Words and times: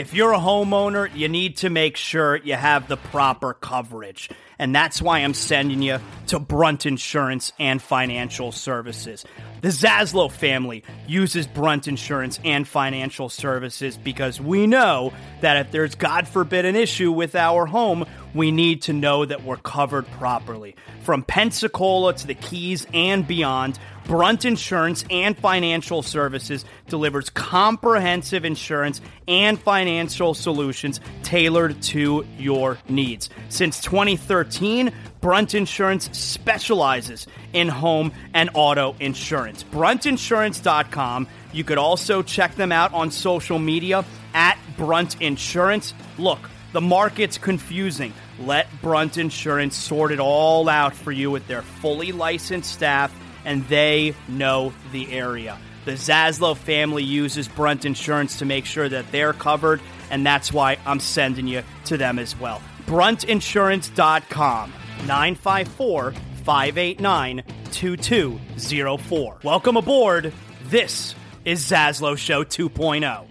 If 0.00 0.14
you're 0.14 0.32
a 0.32 0.38
homeowner, 0.38 1.14
you 1.14 1.28
need 1.28 1.58
to 1.58 1.68
make 1.68 1.98
sure 1.98 2.36
you 2.36 2.54
have 2.54 2.88
the 2.88 2.96
proper 2.96 3.52
coverage. 3.52 4.30
And 4.58 4.74
that's 4.74 5.02
why 5.02 5.18
I'm 5.18 5.34
sending 5.34 5.82
you 5.82 5.98
to 6.28 6.38
Brunt 6.38 6.86
Insurance 6.86 7.52
and 7.58 7.82
Financial 7.82 8.50
Services. 8.50 9.26
The 9.60 9.68
Zaslow 9.68 10.32
family 10.32 10.84
uses 11.06 11.46
Brunt 11.46 11.86
Insurance 11.86 12.40
and 12.46 12.66
Financial 12.66 13.28
Services 13.28 13.98
because 13.98 14.40
we 14.40 14.66
know 14.66 15.12
that 15.42 15.66
if 15.66 15.70
there's, 15.70 15.94
God 15.96 16.26
forbid, 16.26 16.64
an 16.64 16.76
issue 16.76 17.12
with 17.12 17.34
our 17.34 17.66
home, 17.66 18.06
we 18.32 18.52
need 18.52 18.80
to 18.82 18.94
know 18.94 19.26
that 19.26 19.44
we're 19.44 19.58
covered 19.58 20.06
properly. 20.12 20.76
From 21.02 21.24
Pensacola 21.24 22.14
to 22.14 22.26
the 22.26 22.34
Keys 22.34 22.86
and 22.94 23.28
beyond, 23.28 23.78
Brunt 24.10 24.44
Insurance 24.44 25.04
and 25.08 25.38
Financial 25.38 26.02
Services 26.02 26.64
delivers 26.88 27.30
comprehensive 27.30 28.44
insurance 28.44 29.00
and 29.28 29.56
financial 29.56 30.34
solutions 30.34 30.98
tailored 31.22 31.80
to 31.82 32.26
your 32.36 32.76
needs. 32.88 33.30
Since 33.50 33.80
2013, 33.82 34.92
Brunt 35.20 35.54
Insurance 35.54 36.10
specializes 36.10 37.28
in 37.52 37.68
home 37.68 38.10
and 38.34 38.50
auto 38.54 38.96
insurance. 38.98 39.62
Bruntinsurance.com. 39.62 41.28
You 41.52 41.62
could 41.62 41.78
also 41.78 42.22
check 42.22 42.56
them 42.56 42.72
out 42.72 42.92
on 42.92 43.12
social 43.12 43.60
media 43.60 44.04
at 44.34 44.58
Brunt 44.76 45.22
Insurance. 45.22 45.94
Look, 46.18 46.50
the 46.72 46.80
market's 46.80 47.38
confusing. 47.38 48.12
Let 48.40 48.66
Brunt 48.82 49.18
Insurance 49.18 49.76
sort 49.76 50.10
it 50.10 50.18
all 50.18 50.68
out 50.68 50.94
for 50.94 51.12
you 51.12 51.30
with 51.30 51.46
their 51.46 51.62
fully 51.62 52.10
licensed 52.10 52.72
staff, 52.72 53.14
and 53.44 53.66
they 53.68 54.14
know 54.28 54.72
the 54.92 55.12
area. 55.12 55.58
The 55.84 55.92
Zaslow 55.92 56.56
family 56.56 57.02
uses 57.02 57.48
Brunt 57.48 57.84
Insurance 57.84 58.38
to 58.38 58.44
make 58.44 58.66
sure 58.66 58.88
that 58.88 59.10
they're 59.12 59.32
covered, 59.32 59.80
and 60.10 60.26
that's 60.26 60.52
why 60.52 60.76
I'm 60.86 61.00
sending 61.00 61.46
you 61.46 61.62
to 61.86 61.96
them 61.96 62.18
as 62.18 62.38
well. 62.38 62.60
BruntInsurance.com. 62.86 64.72
954 65.06 66.12
589 66.44 67.42
2204. 67.70 69.38
Welcome 69.42 69.76
aboard. 69.76 70.32
This 70.64 71.14
is 71.44 71.64
Zaslow 71.64 72.18
Show 72.18 72.44
2.0. 72.44 73.26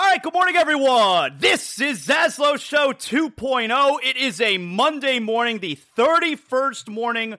All 0.00 0.06
right, 0.06 0.22
good 0.22 0.32
morning, 0.32 0.56
everyone. 0.56 1.36
This 1.40 1.78
is 1.78 2.06
Zaslow 2.06 2.58
Show 2.58 2.94
2.0. 2.94 3.98
It 4.02 4.16
is 4.16 4.40
a 4.40 4.56
Monday 4.56 5.18
morning, 5.18 5.58
the 5.58 5.78
31st 5.94 6.88
morning 6.88 7.34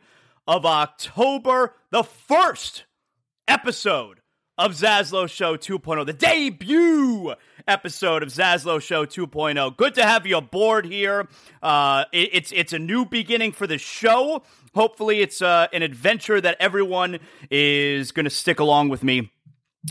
of 0.48 0.64
October, 0.64 1.74
the 1.90 2.04
first 2.04 2.84
episode 3.48 4.20
of 4.60 4.74
Zaslow 4.74 5.28
Show 5.28 5.58
2.0, 5.58 6.06
the 6.06 6.14
debut 6.14 7.34
episode 7.68 8.22
of 8.22 8.30
Zaslow 8.30 8.80
Show 8.80 9.08
2.0. 9.08 9.76
Good 9.76 9.96
to 9.96 10.04
have 10.04 10.28
you 10.28 10.38
aboard 10.38 10.86
here. 10.86 11.28
Uh, 11.64 12.06
it, 12.12 12.30
it's 12.32 12.52
it's 12.52 12.74
a 12.74 12.80
new 12.80 13.06
beginning 13.06 13.54
for 13.54 13.66
the 13.66 13.80
show. 13.80 14.44
Hopefully, 14.76 15.22
it's 15.22 15.42
uh, 15.42 15.66
an 15.74 15.82
adventure 15.82 16.40
that 16.40 16.58
everyone 16.60 17.18
is 17.50 18.12
going 18.12 18.26
to 18.26 18.30
stick 18.30 18.60
along 18.60 18.90
with 18.90 19.04
me. 19.04 19.32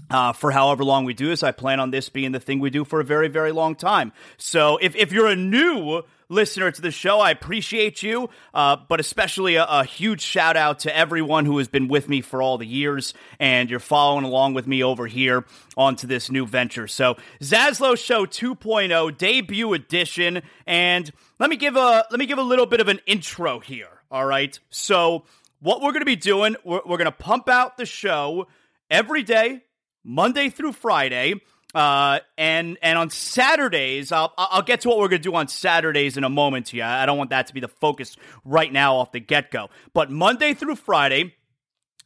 Uh, 0.09 0.33
for 0.33 0.53
however 0.53 0.85
long 0.85 1.05
we 1.05 1.15
do 1.15 1.29
this, 1.29 1.43
I 1.43 1.51
plan 1.51 1.81
on 1.81 1.91
this 1.91 2.09
being 2.09 2.33
the 2.33 2.41
thing 2.41 2.61
we 2.61 2.71
do 2.71 2.85
for 2.85 3.01
a 3.01 3.05
very, 3.05 3.29
very 3.29 3.51
long 3.51 3.75
time. 3.75 4.13
So 4.37 4.79
if, 4.81 4.95
if 4.95 5.13
you're 5.13 5.27
a 5.27 5.37
new 5.37 6.03
listener 6.31 6.71
to 6.71 6.81
the 6.81 6.91
show. 6.91 7.21
I 7.21 7.31
appreciate 7.31 8.03
you, 8.03 8.31
uh, 8.55 8.77
but 8.89 9.01
especially 9.01 9.57
a, 9.57 9.65
a, 9.65 9.85
huge 9.85 10.23
shout 10.23 10.57
out 10.57 10.81
to 10.81 10.97
everyone 10.97 11.45
who 11.45 11.59
has 11.59 11.69
been 11.69 11.89
with 11.89 12.09
me 12.09 12.23
for 12.23 12.41
all 12.41 12.57
the 12.57 12.67
years 12.67 13.13
and 13.39 13.69
you're 13.69 13.81
following 13.81 14.25
along 14.25 14.55
with 14.55 14.67
me 14.67 14.83
over 14.83 15.07
here 15.07 15.45
onto 15.77 16.07
this 16.07 16.31
new 16.31 16.47
venture. 16.47 16.87
So, 16.87 17.17
Zaslow 17.43 17.99
Show 17.99 18.25
2.0 18.25 19.19
debut 19.19 19.73
edition, 19.75 20.43
and 20.67 21.11
let 21.39 21.51
me 21.51 21.57
give 21.57 21.77
a 21.77 22.07
let 22.11 22.19
me 22.19 22.27
give 22.27 22.39
a 22.39 22.43
little 22.43 22.67
bit 22.67 22.81
of 22.81 22.89
an 22.89 23.01
intro 23.07 23.59
here. 23.59 23.89
All 24.11 24.25
right, 24.25 24.59
so 24.71 25.25
what 25.61 25.83
we're 25.83 25.93
going 25.93 26.01
to 26.01 26.07
be 26.07 26.17
doing, 26.17 26.57
we're, 26.65 26.81
we're 26.87 26.97
going 26.97 27.07
to 27.07 27.13
pump 27.13 27.49
out 27.49 27.77
the 27.77 27.87
show 27.87 28.47
every 28.89 29.23
day, 29.23 29.63
Monday 30.05 30.49
through 30.49 30.73
Friday. 30.73 31.35
Uh, 31.75 32.19
and 32.37 32.79
and 32.83 32.99
on 32.99 33.11
Saturdays, 33.11 34.11
I'll 34.11 34.33
I'll 34.37 34.63
get 34.63 34.81
to 34.81 34.89
what 34.89 34.99
we're 34.99 35.09
gonna 35.09 35.21
do 35.21 35.35
on 35.37 35.47
Saturdays 35.47 36.17
in 36.17 36.25
a 36.25 36.29
moment. 36.29 36.71
Here, 36.71 36.85
I 36.85 37.07
don't 37.07 37.17
want 37.17 37.31
that 37.31 37.47
to 37.47 37.55
be 37.55 37.61
the 37.61 37.69
focus 37.69 38.17
right 38.45 38.73
now 38.73 38.97
off 38.97 39.13
the 39.13 39.21
get 39.21 39.53
go. 39.53 39.71
But 39.93 40.11
Monday 40.11 40.55
through 40.55 40.75
Friday, 40.77 41.35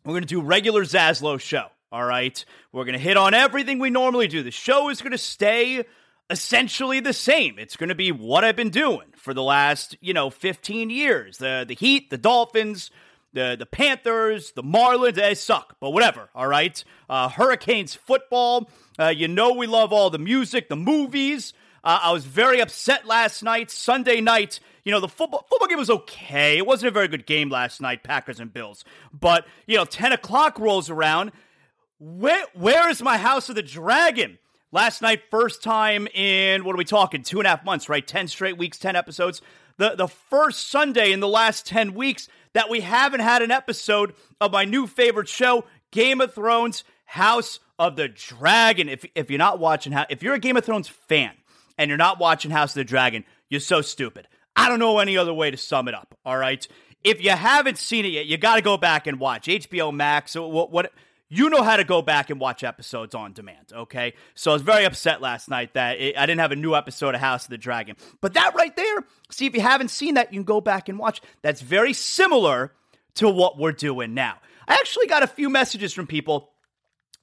we're 0.04 0.14
gonna 0.14 0.26
do 0.26 0.42
regular 0.42 0.84
Zaslow 0.84 1.40
show. 1.40 1.68
All 1.90 2.04
right, 2.04 2.44
we're 2.72 2.84
gonna 2.84 2.98
hit 2.98 3.16
on 3.16 3.32
everything 3.32 3.78
we 3.78 3.88
normally 3.88 4.28
do. 4.28 4.42
The 4.42 4.50
show 4.50 4.90
is 4.90 5.00
gonna 5.00 5.16
stay 5.16 5.84
essentially 6.28 7.00
the 7.00 7.14
same. 7.14 7.58
It's 7.58 7.76
gonna 7.76 7.94
be 7.94 8.12
what 8.12 8.44
I've 8.44 8.56
been 8.56 8.70
doing 8.70 9.14
for 9.16 9.32
the 9.32 9.42
last 9.42 9.96
you 10.02 10.12
know 10.12 10.28
15 10.28 10.90
years. 10.90 11.38
The 11.38 11.64
the 11.66 11.74
Heat, 11.74 12.10
the 12.10 12.18
Dolphins 12.18 12.90
the 13.34 13.56
the 13.58 13.66
Panthers, 13.66 14.52
the 14.52 14.62
Marlins, 14.62 15.16
they 15.16 15.34
suck, 15.34 15.76
but 15.80 15.90
whatever. 15.90 16.30
All 16.34 16.46
right, 16.46 16.82
uh, 17.10 17.28
Hurricanes 17.28 17.94
football. 17.94 18.70
Uh, 18.98 19.08
you 19.08 19.28
know 19.28 19.52
we 19.52 19.66
love 19.66 19.92
all 19.92 20.08
the 20.08 20.18
music, 20.18 20.68
the 20.68 20.76
movies. 20.76 21.52
Uh, 21.82 22.00
I 22.04 22.12
was 22.12 22.24
very 22.24 22.60
upset 22.60 23.06
last 23.06 23.42
night, 23.42 23.70
Sunday 23.70 24.20
night. 24.20 24.60
You 24.84 24.92
know 24.92 25.00
the 25.00 25.08
football 25.08 25.46
football 25.50 25.68
game 25.68 25.78
was 25.78 25.90
okay. 25.90 26.56
It 26.56 26.66
wasn't 26.66 26.88
a 26.88 26.92
very 26.92 27.08
good 27.08 27.26
game 27.26 27.50
last 27.50 27.80
night, 27.80 28.02
Packers 28.02 28.40
and 28.40 28.52
Bills. 28.52 28.84
But 29.12 29.46
you 29.66 29.76
know, 29.76 29.84
ten 29.84 30.12
o'clock 30.12 30.58
rolls 30.58 30.88
around. 30.88 31.32
Where 31.98 32.44
where 32.54 32.88
is 32.88 33.02
my 33.02 33.18
House 33.18 33.48
of 33.48 33.56
the 33.56 33.62
Dragon? 33.62 34.38
Last 34.72 35.02
night, 35.02 35.22
first 35.30 35.62
time 35.62 36.08
in 36.08 36.64
what 36.64 36.74
are 36.74 36.78
we 36.78 36.84
talking? 36.84 37.22
Two 37.22 37.38
and 37.38 37.46
a 37.46 37.50
half 37.50 37.64
months, 37.64 37.88
right? 37.88 38.06
Ten 38.06 38.26
straight 38.28 38.58
weeks, 38.58 38.78
ten 38.78 38.96
episodes. 38.96 39.40
The 39.76 39.94
the 39.96 40.08
first 40.08 40.68
Sunday 40.68 41.12
in 41.12 41.20
the 41.20 41.28
last 41.28 41.66
ten 41.66 41.94
weeks 41.94 42.28
that 42.54 42.70
we 42.70 42.80
haven't 42.80 43.20
had 43.20 43.42
an 43.42 43.50
episode 43.50 44.14
of 44.40 44.52
my 44.52 44.64
new 44.64 44.86
favorite 44.86 45.28
show, 45.28 45.64
Game 45.90 46.20
of 46.20 46.34
Thrones 46.34 46.84
House 47.04 47.60
of 47.78 47.96
the 47.96 48.08
Dragon. 48.08 48.88
If, 48.88 49.04
if 49.14 49.30
you're 49.30 49.38
not 49.38 49.58
watching, 49.58 49.92
if 50.08 50.22
you're 50.22 50.34
a 50.34 50.38
Game 50.38 50.56
of 50.56 50.64
Thrones 50.64 50.88
fan 50.88 51.32
and 51.76 51.88
you're 51.88 51.98
not 51.98 52.18
watching 52.18 52.50
House 52.50 52.70
of 52.70 52.76
the 52.76 52.84
Dragon, 52.84 53.24
you're 53.48 53.60
so 53.60 53.82
stupid. 53.82 54.26
I 54.56 54.68
don't 54.68 54.78
know 54.78 54.98
any 54.98 55.16
other 55.18 55.34
way 55.34 55.50
to 55.50 55.56
sum 55.56 55.88
it 55.88 55.94
up, 55.94 56.16
all 56.24 56.36
right? 56.36 56.66
If 57.02 57.22
you 57.22 57.30
haven't 57.30 57.76
seen 57.76 58.04
it 58.04 58.12
yet, 58.12 58.26
you 58.26 58.38
got 58.38 58.56
to 58.56 58.62
go 58.62 58.76
back 58.76 59.06
and 59.06 59.20
watch 59.20 59.46
HBO 59.46 59.92
Max. 59.92 60.34
What, 60.36 60.70
what 60.70 60.92
you 61.36 61.50
know 61.50 61.62
how 61.62 61.76
to 61.76 61.84
go 61.84 62.02
back 62.02 62.30
and 62.30 62.40
watch 62.40 62.64
episodes 62.64 63.14
on 63.14 63.32
demand, 63.32 63.72
okay? 63.72 64.14
So 64.34 64.50
I 64.50 64.54
was 64.54 64.62
very 64.62 64.84
upset 64.84 65.20
last 65.20 65.48
night 65.48 65.74
that 65.74 65.98
it, 65.98 66.16
I 66.16 66.26
didn't 66.26 66.40
have 66.40 66.52
a 66.52 66.56
new 66.56 66.74
episode 66.74 67.14
of 67.14 67.20
House 67.20 67.44
of 67.44 67.50
the 67.50 67.58
Dragon. 67.58 67.96
But 68.20 68.34
that 68.34 68.54
right 68.54 68.74
there, 68.76 69.04
see, 69.30 69.46
if 69.46 69.54
you 69.54 69.60
haven't 69.60 69.88
seen 69.88 70.14
that, 70.14 70.32
you 70.32 70.40
can 70.40 70.44
go 70.44 70.60
back 70.60 70.88
and 70.88 70.98
watch. 70.98 71.20
That's 71.42 71.60
very 71.60 71.92
similar 71.92 72.72
to 73.14 73.28
what 73.28 73.58
we're 73.58 73.72
doing 73.72 74.14
now. 74.14 74.38
I 74.66 74.74
actually 74.74 75.06
got 75.06 75.22
a 75.22 75.26
few 75.26 75.48
messages 75.48 75.92
from 75.92 76.06
people 76.06 76.50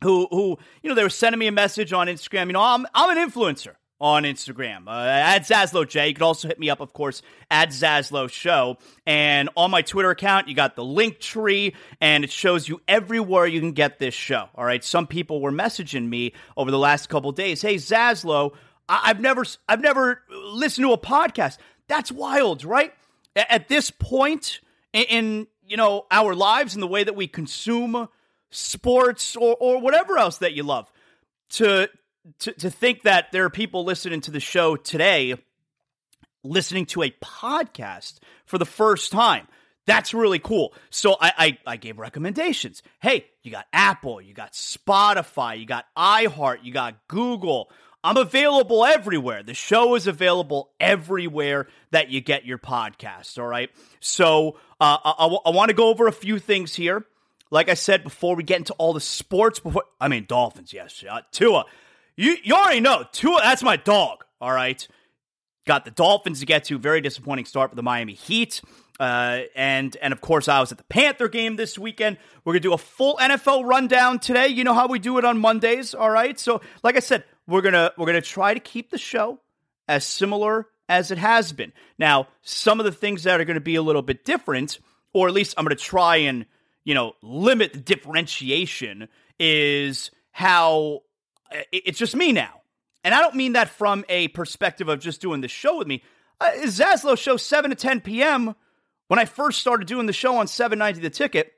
who, 0.03 0.27
who 0.31 0.57
you 0.81 0.89
know, 0.89 0.95
they 0.95 1.03
were 1.03 1.09
sending 1.09 1.39
me 1.39 1.47
a 1.47 1.51
message 1.51 1.93
on 1.93 2.07
Instagram. 2.07 2.47
You 2.47 2.53
know, 2.53 2.61
I'm, 2.61 2.87
I'm 2.93 3.15
an 3.15 3.29
influencer 3.29 3.75
on 4.01 4.23
Instagram. 4.23 4.87
Uh, 4.87 5.07
at 5.07 5.43
Zaslow 5.43 5.87
J. 5.87 6.09
You 6.09 6.13
can 6.15 6.23
also 6.23 6.47
hit 6.47 6.59
me 6.59 6.69
up, 6.69 6.79
of 6.81 6.91
course, 6.91 7.21
at 7.49 7.69
Zaslow 7.69 8.29
Show. 8.29 8.77
And 9.05 9.49
on 9.55 9.71
my 9.71 9.83
Twitter 9.83 10.09
account, 10.09 10.47
you 10.47 10.55
got 10.55 10.75
the 10.75 10.83
link 10.83 11.19
tree, 11.19 11.75
and 12.01 12.23
it 12.23 12.31
shows 12.31 12.67
you 12.67 12.81
everywhere 12.87 13.45
you 13.45 13.59
can 13.59 13.73
get 13.73 13.99
this 13.99 14.15
show. 14.15 14.49
All 14.55 14.65
right. 14.65 14.83
Some 14.83 15.05
people 15.05 15.39
were 15.39 15.51
messaging 15.51 16.09
me 16.09 16.33
over 16.57 16.71
the 16.71 16.79
last 16.79 17.07
couple 17.07 17.31
days. 17.31 17.61
Hey, 17.61 17.75
Zaslow. 17.75 18.53
I- 18.89 19.07
have 19.07 19.21
never 19.21 19.45
I've 19.69 19.81
never 19.81 20.21
listened 20.29 20.85
to 20.85 20.91
a 20.91 20.97
podcast. 20.97 21.57
That's 21.87 22.11
wild, 22.11 22.65
right? 22.65 22.93
At 23.35 23.69
this 23.69 23.91
point 23.91 24.59
in, 24.91 25.03
in 25.03 25.47
you 25.65 25.77
know 25.77 26.07
our 26.11 26.35
lives 26.35 26.73
and 26.73 26.83
the 26.83 26.87
way 26.87 27.03
that 27.03 27.15
we 27.15 27.27
consume 27.27 28.09
sports 28.49 29.35
or 29.37 29.55
or 29.59 29.79
whatever 29.79 30.17
else 30.17 30.39
that 30.39 30.53
you 30.53 30.63
love, 30.63 30.91
to 31.51 31.89
to 32.39 32.51
to 32.53 32.69
think 32.69 33.03
that 33.03 33.31
there 33.31 33.45
are 33.45 33.49
people 33.49 33.83
listening 33.83 34.21
to 34.21 34.31
the 34.31 34.39
show 34.39 34.75
today 34.75 35.35
listening 36.43 36.85
to 36.87 37.03
a 37.03 37.11
podcast 37.21 38.19
for 38.45 38.57
the 38.57 38.65
first 38.65 39.11
time. 39.11 39.47
That's 39.85 40.13
really 40.13 40.39
cool. 40.39 40.73
So 40.89 41.17
I, 41.19 41.33
I, 41.37 41.57
I, 41.65 41.77
gave 41.77 41.97
recommendations. 41.97 42.83
Hey, 42.99 43.25
you 43.41 43.51
got 43.51 43.65
Apple, 43.73 44.21
you 44.21 44.33
got 44.33 44.53
Spotify, 44.53 45.59
you 45.59 45.65
got 45.65 45.85
iHeart, 45.97 46.59
you 46.63 46.71
got 46.71 47.07
Google. 47.07 47.69
I'm 48.03 48.17
available 48.17 48.85
everywhere. 48.85 49.43
The 49.43 49.53
show 49.53 49.95
is 49.95 50.07
available 50.07 50.71
everywhere 50.79 51.67
that 51.91 52.09
you 52.09 52.21
get 52.21 52.45
your 52.45 52.57
podcast. 52.57 53.37
All 53.39 53.47
right. 53.47 53.69
So 53.99 54.57
uh, 54.79 54.97
I, 55.03 55.13
I, 55.19 55.27
I 55.27 55.49
want 55.51 55.69
to 55.69 55.75
go 55.75 55.89
over 55.89 56.07
a 56.07 56.11
few 56.11 56.39
things 56.39 56.73
here. 56.73 57.05
Like 57.49 57.69
I 57.69 57.73
said 57.73 58.03
before, 58.03 58.35
we 58.35 58.43
get 58.43 58.59
into 58.59 58.73
all 58.73 58.93
the 58.93 59.01
sports. 59.01 59.59
Before 59.59 59.83
I 59.99 60.07
mean 60.07 60.25
Dolphins, 60.27 60.73
yes, 60.73 61.03
uh, 61.09 61.21
Tua. 61.31 61.65
You 62.15 62.35
you 62.43 62.55
already 62.55 62.81
know 62.81 63.05
Tua. 63.11 63.39
That's 63.41 63.63
my 63.63 63.77
dog. 63.77 64.23
All 64.39 64.51
right. 64.51 64.85
Got 65.65 65.85
the 65.85 65.91
Dolphins 65.91 66.39
to 66.39 66.45
get 66.45 66.65
to. 66.65 66.77
Very 66.79 67.01
disappointing 67.01 67.45
start 67.45 67.69
for 67.69 67.75
the 67.75 67.83
Miami 67.83 68.13
Heat. 68.13 68.61
Uh, 68.99 69.41
and 69.55 69.97
and 70.01 70.13
of 70.13 70.21
course, 70.21 70.47
I 70.47 70.59
was 70.59 70.71
at 70.71 70.77
the 70.77 70.83
Panther 70.83 71.27
game 71.27 71.55
this 71.55 71.77
weekend. 71.77 72.17
We're 72.43 72.53
gonna 72.53 72.59
do 72.61 72.73
a 72.73 72.77
full 72.77 73.17
NFL 73.17 73.65
rundown 73.65 74.19
today. 74.19 74.47
You 74.47 74.63
know 74.63 74.73
how 74.73 74.87
we 74.87 74.99
do 74.99 75.17
it 75.17 75.25
on 75.25 75.39
Mondays, 75.39 75.95
all 75.95 76.09
right? 76.09 76.39
So, 76.39 76.61
like 76.83 76.95
I 76.95 76.99
said, 76.99 77.23
we're 77.47 77.61
gonna 77.61 77.91
we're 77.97 78.05
gonna 78.05 78.21
try 78.21 78.53
to 78.53 78.59
keep 78.59 78.91
the 78.91 78.97
show 78.97 79.39
as 79.87 80.05
similar 80.05 80.67
as 80.87 81.09
it 81.09 81.17
has 81.17 81.51
been. 81.51 81.73
Now, 81.97 82.27
some 82.43 82.79
of 82.79 82.85
the 82.85 82.91
things 82.91 83.23
that 83.23 83.39
are 83.39 83.45
to 83.45 83.59
be 83.59 83.75
a 83.75 83.81
little 83.81 84.01
bit 84.01 84.23
different, 84.23 84.77
or 85.13 85.27
at 85.27 85.33
least 85.33 85.55
I'm 85.57 85.67
to 85.67 85.75
try 85.75 86.17
and 86.17 86.45
you 86.83 86.93
know 86.93 87.13
limit 87.23 87.73
the 87.73 87.79
differentiation, 87.79 89.07
is 89.39 90.11
how 90.31 91.01
it's 91.71 91.99
just 91.99 92.15
me 92.15 92.31
now, 92.31 92.61
and 93.03 93.13
I 93.13 93.21
don't 93.21 93.35
mean 93.35 93.53
that 93.53 93.69
from 93.69 94.05
a 94.09 94.29
perspective 94.29 94.87
of 94.89 94.99
just 94.99 95.21
doing 95.21 95.41
the 95.41 95.47
show 95.47 95.77
with 95.77 95.87
me. 95.87 96.03
Uh, 96.39 96.49
Zaslow 96.63 97.17
show 97.17 97.37
7 97.37 97.69
to 97.69 97.75
10 97.75 98.01
p.m 98.01 98.55
when 99.11 99.19
I 99.19 99.25
first 99.25 99.59
started 99.59 99.89
doing 99.89 100.05
the 100.05 100.13
show 100.13 100.37
on 100.37 100.47
790 100.47 101.01
The 101.01 101.09
Ticket, 101.09 101.51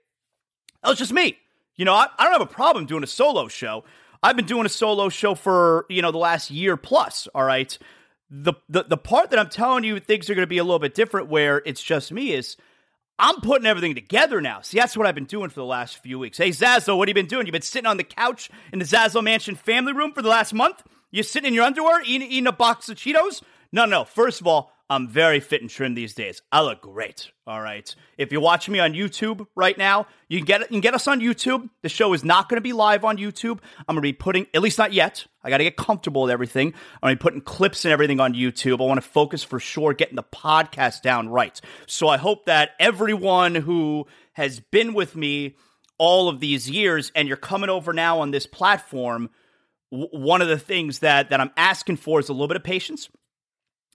that 0.82 0.90
was 0.90 0.98
just 0.98 1.14
me. 1.14 1.38
You 1.76 1.86
know, 1.86 1.94
I, 1.94 2.08
I, 2.18 2.24
don't 2.24 2.34
have 2.34 2.42
a 2.42 2.48
problem 2.48 2.88
doing 2.88 3.04
a 3.04 3.08
solo 3.08 3.48
show. 3.48 3.84
I've 4.24 4.36
been 4.36 4.48
doing 4.48 4.66
a 4.66 4.70
solo 4.70 5.08
show 5.10 5.36
for, 5.36 5.86
you 5.88 6.02
know, 6.02 6.10
the 6.12 6.18
last 6.18 6.50
year 6.50 6.78
plus, 6.78 7.28
all 7.36 7.44
right? 7.44 7.78
The, 8.32 8.54
the, 8.70 8.86
the 8.86 8.98
part 8.98 9.30
that 9.30 9.38
I'm 9.38 9.50
telling 9.50 9.84
you 9.84 10.00
things 10.00 10.32
are 10.32 10.34
going 10.34 10.42
to 10.42 10.48
be 10.48 10.58
a 10.58 10.64
little 10.64 10.80
bit 10.80 10.96
different 10.96 11.30
where 11.30 11.62
it's 11.64 11.84
just 11.84 12.12
me 12.12 12.32
is 12.32 12.58
I'm 13.20 13.42
putting 13.42 13.68
everything 13.68 13.96
together 13.96 14.42
now. 14.42 14.62
See, 14.62 14.80
that's 14.80 14.98
what 14.98 15.06
I've 15.06 15.16
been 15.16 15.26
doing 15.26 15.50
for 15.50 15.60
the 15.60 15.66
last 15.66 15.98
few 15.98 16.18
weeks. 16.18 16.38
Hey, 16.38 16.50
Zazo, 16.50 16.98
what 16.98 17.08
have 17.08 17.16
you 17.16 17.22
been 17.24 17.30
doing? 17.30 17.46
You've 17.46 17.54
been 17.54 17.62
sitting 17.62 17.86
on 17.86 17.98
the 17.98 18.04
couch 18.04 18.50
in 18.72 18.80
the 18.80 18.86
Zazo 18.86 19.24
Mansion 19.24 19.56
family 19.56 19.94
room 19.94 20.14
for 20.14 20.22
the 20.22 20.30
last 20.30 20.54
month? 20.54 20.84
You're 21.12 21.24
sitting 21.24 21.50
in 21.50 21.54
your 21.54 21.64
underwear 21.64 22.02
eating, 22.06 22.30
eating 22.30 22.48
a 22.48 22.52
box 22.52 22.90
of 22.90 22.98
Cheetos? 22.98 23.44
No 23.72 23.86
no, 23.86 24.00
no. 24.00 24.04
First 24.04 24.42
of 24.42 24.48
all, 24.48 24.72
I'm 24.94 25.08
very 25.08 25.40
fit 25.40 25.62
and 25.62 25.70
trim 25.70 25.96
these 25.96 26.14
days. 26.14 26.42
I 26.52 26.62
look 26.62 26.82
great. 26.82 27.32
All 27.48 27.60
right. 27.60 27.94
If 28.16 28.32
you're 28.32 28.42
watching 28.42 28.74
me 28.74 28.80
on 28.80 28.94
YouTube 28.94 29.48
right 29.56 29.76
now, 29.76 30.06
you 30.30 30.38
can 30.38 30.46
get 30.46 30.62
you 30.62 30.68
can 30.68 30.82
get 30.82 30.94
us 30.94 31.08
on 31.08 31.20
YouTube. 31.20 31.68
The 31.82 31.90
show 31.90 32.14
is 32.14 32.24
not 32.24 32.48
going 32.48 32.58
to 32.58 32.62
be 32.62 32.74
live 32.74 33.04
on 33.04 33.18
YouTube. 33.18 33.60
I'm 33.80 33.96
going 33.96 33.98
to 33.98 34.02
be 34.02 34.14
putting, 34.14 34.46
at 34.54 34.62
least 34.62 34.78
not 34.78 34.94
yet. 34.94 35.26
I 35.44 35.50
got 35.50 35.58
to 35.58 35.64
get 35.64 35.78
comfortable 35.78 36.22
with 36.22 36.32
everything. 36.32 36.68
I'm 37.02 37.08
going 37.08 37.16
to 37.16 37.20
be 37.20 37.22
putting 37.22 37.42
clips 37.42 37.86
and 37.86 37.92
everything 37.92 38.20
on 38.20 38.36
YouTube. 38.36 38.82
I 38.82 38.86
want 38.86 39.02
to 39.02 39.10
focus 39.10 39.44
for 39.44 39.60
sure 39.60 39.94
getting 39.94 40.16
the 40.16 40.24
podcast 40.24 41.02
down 41.02 41.28
right. 41.28 41.60
So 41.88 42.08
I 42.08 42.18
hope 42.18 42.46
that 42.46 42.72
everyone 42.80 43.56
who 43.56 44.06
has 44.34 44.60
been 44.60 44.94
with 44.94 45.16
me 45.16 45.56
all 45.98 46.30
of 46.30 46.40
these 46.40 46.70
years 46.70 47.12
and 47.16 47.28
you're 47.28 47.36
coming 47.36 47.70
over 47.70 47.94
now 47.94 48.20
on 48.20 48.30
this 48.30 48.46
platform, 48.46 49.32
one 49.90 50.44
of 50.44 50.48
the 50.48 50.60
things 50.60 51.00
that 51.00 51.32
that 51.32 51.42
I'm 51.42 51.52
asking 51.58 51.98
for 51.98 52.20
is 52.20 52.30
a 52.30 52.34
little 52.34 52.48
bit 52.48 52.58
of 52.58 52.64
patience 52.64 53.10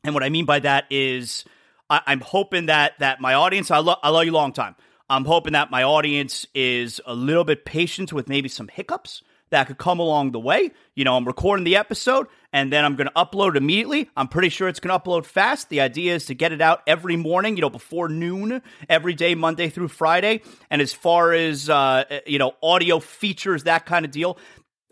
and 0.05 0.14
what 0.14 0.23
I 0.23 0.28
mean 0.28 0.45
by 0.45 0.61
that 0.61 0.87
is 0.90 1.45
I, 1.90 2.00
am 2.07 2.21
hoping 2.21 2.67
that 2.67 2.99
that 2.99 3.21
my 3.21 3.35
audience, 3.35 3.71
I, 3.71 3.78
love 3.78 3.99
I 4.02 4.11
love 4.11 4.25
you 4.25 4.33
long 4.33 4.52
time. 4.52 4.76
I'm 5.11 5.25
hoping 5.25 5.55
that 5.55 5.71
my 5.71 5.83
audience 5.85 6.47
is 6.55 7.00
a 7.07 7.14
little 7.14 7.45
bit 7.45 7.64
patient 7.64 8.12
with 8.12 8.28
maybe 8.28 8.49
some 8.49 8.69
hiccups 8.69 9.23
that 9.50 9.67
could 9.67 9.78
come 9.78 9.99
along 9.99 10.33
the 10.33 10.38
way. 10.38 10.71
You 10.95 11.05
know, 11.05 11.17
I'm 11.17 11.26
recording 11.26 11.64
the 11.64 11.76
episode 11.76 12.26
and 12.52 12.73
then 12.73 12.85
I'm 12.85 12.97
going 12.97 13.09
to 13.09 13.14
upload 13.14 13.57
immediately. 13.57 14.11
I'm 14.17 14.28
pretty 14.28 14.49
sure 14.49 14.69
it's 14.69 14.81
going 14.81 14.99
to 14.99 15.02
upload 15.02 15.25
fast. 15.25 15.69
The 15.69 15.81
idea 15.81 16.14
is 16.14 16.26
to 16.26 16.35
get 16.35 16.52
it 16.52 16.61
out 16.61 16.83
every 16.87 17.17
morning, 17.17 17.57
you 17.57 17.62
know, 17.62 17.71
before 17.71 18.09
noon, 18.09 18.62
every 18.88 19.14
day, 19.14 19.35
Monday 19.35 19.69
through 19.69 19.88
Friday. 19.88 20.43
And 20.71 20.83
as 20.83 20.93
far 20.93 21.33
as, 21.33 21.71
uh, 21.71 22.05
you 22.26 22.38
know, 22.38 22.52
audio 22.62 22.99
features, 22.99 23.64
that 23.64 23.87
kind 23.87 24.05
of 24.05 24.11
deal, 24.11 24.38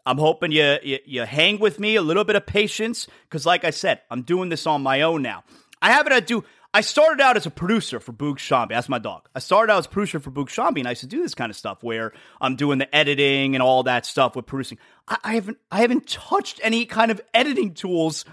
I'm 0.06 0.18
hoping 0.18 0.52
you, 0.52 0.78
you, 0.82 0.98
you 1.04 1.22
hang 1.24 1.58
with 1.58 1.80
me, 1.80 1.96
a 1.96 2.02
little 2.02 2.24
bit 2.24 2.36
of 2.36 2.46
patience, 2.46 3.08
because 3.24 3.44
like 3.44 3.64
I 3.64 3.70
said, 3.70 4.00
I'm 4.08 4.22
doing 4.22 4.48
this 4.48 4.66
on 4.66 4.82
my 4.82 5.02
own 5.02 5.20
now. 5.20 5.42
I 5.82 5.90
haven't 5.90 6.12
had 6.12 6.26
to 6.28 6.40
do. 6.40 6.46
I 6.72 6.82
started 6.82 7.22
out 7.22 7.36
as 7.36 7.46
a 7.46 7.50
producer 7.50 7.98
for 7.98 8.12
Boog 8.12 8.36
Sciambi. 8.36 8.68
That's 8.68 8.88
my 8.88 8.98
dog. 8.98 9.28
I 9.34 9.40
started 9.40 9.72
out 9.72 9.78
as 9.78 9.86
producer 9.86 10.20
for 10.20 10.30
Boog 10.30 10.46
Sciambi, 10.46 10.78
and 10.78 10.86
I 10.86 10.92
used 10.92 11.00
to 11.00 11.06
do 11.06 11.22
this 11.22 11.34
kind 11.34 11.50
of 11.50 11.56
stuff 11.56 11.82
where 11.82 12.12
I'm 12.40 12.54
doing 12.54 12.78
the 12.78 12.94
editing 12.94 13.56
and 13.56 13.62
all 13.62 13.82
that 13.84 14.06
stuff 14.06 14.36
with 14.36 14.46
producing. 14.46 14.78
I, 15.08 15.18
I 15.24 15.34
haven't 15.34 15.58
I 15.70 15.80
haven't 15.80 16.06
touched 16.06 16.60
any 16.62 16.86
kind 16.86 17.10
of 17.10 17.20
editing 17.34 17.74
tools 17.74 18.24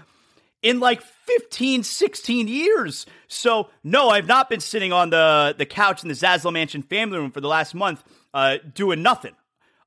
in 0.62 0.78
like 0.78 1.02
15, 1.02 1.82
16 1.82 2.48
years. 2.48 3.06
So 3.28 3.68
no, 3.82 4.10
I've 4.10 4.26
not 4.26 4.48
been 4.48 4.60
sitting 4.60 4.92
on 4.92 5.10
the 5.10 5.54
the 5.56 5.66
couch 5.66 6.02
in 6.02 6.08
the 6.08 6.14
Zaslow 6.14 6.52
Mansion 6.52 6.82
family 6.82 7.18
room 7.18 7.32
for 7.32 7.40
the 7.40 7.48
last 7.48 7.74
month 7.74 8.04
uh, 8.32 8.58
doing 8.74 9.02
nothing. 9.02 9.34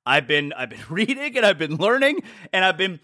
I've 0.07 0.25
been 0.25 0.53
I've 0.53 0.69
been 0.69 0.85
reading 0.89 1.37
and 1.37 1.45
I've 1.45 1.57
been 1.57 1.75
learning 1.75 2.21
and 2.53 2.63
I've 2.63 2.77
been 2.77 2.99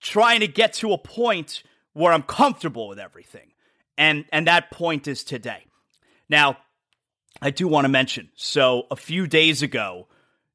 trying 0.00 0.40
to 0.40 0.48
get 0.48 0.72
to 0.74 0.92
a 0.92 0.98
point 0.98 1.62
where 1.92 2.12
I'm 2.12 2.22
comfortable 2.22 2.88
with 2.88 2.98
everything. 2.98 3.52
And 3.98 4.24
and 4.32 4.46
that 4.46 4.70
point 4.70 5.06
is 5.06 5.24
today. 5.24 5.66
Now, 6.28 6.56
I 7.42 7.50
do 7.50 7.68
want 7.68 7.84
to 7.84 7.88
mention, 7.88 8.30
so 8.34 8.86
a 8.90 8.96
few 8.96 9.26
days 9.26 9.62
ago, 9.62 10.08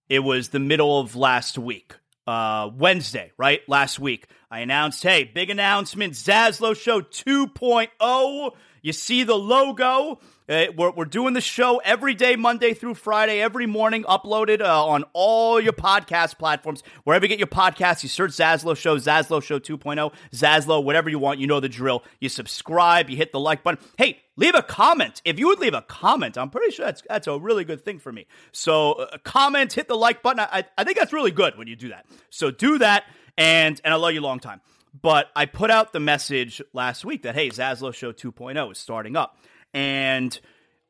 it 0.10 0.20
was 0.20 0.50
the 0.50 0.60
middle 0.60 1.00
of 1.00 1.16
last 1.16 1.58
week. 1.58 1.96
Uh, 2.26 2.70
Wednesday, 2.78 3.32
right? 3.38 3.68
Last 3.68 4.00
week, 4.00 4.28
I 4.50 4.60
announced, 4.60 5.04
hey, 5.04 5.26
big 5.26 5.50
announcement, 5.50 6.14
Zaslow 6.14 6.76
Show 6.76 7.02
2.0. 7.02 8.52
You 8.82 8.94
see 8.94 9.24
the 9.24 9.36
logo. 9.36 10.20
Uh, 10.50 10.66
we're, 10.76 10.92
we're 10.92 11.06
doing 11.06 11.34
the 11.34 11.42
show 11.42 11.78
every 11.86 12.14
day, 12.14 12.36
Monday 12.36 12.74
through 12.74 12.96
Friday, 12.96 13.42
every 13.42 13.66
morning, 13.66 14.04
uploaded 14.04 14.60
uh, 14.60 14.86
on 14.86 15.06
all 15.14 15.60
your 15.60 15.72
podcast 15.72 16.38
platforms. 16.38 16.84
Wherever 17.06 17.24
you 17.24 17.30
get 17.30 17.40
your 17.40 17.48
podcasts, 17.48 18.04
you 18.04 18.10
search 18.10 18.32
Zaslow 18.32 18.76
Show, 18.76 18.98
Zaslow 18.98 19.42
Show 19.42 19.60
2.0, 19.60 20.14
Zaslow, 20.34 20.84
whatever 20.84 21.10
you 21.10 21.18
want. 21.18 21.40
You 21.40 21.48
know 21.48 21.62
the 21.62 21.70
drill. 21.70 22.04
You 22.20 22.28
subscribe, 22.28 23.10
you 23.10 23.16
hit 23.16 23.32
the 23.32 23.40
like 23.40 23.64
button. 23.64 23.84
Hey, 23.98 24.20
leave 24.36 24.54
a 24.56 24.62
comment. 24.62 25.22
If 25.24 25.40
you 25.40 25.48
would 25.48 25.60
leave 25.60 25.74
a 25.74 25.82
comment, 25.82 26.38
I'm 26.38 26.50
pretty 26.50 26.74
sure 26.74 26.86
that's, 26.86 27.02
that's 27.08 27.28
a 27.28 27.40
really 27.40 27.64
good 27.64 27.86
thing 27.86 28.00
for 28.00 28.12
me. 28.12 28.28
So, 28.52 28.94
uh, 28.94 29.18
comment, 29.24 29.72
hit 29.72 29.88
the 29.88 29.96
like 29.96 30.22
button. 30.22 30.42
I, 30.42 30.66
I 30.78 30.84
think 30.84 30.98
that's 30.98 31.14
really 31.14 31.32
good 31.32 31.58
when 31.58 31.68
you 31.68 31.78
do 31.78 31.90
that. 31.90 32.06
So, 32.30 32.52
do 32.52 32.80
that, 32.80 33.06
and, 33.38 33.80
and 33.86 33.94
I 33.94 33.98
love 33.98 34.14
you 34.14 34.20
long 34.20 34.40
time. 34.40 34.60
But 35.02 35.30
I 35.36 35.46
put 35.46 35.72
out 35.72 35.94
the 35.94 36.00
message 36.00 36.62
last 36.74 37.06
week 37.06 37.24
that, 37.24 37.34
hey, 37.34 37.50
Zaslow 37.50 37.94
Show 37.94 38.12
2.0 38.12 38.72
is 38.72 38.78
starting 38.78 39.16
up 39.16 39.38
and 39.74 40.40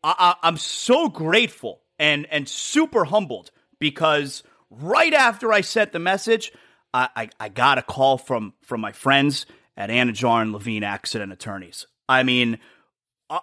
I, 0.04 0.36
i'm 0.44 0.58
so 0.58 1.10
grateful 1.10 1.82
and 2.00 2.28
and 2.32 2.48
super 2.48 3.06
humbled 3.06 3.52
because 3.80 4.44
right 4.70 5.14
after 5.14 5.54
I 5.54 5.62
sent 5.62 5.92
the 5.92 6.00
message, 6.00 6.52
I, 6.94 7.10
I, 7.16 7.30
I 7.40 7.50
got 7.50 7.78
a 7.78 7.82
call 7.82 8.18
from 8.18 8.54
from 8.62 8.82
my 8.82 8.92
friends 8.92 9.46
at 9.78 9.90
Anidjar 9.90 10.42
and 10.42 10.52
Levine 10.52 10.84
Accident 10.84 11.32
Attorneys. 11.32 11.88
I 12.08 12.24
mean, 12.24 12.60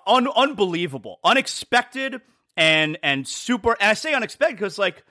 un- 0.06 0.28
unbelievable, 0.28 1.20
unexpected, 1.24 2.20
and 2.56 2.98
and 3.02 3.26
super. 3.26 3.76
And 3.80 3.90
I 3.90 3.94
say 3.94 4.14
unexpected 4.14 4.56
because 4.56 4.78
like 4.78 5.04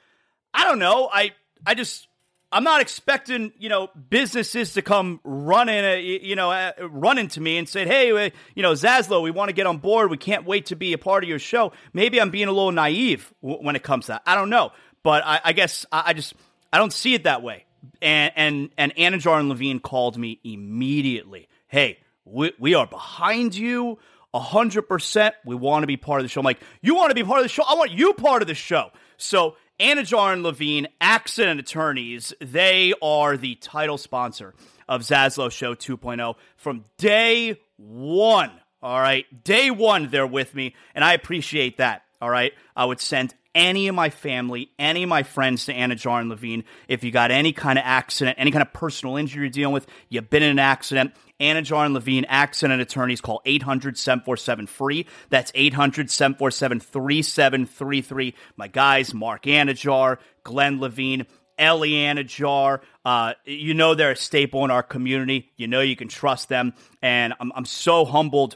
I 0.53 0.65
don't 0.65 0.79
know, 0.79 1.09
I 1.11 1.31
I 1.65 1.73
just 1.73 2.07
I'm 2.51 2.63
not 2.63 2.81
expecting, 2.81 3.53
you 3.59 3.69
know, 3.69 3.89
businesses 4.09 4.73
to 4.73 4.81
come 4.81 5.19
running, 5.23 5.85
uh, 5.85 5.93
you 5.97 6.35
know, 6.35 6.51
uh, 6.51 6.71
running 6.89 7.27
to 7.29 7.41
me 7.41 7.57
and 7.57 7.69
say, 7.69 7.85
"Hey, 7.85 8.11
uh, 8.11 8.29
you 8.55 8.63
know, 8.63 8.73
Zaslow, 8.73 9.21
we 9.21 9.29
want 9.29 9.49
to 9.49 9.53
get 9.53 9.67
on 9.67 9.77
board. 9.77 10.09
We 10.09 10.17
can't 10.17 10.45
wait 10.45 10.67
to 10.67 10.75
be 10.75 10.93
a 10.93 10.97
part 10.97 11.23
of 11.23 11.29
your 11.29 11.37
show." 11.37 11.73
Maybe 11.93 12.19
I'm 12.19 12.31
being 12.31 12.47
a 12.47 12.51
little 12.51 12.71
naive 12.71 13.31
when 13.41 13.75
it 13.75 13.83
comes 13.83 14.05
to 14.05 14.13
that. 14.13 14.23
I 14.25 14.33
don't 14.33 14.49
know, 14.49 14.71
but 15.03 15.23
I, 15.25 15.41
I 15.45 15.53
guess 15.53 15.85
I, 15.91 16.03
I, 16.07 16.13
just 16.13 16.33
I 16.73 16.79
don't 16.79 16.93
see 16.93 17.13
it 17.13 17.25
that 17.25 17.43
way. 17.43 17.65
And 18.01 18.33
and 18.35 18.69
and 18.77 18.95
Anidjar 18.95 19.39
and 19.39 19.49
Levine 19.49 19.79
called 19.79 20.17
me 20.17 20.39
immediately. 20.43 21.49
Hey, 21.67 21.99
we, 22.25 22.51
we 22.59 22.73
are 22.73 22.87
behind 22.87 23.55
you. 23.55 23.99
100%. 24.33 25.31
We 25.43 25.55
want 25.55 25.81
to 25.81 25.87
be 25.87 25.97
part 25.97 26.21
of 26.21 26.25
the 26.25 26.29
show. 26.29 26.41
I'm 26.41 26.45
like, 26.45 26.59
you 26.81 26.93
want 26.93 27.09
to 27.09 27.15
be 27.15 27.23
part 27.23 27.39
of 27.39 27.45
the 27.45 27.49
show? 27.49 27.63
I 27.67 27.73
want 27.73 27.91
you 27.91 28.13
part 28.13 28.43
of 28.43 28.47
the 28.47 28.53
show. 28.53 28.91
So 29.17 29.55
Anidjar 29.79 30.33
and 30.33 30.43
Levine, 30.43 30.87
accident 30.99 31.59
attorneys, 31.59 32.33
they 32.41 32.93
are 33.01 33.37
the 33.37 33.55
title 33.55 33.97
sponsor 33.97 34.53
of 34.89 35.01
Zaslow 35.01 35.49
Show 35.51 35.73
2.0 35.73 36.35
from 36.57 36.83
day 36.97 37.59
one. 37.77 38.51
All 38.81 38.99
right. 38.99 39.25
Day 39.43 39.71
one, 39.71 40.09
they're 40.09 40.27
with 40.27 40.53
me, 40.53 40.75
and 40.95 41.03
I 41.03 41.13
appreciate 41.13 41.77
that. 41.77 42.03
All 42.21 42.29
right. 42.29 42.53
I 42.75 42.85
would 42.85 42.99
send 42.99 43.35
any 43.59 43.89
of 43.89 43.95
my 43.95 44.09
family, 44.09 44.71
any 44.79 45.03
of 45.03 45.09
my 45.09 45.21
friends 45.21 45.65
to 45.65 45.73
Anidjar 45.73 46.21
and 46.21 46.29
Levine. 46.29 46.63
If 46.87 47.03
you 47.03 47.11
got 47.11 47.29
any 47.29 47.51
kind 47.51 47.77
of 47.77 47.83
accident, 47.85 48.37
any 48.39 48.51
kind 48.51 48.61
of 48.61 48.71
personal 48.71 49.17
injury 49.17 49.41
you're 49.41 49.49
dealing 49.49 49.73
with, 49.73 49.85
you've 50.07 50.29
been 50.29 50.43
in 50.43 50.51
an 50.51 50.59
accident, 50.59 51.13
Anidjar 51.41 51.85
and 51.85 51.93
Levine, 51.93 52.25
accident 52.29 52.81
attorneys, 52.81 53.19
call 53.19 53.41
800 53.45 53.97
747 53.97 54.65
free. 54.67 55.05
That's 55.29 55.51
800 55.53 56.09
747 56.09 56.79
3733. 56.79 58.33
My 58.55 58.69
guys, 58.69 59.13
Mark 59.13 59.43
Anidjar, 59.43 60.19
Glenn 60.43 60.79
Levine, 60.79 61.27
Ellie 61.57 61.91
Anidjar. 61.91 62.81
Uh, 63.03 63.33
you 63.43 63.73
know 63.73 63.93
they're 63.93 64.11
a 64.11 64.15
staple 64.15 64.63
in 64.63 64.71
our 64.71 64.83
community. 64.83 65.51
You 65.57 65.67
know 65.67 65.81
you 65.81 65.97
can 65.97 66.07
trust 66.07 66.47
them. 66.47 66.73
And 67.01 67.33
I'm, 67.41 67.51
I'm 67.53 67.65
so 67.65 68.05
humbled 68.05 68.55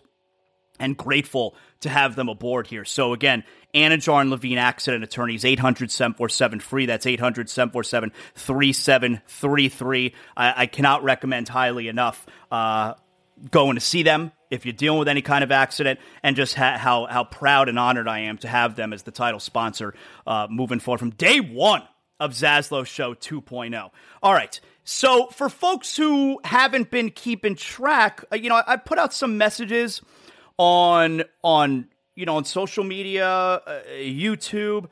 and 0.79 0.97
grateful 0.97 1.55
to 1.81 1.89
have 1.89 2.15
them 2.15 2.29
aboard 2.29 2.67
here. 2.67 2.85
So 2.85 3.13
again, 3.13 3.43
Anidjar 3.73 4.21
and 4.21 4.29
Levine 4.29 4.57
accident 4.57 5.03
attorneys, 5.03 5.45
800 5.45 5.91
747 5.91 6.59
free. 6.59 6.85
That's 6.85 7.05
800 7.05 7.49
747 7.49 8.11
3733. 8.35 10.13
I 10.37 10.65
cannot 10.67 11.03
recommend 11.03 11.49
highly 11.49 11.87
enough 11.87 12.25
uh, 12.51 12.93
going 13.51 13.75
to 13.75 13.81
see 13.81 14.03
them 14.03 14.31
if 14.53 14.65
you're 14.65 14.73
dealing 14.73 14.99
with 14.99 15.07
any 15.07 15.23
kind 15.23 15.43
of 15.43 15.51
accident, 15.51 15.99
and 16.21 16.35
just 16.35 16.53
ha- 16.53 16.77
how, 16.77 17.07
how 17.07 17.23
proud 17.23 17.69
and 17.69 17.79
honored 17.79 18.07
I 18.07 18.19
am 18.19 18.37
to 18.39 18.47
have 18.47 18.75
them 18.75 18.93
as 18.93 19.01
the 19.01 19.09
title 19.09 19.39
sponsor 19.39 19.95
uh, 20.27 20.45
moving 20.47 20.79
forward 20.79 20.99
from 20.99 21.09
day 21.09 21.39
one 21.39 21.81
of 22.19 22.33
Zaslow 22.33 22.85
Show 22.85 23.15
2.0. 23.15 23.89
All 24.21 24.33
right. 24.33 24.59
So, 24.83 25.27
for 25.27 25.49
folks 25.49 25.97
who 25.97 26.39
haven't 26.43 26.91
been 26.91 27.09
keeping 27.09 27.55
track, 27.55 28.23
uh, 28.31 28.35
you 28.35 28.49
know, 28.49 28.55
I, 28.55 28.73
I 28.73 28.77
put 28.77 28.99
out 28.99 29.13
some 29.13 29.37
messages 29.37 30.01
on 30.57 31.23
on 31.43 31.87
you 32.15 32.25
know 32.25 32.37
on 32.37 32.45
social 32.45 32.83
media, 32.83 33.27
uh, 33.27 33.81
YouTube, 33.97 34.87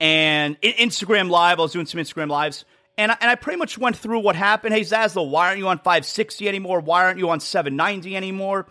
and 0.00 0.60
Instagram 0.60 1.30
Live. 1.30 1.58
I 1.58 1.62
was 1.62 1.72
doing 1.72 1.86
some 1.86 2.00
Instagram 2.00 2.28
lives, 2.28 2.64
and 2.98 3.12
I, 3.12 3.16
and 3.20 3.30
I 3.30 3.34
pretty 3.34 3.58
much 3.58 3.78
went 3.78 3.96
through 3.96 4.20
what 4.20 4.36
happened. 4.36 4.74
Hey 4.74 4.82
Zaslow, 4.82 5.28
why 5.28 5.48
aren't 5.48 5.58
you 5.58 5.68
on 5.68 5.78
560 5.78 6.48
anymore? 6.48 6.80
Why 6.80 7.04
aren't 7.04 7.18
you 7.18 7.30
on 7.30 7.40
790 7.40 8.16
anymore? 8.16 8.66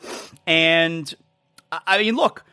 And 0.45 1.13
I, 1.71 1.97
mean, 1.99 2.15
look, 2.15 2.43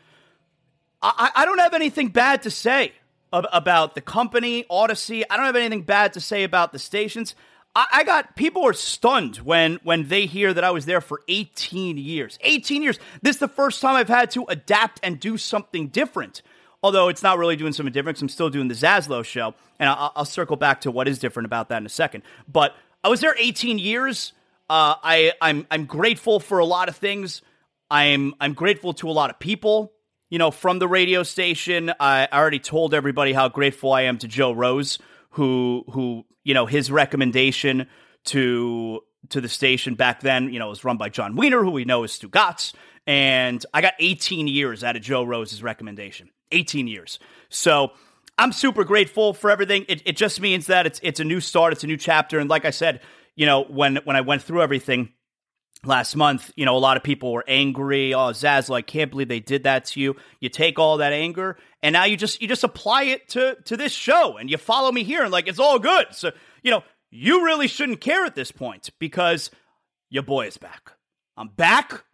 I, 1.03 1.31
I 1.35 1.45
don't 1.45 1.59
have 1.59 1.75
anything 1.75 2.09
bad 2.09 2.43
to 2.43 2.51
say 2.51 2.93
about 3.33 3.95
the 3.95 4.01
company, 4.01 4.65
Audacy. 4.71 5.23
I 5.29 5.37
don't 5.37 5.47
have 5.47 5.57
anything 5.57 5.83
bad 5.83 6.15
to 6.15 6.21
say 6.21 6.43
about 6.43 6.73
the 6.73 6.79
stations. 6.79 7.35
I, 7.75 7.87
I 7.93 8.05
got 8.05 8.37
people 8.37 8.67
are 8.67 8.73
stunned 8.73 9.37
when 9.39 9.79
when 9.83 10.09
they 10.09 10.27
hear 10.27 10.53
that 10.53 10.65
I 10.65 10.71
was 10.71 10.87
there 10.87 11.01
for 11.01 11.23
18 11.29 11.97
years. 11.99 12.39
18 12.43 12.83
years. 12.83 12.99
This 13.23 13.37
is 13.37 13.41
the 13.41 13.49
first 13.49 13.81
time 13.81 13.95
I've 13.97 14.09
had 14.09 14.31
to 14.33 14.45
adapt 14.49 15.01
and 15.03 15.21
do 15.21 15.37
something 15.37 15.89
different. 15.89 16.43
Although 16.83 17.09
it's 17.09 17.23
not 17.23 17.39
really 17.39 17.57
doing 17.57 17.73
something 17.73 17.93
different, 17.93 18.21
I'm 18.23 18.29
still 18.29 18.49
doing 18.49 18.69
the 18.69 18.75
Zaslow 18.75 19.23
show, 19.23 19.55
and 19.79 19.91
I'll, 19.91 20.13
I'll, 20.17 20.25
circle 20.25 20.57
back 20.57 20.81
to 20.83 20.91
what 20.91 21.09
is 21.09 21.19
different 21.19 21.45
about 21.45 21.69
that 21.69 21.77
in 21.77 21.85
a 21.85 21.91
second. 21.91 22.23
But 22.49 22.75
I 23.05 23.09
was 23.09 23.21
there 23.21 23.35
18 23.39 23.79
years. 23.79 24.33
Uh, 24.69 24.95
I 25.03 25.33
I'm 25.41 25.67
I'm 25.71 25.85
grateful 25.85 26.41
for 26.41 26.59
a 26.59 26.65
lot 26.65 26.89
of 26.89 26.97
things. 26.97 27.43
I'm 27.91 28.35
I'm 28.41 28.55
grateful 28.55 28.95
to 28.95 29.09
a 29.09 29.13
lot 29.13 29.31
of 29.31 29.39
people. 29.39 29.93
You 30.31 30.39
know, 30.39 30.51
from 30.51 30.79
the 30.79 30.87
radio 30.87 31.23
station, 31.23 31.93
I 31.99 32.29
already 32.33 32.61
told 32.61 32.95
everybody 32.95 33.33
how 33.33 33.49
grateful 33.49 33.93
I 33.93 34.03
am 34.03 34.17
to 34.19 34.29
Joe 34.29 34.53
Rose, 34.53 34.99
who 35.31 35.85
who 35.91 36.25
you 36.45 36.55
know 36.55 36.67
his 36.67 36.91
recommendation 36.91 37.87
to 38.27 39.01
to 39.29 39.41
the 39.41 39.49
station 39.49 39.95
back 39.95 40.21
then, 40.21 40.53
you 40.53 40.59
know, 40.59 40.69
was 40.69 40.85
run 40.85 40.97
by 40.97 41.09
Jon 41.09 41.37
Weiner, 41.37 41.63
who 41.63 41.71
we 41.71 41.85
know 41.85 42.05
is 42.05 42.13
Stugotz. 42.13 42.73
And 43.07 43.65
I 43.75 43.81
got 43.81 43.95
18 43.99 44.49
years 44.49 44.83
out 44.83 44.97
of 44.97 45.03
Joe 45.03 45.25
Rose's 45.25 45.63
recommendation. 45.63 46.31
18 46.53 46.89
years. 46.89 47.19
So 47.49 47.93
I'm 48.39 48.53
super 48.53 48.85
grateful 48.85 49.35
for 49.35 49.51
everything. 49.51 49.85
It, 49.89 50.03
it 50.07 50.17
just 50.17 50.41
means 50.41 50.67
that 50.67 50.87
it's 50.87 51.01
it's 51.03 51.21
a 51.21 51.25
new 51.25 51.41
start, 51.41 51.73
it's 51.73 51.85
a 51.85 51.87
new 51.87 51.97
chapter. 51.97 52.39
And 52.39 52.49
like 52.49 52.65
I 52.65 52.71
said, 52.71 53.01
you 53.37 53.47
know, 53.47 53.65
when 53.65 53.97
when 54.05 54.17
I 54.17 54.23
went 54.23 54.43
through 54.43 54.63
everything 54.63 55.13
last 55.85 56.15
month, 56.15 56.53
you 56.57 56.65
know, 56.65 56.77
a 56.77 56.79
lot 56.79 56.97
of 56.97 57.03
people 57.03 57.33
were 57.33 57.45
angry. 57.49 58.13
Oh, 58.15 58.31
Zaz, 58.31 58.73
I 58.73 58.83
can't 58.83 59.11
believe 59.11 59.29
they 59.29 59.41
did 59.41 59.65
that 59.65 59.87
to 59.87 60.01
you. 60.01 60.17
You 60.41 60.49
take 60.49 60.79
all 60.79 60.99
that 60.99 61.13
anger 61.13 61.57
and 61.83 61.93
now 61.93 62.05
you 62.05 62.17
just 62.17 62.43
you 62.43 62.49
just 62.49 62.65
apply 62.65 63.05
it 63.05 63.29
to 63.31 63.57
to 63.65 63.77
this 63.77 63.93
show 63.93 64.37
and 64.37 64.51
you 64.51 64.57
follow 64.59 64.93
me 64.93 65.03
here 65.03 65.23
and 65.23 65.33
like 65.33 65.49
it's 65.49 65.59
all 65.59 65.79
good. 65.79 66.09
So, 66.13 66.33
you 66.63 66.71
know, 66.71 66.83
you 67.11 67.45
really 67.45 67.69
shouldn't 67.69 68.01
care 68.01 68.25
at 68.25 68.35
this 68.35 68.53
point 68.53 68.91
because 68.99 69.51
your 70.11 70.23
boy 70.23 70.47
is 70.47 70.57
back. 70.57 70.93
I'm 71.37 71.49
back. 71.49 72.05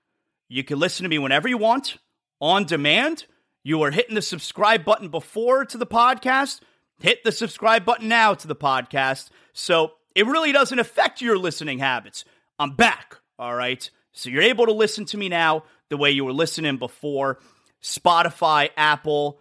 You 0.49 0.63
can 0.63 0.79
listen 0.79 1.05
to 1.05 1.11
me 1.11 1.19
whenever 1.19 1.49
you 1.49 1.59
want 1.59 1.99
on 2.41 2.65
demand. 2.65 3.27
You 3.65 3.83
are 3.83 3.91
hitting 3.91 4.15
the 4.15 4.23
subscribe 4.23 4.85
button 4.85 5.09
before 5.09 5.65
to 5.65 5.77
the 5.77 5.87
podcast. 5.87 6.61
Hit 7.01 7.25
the 7.25 7.33
subscribe 7.33 7.85
button 7.85 8.09
now 8.09 8.33
to 8.35 8.47
the 8.47 8.55
podcast. 8.55 9.31
So 9.53 9.93
it 10.15 10.27
really 10.27 10.53
doesn't 10.53 10.79
affect 10.79 11.21
your 11.21 11.37
listening 11.37 11.81
habits. 11.81 12.25
I'm 12.59 12.77
back. 12.77 13.17
All 13.39 13.55
right. 13.55 13.89
So 14.13 14.31
you're 14.31 14.43
able 14.43 14.67
to 14.67 14.73
listen 14.73 15.05
to 15.07 15.19
me 15.19 15.29
now 15.29 15.65
the 15.91 15.97
way 15.97 16.11
you 16.11 16.25
were 16.25 16.33
listening 16.33 16.79
before. 16.79 17.39
Spotify, 17.83 18.71
Apple, 18.77 19.41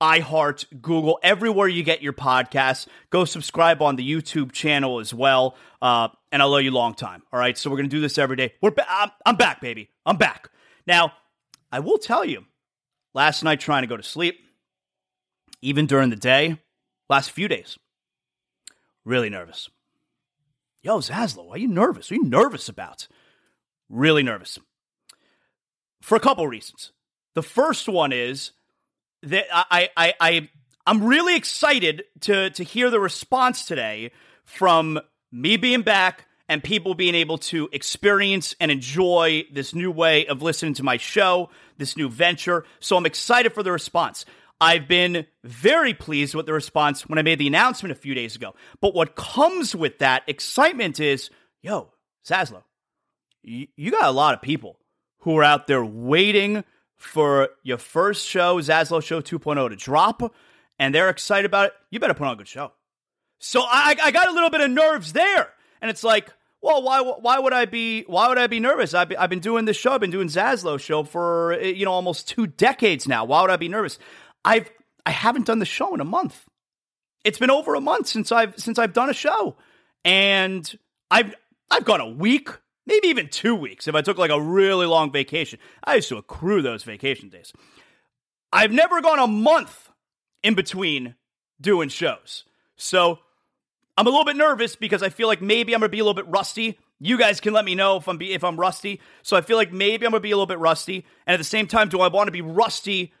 iHeart, 0.00 0.80
Google, 0.80 1.18
everywhere 1.22 1.68
you 1.68 1.82
get 1.82 2.02
your 2.02 2.12
podcasts. 2.12 2.86
Go 3.10 3.24
subscribe 3.24 3.82
on 3.82 3.96
the 3.96 4.08
YouTube 4.08 4.52
channel 4.52 5.00
as 5.00 5.12
well. 5.12 5.56
Uh, 5.80 6.08
and 6.30 6.40
I'll 6.40 6.54
owe 6.54 6.58
you 6.58 6.70
long 6.70 6.94
time. 6.94 7.22
All 7.32 7.38
right. 7.38 7.58
So 7.58 7.70
we're 7.70 7.76
going 7.76 7.88
to 7.88 7.96
do 7.96 8.00
this 8.00 8.18
every 8.18 8.36
day. 8.36 8.54
We're 8.60 8.70
ba- 8.70 8.86
I'm, 8.88 9.10
I'm 9.26 9.36
back, 9.36 9.60
baby. 9.60 9.90
I'm 10.06 10.16
back. 10.16 10.48
Now, 10.86 11.12
I 11.70 11.80
will 11.80 11.98
tell 11.98 12.24
you, 12.24 12.44
last 13.14 13.42
night 13.42 13.60
trying 13.60 13.82
to 13.82 13.88
go 13.88 13.96
to 13.96 14.02
sleep, 14.02 14.38
even 15.60 15.86
during 15.86 16.10
the 16.10 16.16
day, 16.16 16.58
last 17.08 17.30
few 17.30 17.48
days, 17.48 17.78
really 19.04 19.30
nervous. 19.30 19.68
Yo, 20.82 20.98
Zaslow, 20.98 21.48
are 21.50 21.58
you 21.58 21.68
nervous? 21.68 22.10
Are 22.10 22.16
you 22.16 22.24
nervous 22.24 22.68
about? 22.68 23.06
Really 23.88 24.24
nervous. 24.24 24.58
For 26.00 26.16
a 26.16 26.20
couple 26.20 26.46
reasons. 26.48 26.90
The 27.34 27.42
first 27.42 27.88
one 27.88 28.12
is 28.12 28.50
that 29.22 29.44
I, 29.52 29.90
I, 29.96 30.14
I, 30.20 30.48
I'm 30.84 31.04
really 31.04 31.36
excited 31.36 32.04
to, 32.22 32.50
to 32.50 32.64
hear 32.64 32.90
the 32.90 32.98
response 32.98 33.64
today 33.64 34.10
from 34.44 34.98
me 35.30 35.56
being 35.56 35.82
back 35.82 36.26
and 36.48 36.62
people 36.64 36.94
being 36.94 37.14
able 37.14 37.38
to 37.38 37.68
experience 37.72 38.56
and 38.58 38.72
enjoy 38.72 39.44
this 39.52 39.74
new 39.74 39.92
way 39.92 40.26
of 40.26 40.42
listening 40.42 40.74
to 40.74 40.82
my 40.82 40.96
show, 40.96 41.48
this 41.78 41.96
new 41.96 42.08
venture. 42.08 42.64
So 42.80 42.96
I'm 42.96 43.06
excited 43.06 43.52
for 43.54 43.62
the 43.62 43.70
response. 43.70 44.24
I've 44.62 44.86
been 44.86 45.26
very 45.42 45.92
pleased 45.92 46.36
with 46.36 46.46
the 46.46 46.52
response 46.52 47.08
when 47.08 47.18
I 47.18 47.22
made 47.22 47.40
the 47.40 47.48
announcement 47.48 47.90
a 47.90 47.96
few 47.96 48.14
days 48.14 48.36
ago. 48.36 48.54
But 48.80 48.94
what 48.94 49.16
comes 49.16 49.74
with 49.74 49.98
that 49.98 50.22
excitement 50.28 51.00
is, 51.00 51.30
yo, 51.62 51.90
Zaslow, 52.24 52.62
you, 53.42 53.66
you 53.76 53.90
got 53.90 54.04
a 54.04 54.12
lot 54.12 54.34
of 54.34 54.40
people 54.40 54.78
who 55.18 55.36
are 55.36 55.42
out 55.42 55.66
there 55.66 55.84
waiting 55.84 56.62
for 56.96 57.48
your 57.64 57.76
first 57.76 58.24
show, 58.24 58.60
Zaslow 58.60 59.02
Show 59.02 59.20
2.0, 59.20 59.68
to 59.68 59.74
drop, 59.74 60.32
and 60.78 60.94
they're 60.94 61.10
excited 61.10 61.44
about 61.44 61.66
it. 61.66 61.72
You 61.90 61.98
better 61.98 62.14
put 62.14 62.28
on 62.28 62.34
a 62.34 62.36
good 62.36 62.46
show. 62.46 62.70
So 63.40 63.62
I, 63.62 63.96
I 64.00 64.12
got 64.12 64.28
a 64.28 64.32
little 64.32 64.50
bit 64.50 64.60
of 64.60 64.70
nerves 64.70 65.12
there, 65.12 65.50
and 65.80 65.90
it's 65.90 66.04
like, 66.04 66.32
well, 66.62 66.80
why 66.84 67.00
why 67.00 67.40
would 67.40 67.52
I 67.52 67.64
be 67.64 68.04
why 68.04 68.28
would 68.28 68.38
I 68.38 68.46
be 68.46 68.60
nervous? 68.60 68.94
I've 68.94 69.12
I've 69.18 69.28
been 69.28 69.40
doing 69.40 69.64
this 69.64 69.76
show, 69.76 69.90
I've 69.90 70.00
been 70.00 70.12
doing 70.12 70.28
Zaslow 70.28 70.78
show 70.78 71.02
for 71.02 71.54
eh, 71.54 71.70
you 71.70 71.84
know 71.84 71.90
almost 71.90 72.28
two 72.28 72.46
decades 72.46 73.08
now. 73.08 73.24
Why 73.24 73.42
would 73.42 73.50
I 73.50 73.56
be 73.56 73.68
nervous? 73.68 73.98
I've 74.44 74.70
I 75.04 75.10
haven't 75.10 75.46
done 75.46 75.58
the 75.58 75.64
show 75.64 75.94
in 75.94 76.00
a 76.00 76.04
month. 76.04 76.44
It's 77.24 77.38
been 77.38 77.50
over 77.50 77.74
a 77.74 77.80
month 77.80 78.08
since 78.08 78.32
I've 78.32 78.58
since 78.58 78.78
I've 78.78 78.92
done 78.92 79.10
a 79.10 79.14
show. 79.14 79.56
And 80.04 80.78
I've 81.10 81.34
I've 81.70 81.84
gone 81.84 82.00
a 82.00 82.08
week, 82.08 82.48
maybe 82.86 83.08
even 83.08 83.28
two 83.28 83.54
weeks 83.54 83.88
if 83.88 83.94
I 83.94 84.02
took 84.02 84.18
like 84.18 84.30
a 84.30 84.40
really 84.40 84.86
long 84.86 85.12
vacation. 85.12 85.58
I 85.84 85.96
used 85.96 86.08
to 86.08 86.16
accrue 86.16 86.62
those 86.62 86.82
vacation 86.82 87.28
days. 87.28 87.52
I've 88.52 88.72
never 88.72 89.00
gone 89.00 89.18
a 89.18 89.26
month 89.26 89.90
in 90.42 90.54
between 90.54 91.14
doing 91.60 91.88
shows. 91.88 92.44
So 92.76 93.20
I'm 93.96 94.06
a 94.06 94.10
little 94.10 94.24
bit 94.24 94.36
nervous 94.36 94.76
because 94.76 95.02
I 95.02 95.08
feel 95.08 95.28
like 95.28 95.40
maybe 95.40 95.74
I'm 95.74 95.80
gonna 95.80 95.88
be 95.88 96.00
a 96.00 96.04
little 96.04 96.14
bit 96.14 96.28
rusty. 96.28 96.78
You 96.98 97.18
guys 97.18 97.40
can 97.40 97.52
let 97.52 97.64
me 97.64 97.74
know 97.74 97.96
if 97.96 98.08
I'm 98.08 98.16
be, 98.16 98.32
if 98.32 98.44
I'm 98.44 98.58
rusty. 98.58 99.00
So 99.22 99.36
I 99.36 99.40
feel 99.40 99.56
like 99.56 99.72
maybe 99.72 100.06
I'm 100.06 100.12
gonna 100.12 100.20
be 100.20 100.30
a 100.30 100.36
little 100.36 100.46
bit 100.46 100.58
rusty. 100.58 101.06
And 101.26 101.34
at 101.34 101.38
the 101.38 101.44
same 101.44 101.66
time, 101.66 101.88
do 101.88 102.00
I 102.00 102.08
want 102.08 102.28
to 102.28 102.32
be 102.32 102.42
rusty 102.42 103.12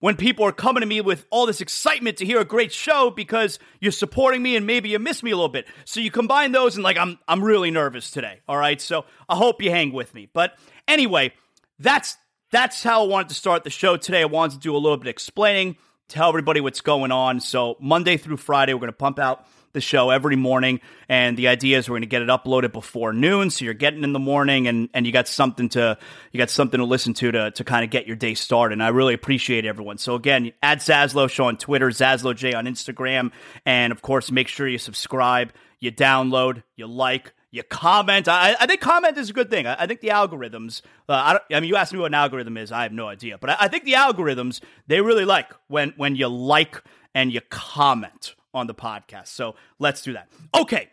when 0.00 0.16
people 0.16 0.44
are 0.44 0.52
coming 0.52 0.80
to 0.80 0.86
me 0.86 1.00
with 1.00 1.26
all 1.30 1.46
this 1.46 1.60
excitement 1.60 2.16
to 2.18 2.26
hear 2.26 2.40
a 2.40 2.44
great 2.44 2.72
show 2.72 3.10
because 3.10 3.58
you're 3.80 3.92
supporting 3.92 4.42
me 4.42 4.56
and 4.56 4.66
maybe 4.66 4.88
you 4.88 4.98
miss 4.98 5.22
me 5.22 5.30
a 5.30 5.36
little 5.36 5.48
bit. 5.48 5.66
So 5.84 6.00
you 6.00 6.10
combine 6.10 6.52
those 6.52 6.74
and 6.74 6.82
like 6.82 6.98
I'm 6.98 7.18
I'm 7.28 7.44
really 7.44 7.70
nervous 7.70 8.10
today. 8.10 8.40
All 8.48 8.56
right. 8.56 8.80
So 8.80 9.04
I 9.28 9.36
hope 9.36 9.62
you 9.62 9.70
hang 9.70 9.92
with 9.92 10.12
me. 10.14 10.28
But 10.32 10.54
anyway, 10.88 11.32
that's 11.78 12.16
that's 12.50 12.82
how 12.82 13.04
I 13.04 13.06
wanted 13.06 13.28
to 13.28 13.34
start 13.34 13.62
the 13.62 13.70
show 13.70 13.96
today. 13.96 14.22
I 14.22 14.26
wanted 14.26 14.54
to 14.54 14.60
do 14.60 14.74
a 14.74 14.78
little 14.78 14.96
bit 14.96 15.08
explaining, 15.08 15.76
tell 16.08 16.28
everybody 16.28 16.60
what's 16.60 16.80
going 16.80 17.12
on. 17.12 17.40
So 17.40 17.76
Monday 17.78 18.16
through 18.16 18.38
Friday, 18.38 18.74
we're 18.74 18.80
gonna 18.80 18.92
pump 18.92 19.18
out 19.18 19.46
the 19.72 19.80
show 19.80 20.10
every 20.10 20.36
morning, 20.36 20.80
and 21.08 21.36
the 21.36 21.48
idea 21.48 21.78
is 21.78 21.88
we're 21.88 21.94
going 21.94 22.02
to 22.02 22.06
get 22.08 22.22
it 22.22 22.28
uploaded 22.28 22.72
before 22.72 23.12
noon, 23.12 23.50
so 23.50 23.64
you're 23.64 23.74
getting 23.74 24.04
in 24.04 24.12
the 24.12 24.18
morning, 24.18 24.66
and 24.68 24.88
and 24.94 25.06
you 25.06 25.12
got 25.12 25.28
something 25.28 25.68
to 25.70 25.98
you 26.32 26.38
got 26.38 26.50
something 26.50 26.78
to 26.78 26.84
listen 26.84 27.14
to 27.14 27.32
to 27.32 27.50
to 27.50 27.64
kind 27.64 27.84
of 27.84 27.90
get 27.90 28.06
your 28.06 28.16
day 28.16 28.34
started. 28.34 28.74
And 28.74 28.82
I 28.82 28.88
really 28.88 29.14
appreciate 29.14 29.64
everyone. 29.64 29.98
So 29.98 30.14
again, 30.14 30.52
add 30.62 30.78
Zaslow 30.78 31.28
Show 31.30 31.44
on 31.44 31.56
Twitter, 31.56 31.88
Zaslow 31.88 32.34
J 32.34 32.54
on 32.54 32.66
Instagram, 32.66 33.32
and 33.64 33.92
of 33.92 34.02
course, 34.02 34.30
make 34.30 34.48
sure 34.48 34.66
you 34.66 34.78
subscribe, 34.78 35.52
you 35.78 35.92
download, 35.92 36.62
you 36.76 36.86
like 36.86 37.32
you 37.50 37.62
comment. 37.64 38.28
I, 38.28 38.54
I, 38.58 38.66
think 38.66 38.80
comment 38.80 39.16
is 39.16 39.30
a 39.30 39.32
good 39.32 39.50
thing. 39.50 39.66
I, 39.66 39.76
I 39.80 39.86
think 39.86 40.00
the 40.00 40.08
algorithms. 40.08 40.82
Uh, 41.08 41.38
I, 41.50 41.54
I, 41.54 41.60
mean, 41.60 41.68
you 41.68 41.76
asked 41.76 41.92
me 41.92 41.98
what 41.98 42.06
an 42.06 42.14
algorithm 42.14 42.56
is. 42.56 42.70
I 42.70 42.84
have 42.84 42.92
no 42.92 43.08
idea, 43.08 43.38
but 43.38 43.50
I, 43.50 43.56
I, 43.60 43.68
think 43.68 43.84
the 43.84 43.94
algorithms 43.94 44.60
they 44.86 45.00
really 45.00 45.24
like 45.24 45.52
when 45.68 45.92
when 45.96 46.16
you 46.16 46.28
like 46.28 46.82
and 47.14 47.32
you 47.32 47.40
comment 47.50 48.34
on 48.54 48.66
the 48.66 48.74
podcast. 48.74 49.28
So 49.28 49.54
let's 49.78 50.02
do 50.02 50.12
that. 50.12 50.28
Okay, 50.54 50.88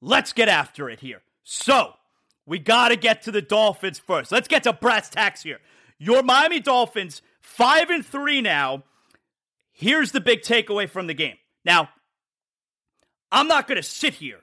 let's 0.00 0.32
get 0.32 0.48
after 0.48 0.88
it 0.88 1.00
here. 1.00 1.22
So 1.44 1.94
we 2.46 2.58
got 2.58 2.88
to 2.88 2.96
get 2.96 3.22
to 3.22 3.30
the 3.30 3.42
Dolphins 3.42 3.98
first. 3.98 4.32
Let's 4.32 4.48
get 4.48 4.64
to 4.64 4.72
brass 4.72 5.08
tacks 5.08 5.42
here. 5.42 5.58
Your 5.98 6.22
Miami 6.22 6.60
Dolphins 6.60 7.22
five 7.40 7.90
and 7.90 8.04
three 8.04 8.40
now. 8.40 8.84
Here's 9.72 10.12
the 10.12 10.20
big 10.20 10.42
takeaway 10.42 10.88
from 10.88 11.06
the 11.06 11.14
game. 11.14 11.36
Now, 11.64 11.88
I'm 13.30 13.48
not 13.48 13.66
going 13.66 13.76
to 13.76 13.82
sit 13.82 14.14
here 14.14 14.40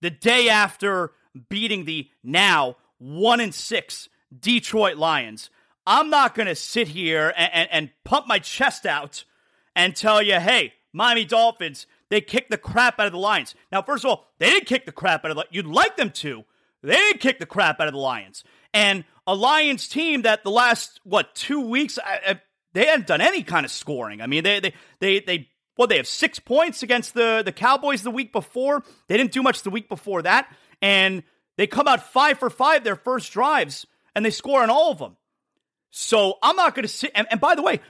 the 0.00 0.10
day 0.10 0.48
after 0.48 1.12
beating 1.48 1.84
the 1.84 2.08
now 2.24 2.76
one 2.98 3.40
and 3.40 3.54
six 3.54 4.08
Detroit 4.36 4.96
Lions. 4.96 5.50
I'm 5.86 6.10
not 6.10 6.34
going 6.34 6.46
to 6.46 6.54
sit 6.54 6.88
here 6.88 7.32
and, 7.36 7.50
and, 7.52 7.68
and, 7.72 7.90
pump 8.04 8.26
my 8.26 8.38
chest 8.38 8.86
out 8.86 9.24
and 9.74 9.96
tell 9.96 10.22
you, 10.22 10.38
hey, 10.38 10.74
Miami 10.92 11.24
Dolphins, 11.24 11.86
they 12.10 12.20
kicked 12.20 12.50
the 12.50 12.58
crap 12.58 13.00
out 13.00 13.06
of 13.06 13.12
the 13.12 13.18
Lions. 13.18 13.54
Now, 13.72 13.82
first 13.82 14.04
of 14.04 14.10
all, 14.10 14.26
they 14.38 14.50
didn't 14.50 14.66
kick 14.66 14.84
the 14.84 14.92
crap 14.92 15.24
out 15.24 15.30
of 15.30 15.36
the 15.36 15.46
You'd 15.50 15.66
like 15.66 15.96
them 15.96 16.10
to. 16.10 16.44
They 16.82 16.94
didn't 16.94 17.20
kick 17.20 17.38
the 17.38 17.46
crap 17.46 17.80
out 17.80 17.86
of 17.86 17.92
the 17.92 18.00
Lions. 18.00 18.44
And 18.72 19.04
a 19.26 19.34
Lions 19.34 19.88
team 19.88 20.22
that 20.22 20.44
the 20.44 20.50
last, 20.50 21.00
what, 21.04 21.34
two 21.34 21.60
weeks, 21.60 21.98
I, 21.98 22.20
I, 22.26 22.40
they 22.72 22.86
hadn't 22.86 23.06
done 23.06 23.20
any 23.20 23.42
kind 23.42 23.64
of 23.64 23.72
scoring. 23.72 24.20
I 24.20 24.26
mean, 24.26 24.44
they, 24.44 24.60
they, 24.60 24.74
they, 24.98 25.20
they 25.20 25.48
well, 25.76 25.86
they 25.86 25.96
have 25.96 26.06
six 26.06 26.38
points 26.38 26.82
against 26.82 27.14
the, 27.14 27.42
the 27.42 27.52
Cowboys 27.52 28.02
the 28.02 28.10
week 28.10 28.32
before. 28.32 28.82
They 29.08 29.16
didn't 29.16 29.32
do 29.32 29.42
much 29.42 29.62
the 29.62 29.70
week 29.70 29.88
before 29.88 30.20
that. 30.22 30.54
And 30.82 31.22
they 31.56 31.66
come 31.66 31.88
out 31.88 32.12
five 32.12 32.38
for 32.38 32.50
five 32.50 32.84
their 32.84 32.96
first 32.96 33.32
drives, 33.32 33.86
and 34.14 34.24
they 34.24 34.30
score 34.30 34.62
on 34.62 34.68
all 34.68 34.92
of 34.92 34.98
them. 34.98 35.16
So 35.90 36.34
I'm 36.42 36.56
not 36.56 36.74
going 36.74 36.82
to 36.82 36.88
sit. 36.88 37.12
And, 37.14 37.26
and, 37.30 37.40
by 37.40 37.54
the 37.54 37.62
way, 37.62 37.80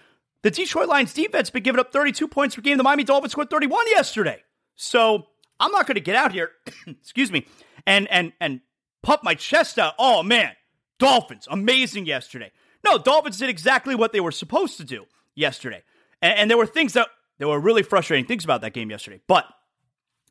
the 0.42 0.50
Detroit 0.50 0.88
Lions 0.88 1.12
defense 1.12 1.50
been 1.50 1.62
giving 1.62 1.81
up 1.81 1.92
32 1.92 2.29
points 2.29 2.55
per 2.55 2.62
game. 2.62 2.76
The 2.76 2.83
Miami 2.83 3.05
Dolphins 3.05 3.33
scored 3.33 3.50
31 3.50 3.87
yesterday. 3.88 4.42
So 4.76 5.26
I'm 5.59 5.72
not 5.72 5.87
going 5.87 5.96
to 5.96 6.00
get 6.00 6.16
out 6.16 6.33
here, 6.33 6.50
excuse 6.87 7.31
me, 7.31 7.46
and 7.87 8.09
and 8.09 8.33
and 8.40 8.61
pump 9.03 9.22
my 9.22 9.35
chest 9.35 9.79
out. 9.79 9.94
Oh 9.98 10.22
man, 10.22 10.53
Dolphins 10.98 11.46
amazing 11.50 12.07
yesterday. 12.07 12.53
No, 12.85 12.96
Dolphins 12.96 13.38
did 13.38 13.50
exactly 13.50 13.94
what 13.94 14.12
they 14.12 14.20
were 14.20 14.33
supposed 14.33 14.79
to 14.79 14.85
do 14.85 15.05
yesterday, 15.35 15.83
and, 16.22 16.38
and 16.38 16.50
there 16.50 16.57
were 16.57 16.66
things 16.66 16.94
that 16.94 17.09
there 17.38 17.48
were 17.48 17.61
really 17.61 17.83
frustrating 17.83 18.26
things 18.26 18.44
about 18.44 18.62
that 18.62 18.72
game 18.72 18.90
yesterday. 18.90 19.20
But 19.26 19.46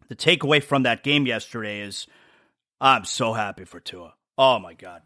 the 0.08 0.16
takeaway 0.16 0.64
from 0.64 0.84
that 0.84 1.04
game 1.04 1.26
yesterday 1.26 1.82
is 1.82 2.08
I'm 2.82 3.06
so 3.06 3.34
happy 3.34 3.66
for 3.66 3.80
Tua. 3.80 4.14
Oh 4.38 4.60
my 4.60 4.74
God. 4.74 5.02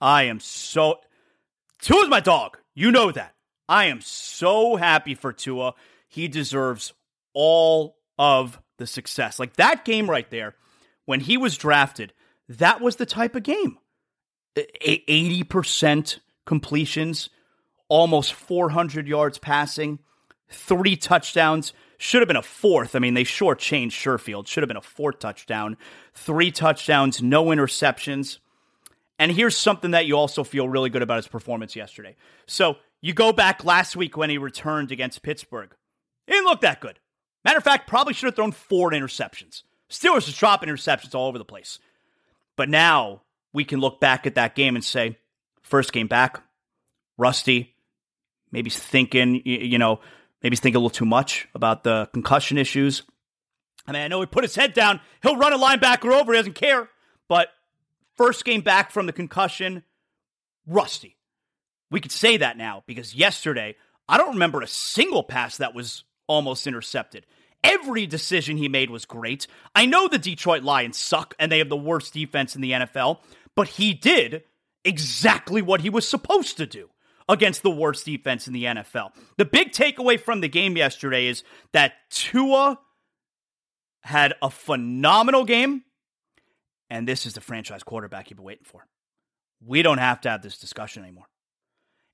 I 0.00 0.24
am 0.24 0.40
so. 0.40 0.98
Tua's 1.80 2.08
my 2.08 2.20
dog. 2.20 2.58
You 2.74 2.90
know 2.90 3.10
that. 3.10 3.34
I 3.68 3.86
am 3.86 4.00
so 4.00 4.76
happy 4.76 5.14
for 5.14 5.32
Tua. 5.32 5.74
He 6.08 6.28
deserves 6.28 6.92
all 7.32 7.96
of 8.18 8.60
the 8.78 8.86
success. 8.86 9.38
Like 9.38 9.56
that 9.56 9.84
game 9.84 10.08
right 10.08 10.28
there, 10.30 10.54
when 11.04 11.20
he 11.20 11.36
was 11.36 11.56
drafted, 11.56 12.12
that 12.48 12.80
was 12.80 12.96
the 12.96 13.06
type 13.06 13.34
of 13.34 13.42
game. 13.42 13.78
80% 14.56 16.18
completions, 16.44 17.28
almost 17.88 18.32
400 18.32 19.06
yards 19.06 19.38
passing 19.38 19.98
three 20.48 20.96
touchdowns. 20.96 21.72
Should 21.98 22.20
have 22.20 22.28
been 22.28 22.36
a 22.36 22.42
fourth. 22.42 22.94
I 22.94 22.98
mean, 22.98 23.14
they 23.14 23.24
shortchanged 23.24 23.92
Sherfield. 23.92 24.46
Should 24.46 24.62
have 24.62 24.68
been 24.68 24.76
a 24.76 24.82
fourth 24.82 25.18
touchdown. 25.18 25.76
Three 26.14 26.50
touchdowns, 26.50 27.22
no 27.22 27.46
interceptions. 27.46 28.38
And 29.18 29.32
here's 29.32 29.56
something 29.56 29.92
that 29.92 30.06
you 30.06 30.16
also 30.16 30.44
feel 30.44 30.68
really 30.68 30.90
good 30.90 31.02
about 31.02 31.16
his 31.16 31.28
performance 31.28 31.74
yesterday. 31.74 32.16
So 32.46 32.76
you 33.06 33.14
go 33.14 33.32
back 33.32 33.64
last 33.64 33.96
week 33.96 34.16
when 34.16 34.30
he 34.30 34.38
returned 34.38 34.92
against 34.92 35.22
Pittsburgh. 35.22 35.74
He 36.26 36.32
didn't 36.32 36.46
look 36.46 36.62
that 36.62 36.80
good. 36.80 36.98
Matter 37.44 37.58
of 37.58 37.64
fact, 37.64 37.88
probably 37.88 38.14
should 38.14 38.26
have 38.26 38.36
thrown 38.36 38.52
four 38.52 38.90
interceptions. 38.90 39.62
Steelers 39.90 40.26
just 40.26 40.38
dropping 40.38 40.68
interceptions 40.68 41.14
all 41.14 41.28
over 41.28 41.38
the 41.38 41.44
place. 41.44 41.78
But 42.56 42.68
now 42.68 43.22
we 43.52 43.64
can 43.64 43.80
look 43.80 44.00
back 44.00 44.26
at 44.26 44.34
that 44.34 44.54
game 44.54 44.74
and 44.74 44.84
say, 44.84 45.18
first 45.62 45.92
game 45.92 46.08
back, 46.08 46.42
rusty, 47.16 47.74
maybe 48.50 48.70
thinking, 48.70 49.42
you 49.44 49.78
know, 49.78 50.00
Maybe 50.42 50.54
he's 50.54 50.60
thinking 50.60 50.76
a 50.76 50.80
little 50.80 50.90
too 50.90 51.04
much 51.04 51.48
about 51.54 51.82
the 51.82 52.08
concussion 52.12 52.58
issues. 52.58 53.02
I 53.86 53.92
mean, 53.92 54.02
I 54.02 54.08
know 54.08 54.20
he 54.20 54.26
put 54.26 54.44
his 54.44 54.54
head 54.54 54.74
down. 54.74 55.00
He'll 55.22 55.36
run 55.36 55.52
a 55.52 55.58
linebacker 55.58 56.12
over. 56.12 56.32
He 56.32 56.38
doesn't 56.38 56.54
care. 56.54 56.88
But 57.28 57.48
first 58.16 58.44
game 58.44 58.60
back 58.60 58.90
from 58.90 59.06
the 59.06 59.12
concussion, 59.12 59.82
rusty. 60.66 61.15
We 61.90 62.00
could 62.00 62.12
say 62.12 62.36
that 62.36 62.56
now 62.56 62.82
because 62.86 63.14
yesterday, 63.14 63.76
I 64.08 64.18
don't 64.18 64.34
remember 64.34 64.62
a 64.62 64.66
single 64.66 65.22
pass 65.22 65.56
that 65.58 65.74
was 65.74 66.04
almost 66.26 66.66
intercepted. 66.66 67.26
Every 67.64 68.06
decision 68.06 68.56
he 68.56 68.68
made 68.68 68.90
was 68.90 69.04
great. 69.04 69.46
I 69.74 69.86
know 69.86 70.08
the 70.08 70.18
Detroit 70.18 70.62
Lions 70.62 70.98
suck 70.98 71.34
and 71.38 71.50
they 71.50 71.58
have 71.58 71.68
the 71.68 71.76
worst 71.76 72.12
defense 72.12 72.54
in 72.54 72.62
the 72.62 72.72
NFL, 72.72 73.18
but 73.54 73.68
he 73.68 73.94
did 73.94 74.44
exactly 74.84 75.62
what 75.62 75.80
he 75.80 75.90
was 75.90 76.08
supposed 76.08 76.56
to 76.58 76.66
do 76.66 76.90
against 77.28 77.62
the 77.62 77.70
worst 77.70 78.04
defense 78.04 78.46
in 78.46 78.52
the 78.52 78.64
NFL. 78.64 79.10
The 79.36 79.44
big 79.44 79.72
takeaway 79.72 80.18
from 80.18 80.40
the 80.40 80.48
game 80.48 80.76
yesterday 80.76 81.26
is 81.26 81.42
that 81.72 81.94
Tua 82.10 82.78
had 84.02 84.34
a 84.40 84.50
phenomenal 84.50 85.44
game, 85.44 85.82
and 86.88 87.08
this 87.08 87.26
is 87.26 87.34
the 87.34 87.40
franchise 87.40 87.82
quarterback 87.82 88.30
you've 88.30 88.36
been 88.36 88.46
waiting 88.46 88.64
for. 88.64 88.86
We 89.64 89.82
don't 89.82 89.98
have 89.98 90.20
to 90.20 90.30
have 90.30 90.42
this 90.42 90.58
discussion 90.58 91.02
anymore. 91.02 91.26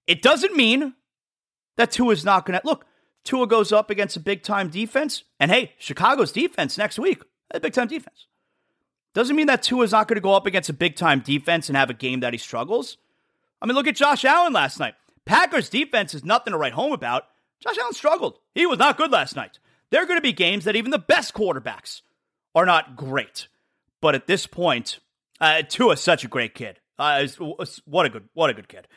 It 0.07 0.23
doesn't 0.23 0.57
mean 0.57 0.95
that 1.77 1.91
Tua 1.91 2.12
is 2.12 2.25
not 2.25 2.47
going 2.47 2.59
to 2.59 2.67
look. 2.67 2.87
Tua 3.25 3.47
goes 3.47 3.73
up 3.73 3.91
against 3.91 4.17
a 4.17 4.21
big 4.21 4.43
time 4.43 4.69
defense, 4.69 5.25
and 5.38 5.51
hey, 5.51 5.73
Chicago's 5.79 6.33
defense 6.33 6.77
next 6.77 6.99
week, 6.99 7.23
a 7.53 7.61
big 7.61 7.73
time 7.73 7.88
defense. 7.88 8.27
Doesn't 9.15 9.37
mean 9.37 9.47
that 9.47 9.62
Tua 9.62 9.85
is 9.85 9.93
not 9.93 10.09
going 10.09 10.17
to 10.17 10.23
go 10.23 10.35
up 10.35 10.47
against 10.47 10.71
a 10.71 10.75
big 10.75 10.97
time 10.97 11.21
defense 11.21 11.69
and 11.69 11.77
have 11.77 11.91
a 11.91 11.95
game 11.95 12.21
that 12.21 12.33
he 12.33 12.38
struggles. 12.38 12.97
I 13.61 13.67
mean, 13.67 13.77
look 13.77 13.87
at 13.87 13.97
Josh 13.97 14.25
Allen 14.25 14.53
last 14.53 14.81
night. 14.81 14.95
Packers 15.25 15.69
defense 15.69 16.15
is 16.15 16.25
nothing 16.25 16.53
to 16.53 16.59
write 16.59 16.73
home 16.73 16.93
about. 16.93 17.25
Josh 17.61 17.79
Allen 17.79 17.93
struggled. 17.93 18.38
He 18.55 18.67
was 18.67 18.79
not 18.79 18.97
good 18.97 19.12
last 19.12 19.37
night. 19.37 19.59
There 19.91 20.03
are 20.03 20.07
going 20.07 20.19
to 20.19 20.23
be 20.23 20.33
games 20.33 20.65
that 20.65 20.75
even 20.75 20.91
the 20.91 20.99
best 20.99 21.35
quarterbacks 21.35 22.01
are 22.55 22.67
not 22.67 22.97
great. 22.97 23.47
But 24.01 24.15
at 24.17 24.27
this 24.27 24.47
point, 24.47 24.99
uh, 25.41 25.62
Tua 25.69 25.93
is 25.93 26.01
such 26.01 26.25
a 26.25 26.29
great 26.29 26.55
kid. 26.55 26.81
Uh, 26.99 27.27
what 27.85 28.07
a 28.07 28.09
good, 28.09 28.29
what 28.35 28.51
a 28.51 28.55
good 28.55 28.69
kid. 28.69 28.88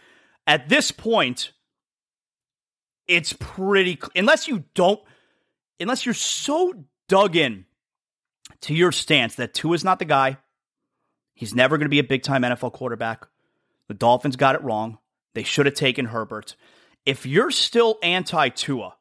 At 0.48 0.70
this 0.70 0.92
point, 0.92 1.52
it's 3.08 3.34
pretty. 3.34 4.00
Unless 4.16 4.48
you 4.48 4.66
don't, 4.74 5.00
unless 5.80 6.06
you're 6.06 6.14
so 6.14 6.86
dug 7.08 7.36
in 7.36 7.66
to 8.62 8.74
your 8.74 8.92
stance 8.92 9.36
that 9.36 9.54
Tua 9.54 9.74
is 9.74 9.84
not 9.84 10.00
the 10.00 10.06
guy. 10.06 10.38
He's 11.34 11.54
never 11.54 11.78
going 11.78 11.86
to 11.86 11.90
be 11.90 12.00
a 12.00 12.04
big 12.04 12.24
time 12.24 12.44
NFL 12.44 12.74
quarterback. 12.74 13.28
The 13.88 13.94
Dolphins 13.94 14.36
got 14.36 14.56
it 14.56 14.64
wrong. 14.64 15.00
They 15.34 15.44
should 15.44 15.66
have 15.66 15.76
taken 15.76 16.06
Herbert. 16.06 16.56
If 17.06 17.26
you're 17.26 17.52
still 17.52 17.98
anti 18.02 18.50
Tua, 18.50 18.96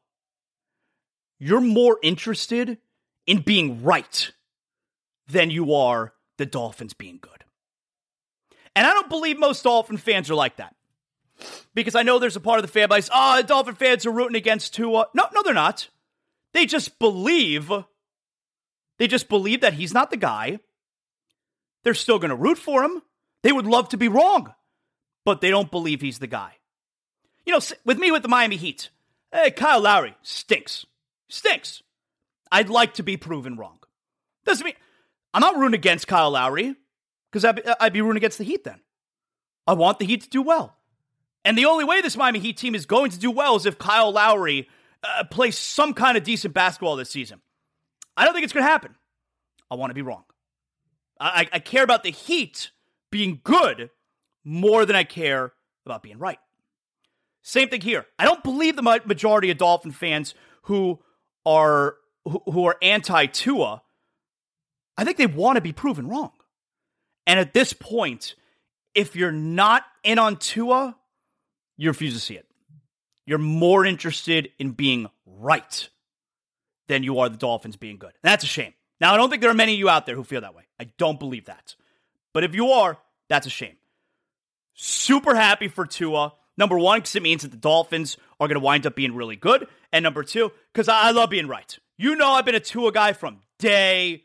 you're 1.39 1.61
more 1.61 1.97
interested 2.03 2.77
in 3.25 3.41
being 3.41 3.83
right 3.83 4.31
than 5.27 5.49
you 5.49 5.73
are 5.73 6.13
the 6.37 6.45
Dolphins 6.45 6.93
being 6.93 7.19
good. 7.21 7.43
And 8.75 8.85
I 8.85 8.93
don't 8.93 9.09
believe 9.09 9.39
most 9.39 9.63
Dolphin 9.63 9.97
fans 9.97 10.29
are 10.29 10.35
like 10.35 10.57
that. 10.57 10.74
Because 11.73 11.95
I 11.95 12.03
know 12.03 12.19
there's 12.19 12.35
a 12.35 12.41
part 12.41 12.59
of 12.59 12.65
the 12.65 12.71
fan 12.71 12.89
base, 12.89 13.09
the 13.09 13.43
Dolphin 13.45 13.75
fans 13.75 14.05
are 14.05 14.11
rooting 14.11 14.37
against 14.37 14.73
Tua. 14.73 15.07
No, 15.13 15.27
no, 15.33 15.43
they're 15.43 15.53
not. 15.53 15.89
They 16.53 16.65
just 16.65 16.99
believe, 16.99 17.71
they 18.97 19.07
just 19.07 19.27
believe 19.27 19.61
that 19.61 19.73
he's 19.73 19.93
not 19.93 20.09
the 20.09 20.17
guy. 20.17 20.59
They're 21.83 21.93
still 21.93 22.19
going 22.19 22.29
to 22.29 22.35
root 22.35 22.57
for 22.57 22.83
him. 22.83 23.01
They 23.43 23.51
would 23.51 23.67
love 23.67 23.89
to 23.89 23.97
be 23.97 24.07
wrong 24.07 24.53
but 25.25 25.41
they 25.41 25.49
don't 25.49 25.71
believe 25.71 25.99
he's 25.99 26.19
the 26.19 26.27
guy. 26.27 26.53
You 27.45 27.53
know, 27.53 27.59
with 27.83 27.97
me 27.97 28.11
with 28.11 28.21
the 28.21 28.29
Miami 28.29 28.55
Heat, 28.55 28.89
hey, 29.33 29.51
Kyle 29.51 29.81
Lowry 29.81 30.15
stinks. 30.21 30.85
Stinks. 31.27 31.81
I'd 32.51 32.69
like 32.69 32.93
to 32.95 33.03
be 33.03 33.17
proven 33.17 33.57
wrong. 33.57 33.79
Doesn't 34.45 34.63
mean 34.63 34.75
I'm 35.33 35.41
not 35.41 35.57
rooting 35.57 35.73
against 35.73 36.07
Kyle 36.07 36.31
Lowry 36.31 36.75
because 37.29 37.43
I'd, 37.43 37.61
I'd 37.79 37.93
be 37.93 38.01
rooting 38.01 38.17
against 38.17 38.37
the 38.37 38.43
Heat 38.43 38.63
then. 38.63 38.79
I 39.67 39.73
want 39.73 39.99
the 39.99 40.05
Heat 40.05 40.21
to 40.21 40.29
do 40.29 40.43
well. 40.43 40.77
And 41.45 41.55
the 41.55 41.65
only 41.65 41.85
way 41.85 42.01
this 42.01 42.17
Miami 42.17 42.39
Heat 42.39 42.57
team 42.57 42.73
is 42.73 42.87
going 42.87 43.11
to 43.11 43.19
do 43.19 43.29
well 43.29 43.55
is 43.55 43.67
if 43.67 43.77
Kyle 43.77 44.11
Lowry 44.11 44.67
uh, 45.03 45.23
plays 45.25 45.57
some 45.57 45.93
kind 45.93 46.17
of 46.17 46.23
decent 46.23 46.55
basketball 46.55 46.95
this 46.95 47.11
season. 47.11 47.39
I 48.17 48.25
don't 48.25 48.33
think 48.33 48.43
it's 48.43 48.53
going 48.53 48.65
to 48.65 48.71
happen. 48.71 48.95
I 49.69 49.75
want 49.75 49.91
to 49.91 49.95
be 49.95 50.01
wrong. 50.01 50.23
I, 51.19 51.47
I 51.53 51.59
care 51.59 51.83
about 51.83 52.03
the 52.03 52.11
Heat 52.11 52.71
being 53.11 53.39
good 53.43 53.91
more 54.43 54.85
than 54.85 54.95
I 54.95 55.03
care 55.03 55.53
about 55.85 56.01
being 56.01 56.17
right. 56.17 56.39
Same 57.43 57.69
thing 57.69 57.81
here. 57.81 58.07
I 58.17 58.25
don't 58.25 58.43
believe 58.43 58.75
the 58.75 58.81
majority 58.81 59.51
of 59.51 59.57
Dolphin 59.57 59.91
fans 59.91 60.33
who 60.63 60.99
are 61.45 61.97
who 62.25 62.65
are 62.65 62.75
anti 62.81 63.27
Tua. 63.27 63.83
I 64.97 65.03
think 65.03 65.17
they 65.17 65.27
want 65.27 65.57
to 65.57 65.61
be 65.61 65.71
proven 65.71 66.07
wrong. 66.07 66.31
And 67.27 67.39
at 67.39 67.53
this 67.53 67.71
point, 67.71 68.33
if 68.95 69.15
you're 69.15 69.31
not 69.31 69.83
in 70.03 70.17
on 70.17 70.37
Tua, 70.37 70.95
you 71.77 71.89
refuse 71.89 72.13
to 72.13 72.19
see 72.19 72.35
it. 72.35 72.45
You're 73.25 73.37
more 73.37 73.85
interested 73.85 74.51
in 74.59 74.71
being 74.71 75.07
right 75.25 75.89
than 76.87 77.03
you 77.03 77.19
are 77.19 77.29
the 77.29 77.37
Dolphins 77.37 77.75
being 77.75 77.97
good. 77.97 78.13
And 78.23 78.31
that's 78.31 78.43
a 78.43 78.47
shame. 78.47 78.73
Now, 79.01 79.13
I 79.13 79.17
don't 79.17 79.29
think 79.29 79.41
there 79.41 79.51
are 79.51 79.55
many 79.55 79.73
of 79.73 79.79
you 79.79 79.89
out 79.89 80.05
there 80.05 80.15
who 80.15 80.23
feel 80.23 80.41
that 80.41 80.55
way. 80.55 80.63
I 80.79 80.85
don't 80.97 81.19
believe 81.19 81.45
that. 81.45 81.75
But 82.33 82.43
if 82.43 82.53
you 82.53 82.71
are, 82.71 82.97
that's 83.27 83.47
a 83.47 83.49
shame. 83.49 83.75
Super 84.73 85.35
happy 85.35 85.67
for 85.67 85.85
Tua. 85.85 86.33
Number 86.57 86.77
one, 86.77 86.99
because 86.99 87.15
it 87.15 87.23
means 87.23 87.41
that 87.41 87.51
the 87.51 87.57
Dolphins 87.57 88.17
are 88.39 88.47
going 88.47 88.59
to 88.59 88.63
wind 88.63 88.85
up 88.85 88.95
being 88.95 89.15
really 89.15 89.35
good. 89.35 89.67
And 89.91 90.03
number 90.03 90.23
two, 90.23 90.51
because 90.71 90.87
I 90.87 91.11
love 91.11 91.29
being 91.29 91.47
right. 91.47 91.77
You 91.97 92.15
know, 92.15 92.31
I've 92.31 92.45
been 92.45 92.55
a 92.55 92.59
Tua 92.59 92.91
guy 92.91 93.13
from 93.13 93.39
day 93.59 94.23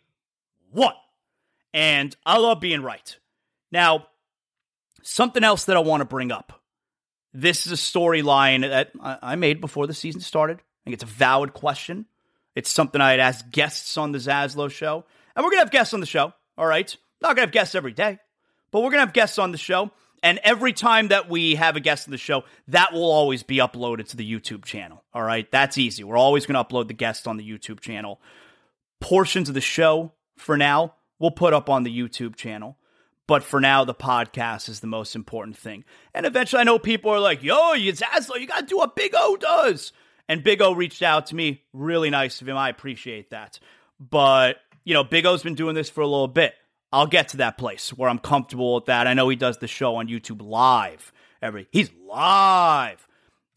one. 0.70 0.94
And 1.72 2.14
I 2.26 2.38
love 2.38 2.60
being 2.60 2.82
right. 2.82 3.16
Now, 3.72 4.06
something 5.02 5.44
else 5.44 5.64
that 5.64 5.76
I 5.76 5.80
want 5.80 6.00
to 6.00 6.04
bring 6.04 6.32
up. 6.32 6.59
This 7.32 7.66
is 7.66 7.72
a 7.72 7.76
storyline 7.76 8.68
that 8.68 8.90
I 9.00 9.36
made 9.36 9.60
before 9.60 9.86
the 9.86 9.94
season 9.94 10.20
started. 10.20 10.58
I 10.58 10.80
think 10.84 10.94
it's 10.94 11.04
a 11.04 11.06
valid 11.06 11.52
question. 11.52 12.06
It's 12.56 12.70
something 12.70 13.00
I 13.00 13.12
had 13.12 13.20
asked 13.20 13.50
guests 13.50 13.96
on 13.96 14.12
the 14.12 14.18
Zaslow 14.18 14.70
show. 14.70 15.04
And 15.36 15.44
we're 15.44 15.50
going 15.50 15.60
to 15.60 15.64
have 15.66 15.70
guests 15.70 15.94
on 15.94 16.00
the 16.00 16.06
show, 16.06 16.32
all 16.58 16.66
right? 16.66 16.96
Not 17.22 17.28
going 17.28 17.36
to 17.36 17.42
have 17.42 17.52
guests 17.52 17.74
every 17.74 17.92
day, 17.92 18.18
but 18.72 18.80
we're 18.80 18.90
going 18.90 19.00
to 19.00 19.06
have 19.06 19.12
guests 19.12 19.38
on 19.38 19.52
the 19.52 19.58
show. 19.58 19.92
And 20.22 20.38
every 20.42 20.72
time 20.72 21.08
that 21.08 21.30
we 21.30 21.54
have 21.54 21.76
a 21.76 21.80
guest 21.80 22.08
on 22.08 22.10
the 22.10 22.18
show, 22.18 22.44
that 22.68 22.92
will 22.92 23.10
always 23.10 23.42
be 23.42 23.58
uploaded 23.58 24.08
to 24.08 24.16
the 24.16 24.30
YouTube 24.30 24.64
channel. 24.64 25.02
All 25.14 25.22
right. 25.22 25.50
That's 25.50 25.78
easy. 25.78 26.04
We're 26.04 26.18
always 26.18 26.46
going 26.46 26.62
to 26.62 26.68
upload 26.68 26.88
the 26.88 26.94
guests 26.94 27.26
on 27.26 27.36
the 27.36 27.48
YouTube 27.48 27.80
channel. 27.80 28.20
Portions 29.00 29.48
of 29.48 29.54
the 29.54 29.60
show 29.60 30.12
for 30.36 30.58
now, 30.58 30.94
we'll 31.18 31.30
put 31.30 31.54
up 31.54 31.70
on 31.70 31.84
the 31.84 31.96
YouTube 31.96 32.34
channel. 32.36 32.76
But 33.30 33.44
for 33.44 33.60
now, 33.60 33.84
the 33.84 33.94
podcast 33.94 34.68
is 34.68 34.80
the 34.80 34.88
most 34.88 35.14
important 35.14 35.56
thing. 35.56 35.84
And 36.12 36.26
eventually, 36.26 36.62
I 36.62 36.64
know 36.64 36.80
people 36.80 37.12
are 37.12 37.20
like, 37.20 37.44
yo, 37.44 37.74
you 37.74 37.92
Zaslow, 37.92 38.40
you 38.40 38.48
got 38.48 38.58
to 38.62 38.66
do 38.66 38.78
what 38.78 38.96
Big 38.96 39.12
O 39.14 39.36
does. 39.36 39.92
And 40.28 40.42
Big 40.42 40.60
O 40.60 40.72
reached 40.72 41.00
out 41.00 41.26
to 41.26 41.36
me. 41.36 41.62
Really 41.72 42.10
nice 42.10 42.40
of 42.40 42.48
him. 42.48 42.56
I 42.56 42.70
appreciate 42.70 43.30
that. 43.30 43.60
But, 44.00 44.56
you 44.82 44.94
know, 44.94 45.04
Big 45.04 45.26
O's 45.26 45.44
been 45.44 45.54
doing 45.54 45.76
this 45.76 45.88
for 45.88 46.00
a 46.00 46.08
little 46.08 46.26
bit. 46.26 46.54
I'll 46.92 47.06
get 47.06 47.28
to 47.28 47.36
that 47.36 47.56
place 47.56 47.90
where 47.90 48.10
I'm 48.10 48.18
comfortable 48.18 48.74
with 48.74 48.86
that. 48.86 49.06
I 49.06 49.14
know 49.14 49.28
he 49.28 49.36
does 49.36 49.58
the 49.58 49.68
show 49.68 49.94
on 49.94 50.08
YouTube 50.08 50.42
live. 50.42 51.12
Every 51.40 51.68
he's 51.70 51.92
live. 52.08 53.06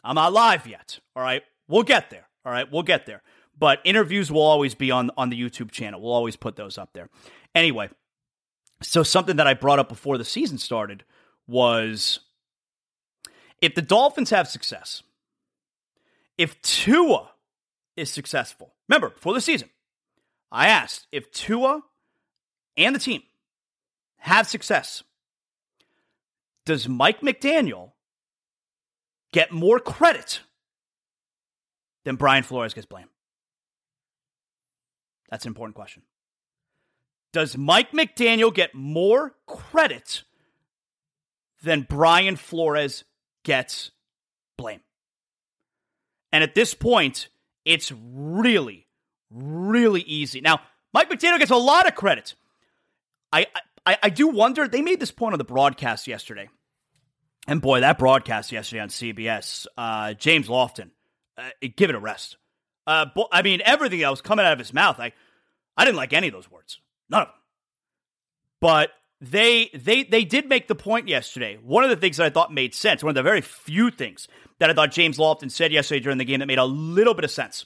I'm 0.03 0.13
not 0.13 0.33
live 0.33 0.67
yet. 0.67 0.99
All 1.15 1.23
right. 1.23 1.41
We'll 1.67 1.81
get 1.81 2.11
there. 2.11 2.27
All 2.45 2.51
right. 2.51 2.71
We'll 2.71 2.83
get 2.83 3.07
there. 3.07 3.23
But 3.57 3.79
interviews 3.85 4.31
will 4.31 4.43
always 4.43 4.75
be 4.75 4.91
on 4.91 5.09
on 5.17 5.31
the 5.31 5.41
YouTube 5.41 5.71
channel. 5.71 5.99
We'll 5.99 6.13
always 6.13 6.35
put 6.35 6.57
those 6.57 6.77
up 6.77 6.93
there. 6.93 7.09
Anyway, 7.55 7.89
so 8.83 9.03
something 9.03 9.37
that 9.37 9.47
I 9.47 9.53
brought 9.53 9.79
up 9.79 9.89
before 9.89 10.17
the 10.17 10.25
season 10.25 10.57
started 10.57 11.03
was 11.47 12.19
if 13.61 13.75
the 13.75 13.81
Dolphins 13.81 14.29
have 14.29 14.47
success, 14.47 15.03
if 16.37 16.61
Tua 16.61 17.31
is 17.95 18.09
successful, 18.09 18.73
remember 18.87 19.09
before 19.09 19.33
the 19.33 19.41
season, 19.41 19.69
I 20.51 20.67
asked 20.67 21.07
if 21.11 21.31
Tua 21.31 21.81
and 22.77 22.95
the 22.95 22.99
team 22.99 23.23
have 24.17 24.47
success, 24.47 25.03
does 26.65 26.87
Mike 26.87 27.21
McDaniel 27.21 27.91
get 29.31 29.51
more 29.51 29.79
credit 29.79 30.41
than 32.05 32.15
Brian 32.15 32.43
Flores 32.43 32.73
gets 32.73 32.85
blame? 32.85 33.07
That's 35.29 35.45
an 35.45 35.49
important 35.49 35.75
question. 35.75 36.03
Does 37.33 37.57
Mike 37.57 37.91
McDaniel 37.91 38.53
get 38.53 38.73
more 38.73 39.35
credit 39.47 40.23
than 41.63 41.85
Brian 41.89 42.35
Flores 42.35 43.03
gets 43.43 43.91
blame? 44.57 44.81
And 46.31 46.43
at 46.43 46.55
this 46.55 46.73
point, 46.73 47.27
it's 47.65 47.91
really, 47.91 48.87
really 49.29 50.01
easy. 50.01 50.41
Now, 50.41 50.61
Mike 50.93 51.09
McDaniel 51.09 51.39
gets 51.39 51.51
a 51.51 51.57
lot 51.57 51.87
of 51.87 51.95
credit. 51.95 52.35
I, 53.31 53.47
I, 53.85 53.97
I 54.03 54.09
do 54.09 54.27
wonder. 54.27 54.67
They 54.67 54.81
made 54.81 54.99
this 54.99 55.11
point 55.11 55.33
on 55.33 55.39
the 55.39 55.43
broadcast 55.43 56.07
yesterday, 56.07 56.49
and 57.47 57.61
boy, 57.61 57.81
that 57.81 57.97
broadcast 57.97 58.51
yesterday 58.51 58.81
on 58.81 58.89
CBS, 58.89 59.65
uh, 59.77 60.13
James 60.13 60.47
Lofton, 60.47 60.91
uh, 61.37 61.49
give 61.75 61.89
it 61.89 61.95
a 61.95 61.99
rest. 61.99 62.37
Uh, 62.85 63.05
bo- 63.13 63.27
I 63.31 63.41
mean, 63.41 63.61
everything 63.65 64.01
that 64.01 64.09
was 64.09 64.21
coming 64.21 64.45
out 64.45 64.53
of 64.53 64.59
his 64.59 64.73
mouth, 64.73 64.99
I, 64.99 65.13
I 65.75 65.85
didn't 65.85 65.97
like 65.97 66.13
any 66.13 66.27
of 66.27 66.33
those 66.33 66.49
words, 66.49 66.79
none 67.09 67.23
of 67.23 67.27
them. 67.27 67.35
But 68.61 68.91
they 69.21 69.69
they 69.73 70.03
they 70.03 70.25
did 70.25 70.47
make 70.47 70.67
the 70.67 70.75
point 70.75 71.07
yesterday. 71.07 71.57
One 71.61 71.83
of 71.83 71.89
the 71.89 71.95
things 71.95 72.17
that 72.17 72.25
I 72.25 72.29
thought 72.29 72.53
made 72.53 72.73
sense, 72.73 73.03
one 73.03 73.11
of 73.11 73.15
the 73.15 73.23
very 73.23 73.41
few 73.41 73.89
things 73.89 74.27
that 74.59 74.69
I 74.69 74.73
thought 74.73 74.91
James 74.91 75.17
Lofton 75.17 75.49
said 75.49 75.71
yesterday 75.71 76.01
during 76.01 76.17
the 76.17 76.25
game 76.25 76.39
that 76.39 76.45
made 76.45 76.57
a 76.57 76.65
little 76.65 77.13
bit 77.13 77.23
of 77.23 77.31
sense. 77.31 77.65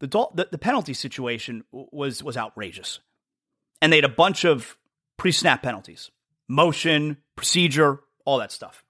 The, 0.00 0.08
the, 0.34 0.48
the 0.50 0.58
penalty 0.58 0.92
situation 0.92 1.64
was 1.72 2.22
was 2.22 2.36
outrageous 2.36 3.00
and 3.80 3.92
they 3.92 3.98
had 3.98 4.04
a 4.04 4.08
bunch 4.08 4.44
of 4.44 4.76
pre 5.16 5.32
snap 5.32 5.62
penalties, 5.62 6.10
motion, 6.48 7.18
procedure, 7.36 8.00
all 8.24 8.38
that 8.38 8.52
stuff. 8.52 8.84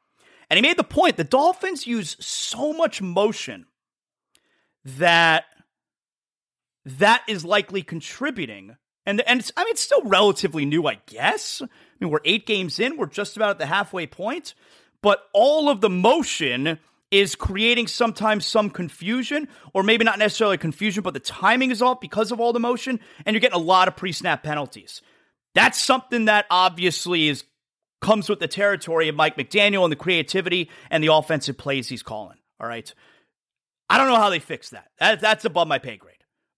And 0.49 0.57
he 0.57 0.63
made 0.63 0.77
the 0.77 0.85
point 0.85 1.17
the 1.17 1.25
Dolphins 1.25 1.87
use 1.87 2.17
so 2.21 2.73
much 2.73 3.03
motion 3.03 3.67
that 4.85 5.45
that 6.85 7.23
is 7.29 7.45
likely 7.45 7.83
contributing. 7.83 8.77
And, 9.07 9.21
and 9.23 9.41
it's, 9.41 9.53
I 9.57 9.65
mean, 9.65 9.73
it's 9.73 9.81
still 9.83 10.03
relatively 10.03 10.65
new, 10.65 10.87
I 10.87 10.99
guess. 11.07 11.61
I 11.63 11.69
mean, 12.01 12.11
we're 12.11 12.21
eight 12.25 12.47
games 12.47 12.79
in, 12.81 12.97
we're 12.97 13.07
just 13.07 13.37
about 13.37 13.51
at 13.51 13.59
the 13.59 13.67
halfway 13.67 14.07
point, 14.07 14.55
but 15.03 15.29
all 15.33 15.69
of 15.69 15.81
the 15.81 15.91
motion 15.91 16.79
is 17.11 17.35
creating 17.35 17.87
sometimes 17.87 18.45
some 18.45 18.71
confusion, 18.71 19.47
or 19.73 19.83
maybe 19.83 20.05
not 20.05 20.19
necessarily 20.19 20.59
confusion, 20.59 21.03
but 21.03 21.15
the 21.15 21.21
timing 21.21 21.71
is 21.71 21.81
off 21.81 22.01
because 22.01 22.33
of 22.33 22.41
all 22.41 22.53
the 22.53 22.59
motion, 22.61 22.99
and 23.25 23.35
you're 23.35 23.41
getting 23.41 23.61
a 23.61 23.63
lot 23.63 23.87
of 23.89 23.97
pre-snap 23.97 24.43
penalties. 24.43 25.01
That's 25.55 25.81
something 25.81 26.25
that 26.25 26.47
obviously 26.51 27.29
is 27.29 27.45
comes 28.01 28.29
with 28.29 28.39
the 28.39 28.49
territory 28.49 29.09
of 29.09 29.15
Mike 29.15 29.37
McDaniel 29.37 29.85
and 29.85 29.93
the 29.93 29.97
creativity 29.97 30.69
and 30.91 31.03
the 31.03 31.13
offensive 31.13 31.57
plays 31.57 31.89
he's 31.89 32.03
calling. 32.03 32.37
All 32.61 32.67
right. 32.67 32.93
I 33.89 33.97
don't 33.97 34.09
know 34.09 34.17
how 34.17 34.31
they 34.31 34.41
fix 34.41 34.71
that. 34.71 34.89
that 34.99 35.21
that's 35.21 35.45
above 35.45 35.69
my 35.69 35.79
pay 35.79 35.97
grade. 35.97 36.14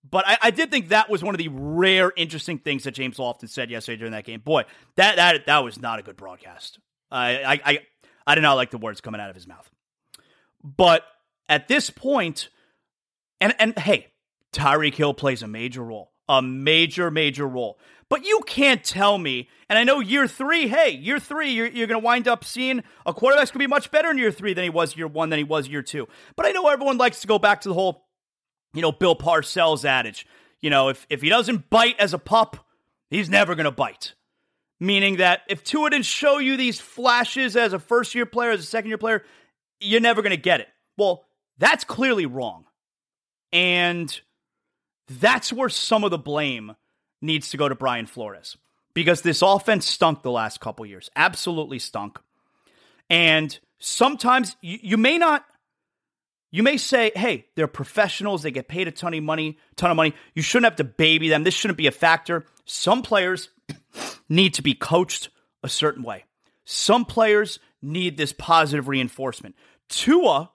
But 0.09 0.27
I, 0.27 0.39
I, 0.43 0.51
did 0.51 0.71
think 0.71 0.89
that 0.89 1.09
was 1.09 1.23
one 1.23 1.35
of 1.35 1.39
the 1.39 1.49
rare, 1.49 2.13
interesting 2.17 2.59
things 2.59 2.85
that 2.85 2.93
James 2.93 3.17
Lofton 3.17 3.49
said 3.49 3.71
yesterday 3.71 3.99
during 3.99 4.13
that 4.13 4.25
game. 4.25 4.41
Boy, 4.41 4.65
that 4.97 5.17
that 5.17 5.47
that 5.47 5.65
was 5.65 5.81
not 5.81 5.99
a 5.99 6.03
good 6.03 6.17
broadcast. 6.17 6.79
I 7.11 7.43
I 7.43 7.61
I, 7.65 7.79
I 8.27 8.35
did 8.35 8.43
not 8.43 8.55
like 8.55 8.71
the 8.71 8.79
words 8.79 9.01
coming 9.01 9.21
out 9.21 9.31
of 9.31 9.37
his 9.37 9.47
mouth. 9.47 9.69
But 10.63 11.03
at 11.49 11.69
this 11.69 11.91
point, 11.91 12.51
and 13.41 13.55
and 13.59 13.79
hey, 13.79 14.09
Tyreek 14.53 14.95
Hill 14.95 15.15
plays 15.15 15.43
a 15.43 15.49
major 15.49 15.83
role, 15.83 16.13
a 16.29 16.43
major 16.43 17.11
major 17.11 17.47
role. 17.47 17.79
But 18.09 18.25
you 18.25 18.41
can't 18.47 18.85
tell 18.85 19.19
me, 19.19 19.49
and 19.69 19.77
I 19.77 19.83
know 19.83 19.99
year 19.99 20.29
three, 20.29 20.69
hey, 20.69 20.91
year 20.91 21.19
three, 21.19 21.51
you're, 21.51 21.67
you're 21.67 21.89
going 21.89 22.01
to 22.01 22.05
wind 22.05 22.29
up 22.29 22.45
seeing 22.45 22.85
a 23.05 23.13
quarterback's 23.13 23.51
going 23.51 23.61
to 23.61 23.67
be 23.67 23.71
much 23.71 23.91
better 23.91 24.11
in 24.13 24.19
year 24.19 24.31
three 24.31 24.55
than 24.55 24.63
he 24.63 24.71
was 24.71 24.97
year 24.97 25.09
one, 25.09 25.29
than 25.29 25.39
he 25.39 25.45
was 25.45 25.67
year 25.67 25.83
two. 25.83 26.07
But 26.37 26.47
I 26.47 26.53
know 26.53 26.69
everyone 26.69 26.99
likes 26.99 27.21
to 27.23 27.27
go 27.27 27.41
back 27.41 27.63
to 27.63 27.69
the 27.69 27.75
whole, 27.75 28.06
you 28.75 28.83
know, 28.83 28.93
Bill 28.93 29.17
Parcells 29.17 29.85
adage. 29.85 30.27
You 30.61 30.71
know, 30.71 30.89
if, 30.89 31.07
if 31.11 31.23
he 31.23 31.29
doesn't 31.29 31.71
bite 31.71 31.99
as 31.99 32.15
a 32.15 32.19
pup, 32.19 32.67
he's 33.11 33.29
never 33.29 33.55
going 33.55 33.65
to 33.65 33.71
bite. 33.71 34.15
Meaning 34.79 35.17
that 35.17 35.43
if 35.49 35.65
Tua 35.65 35.91
didn't 35.91 36.05
show 36.05 36.39
you 36.39 36.57
these 36.57 36.81
flashes 36.81 37.57
as 37.57 37.73
a 37.73 37.79
first 37.79 38.15
year 38.15 38.27
player, 38.27 38.51
as 38.51 38.61
a 38.61 38.65
second 38.65 38.89
year 38.89 38.99
player, 38.99 39.23
you're 39.81 40.01
never 40.01 40.23
going 40.23 40.31
to 40.31 40.37
get 40.37 40.61
it. 40.61 40.69
Well, 40.99 41.25
that's 41.59 41.85
clearly 41.85 42.27
wrong. 42.27 42.67
And 43.53 44.21
that's 45.09 45.53
where 45.53 45.69
some 45.69 46.05
of 46.05 46.11
the 46.11 46.19
blame 46.19 46.75
needs 47.23 47.51
to 47.51 47.57
go 47.57 47.69
to 47.69 47.75
Brian 47.75 48.07
Flores 48.07 48.57
because 48.93 49.23
this 49.23 49.43
offense 49.43 49.87
stunk 49.87 50.23
the 50.23 50.31
last 50.31 50.61
couple 50.61 50.85
years. 50.85 51.11
Absolutely 51.17 51.79
stunk. 51.79 52.19
And 53.09 53.59
sometimes 53.79 54.57
you, 54.61 54.79
you, 54.83 54.97
may 54.97 55.19
not 55.19 55.45
you 56.57 56.63
may 56.63 56.79
say, 56.79 57.13
"Hey, 57.15 57.49
they're 57.55 57.67
professionals, 57.67 58.43
they 58.43 58.51
get 58.51 58.67
paid 58.67 58.89
a 58.89 58.91
ton 58.91 59.13
of 59.13 59.23
money, 59.23 59.59
ton 59.77 59.91
of 59.91 59.97
money. 59.97 60.15
You 60.35 60.41
shouldn't 60.41 60.65
have 60.65 60.77
to 60.77 60.85
baby 60.85 61.29
them. 61.29 61.45
This 61.45 61.53
shouldn't 61.53 61.77
be 61.77 61.87
a 61.87 61.93
factor." 61.93 62.47
Some 62.65 63.03
players 63.03 63.51
need 64.31 64.55
to 64.55 64.63
be 64.63 64.73
coached 64.73 65.29
a 65.63 65.69
certain 65.69 66.03
way. 66.03 66.25
Some 66.65 67.05
players 67.05 67.59
need 67.83 68.17
this 68.17 68.33
positive 68.33 68.89
reinforcement. 68.89 69.55
Tua 69.91 70.51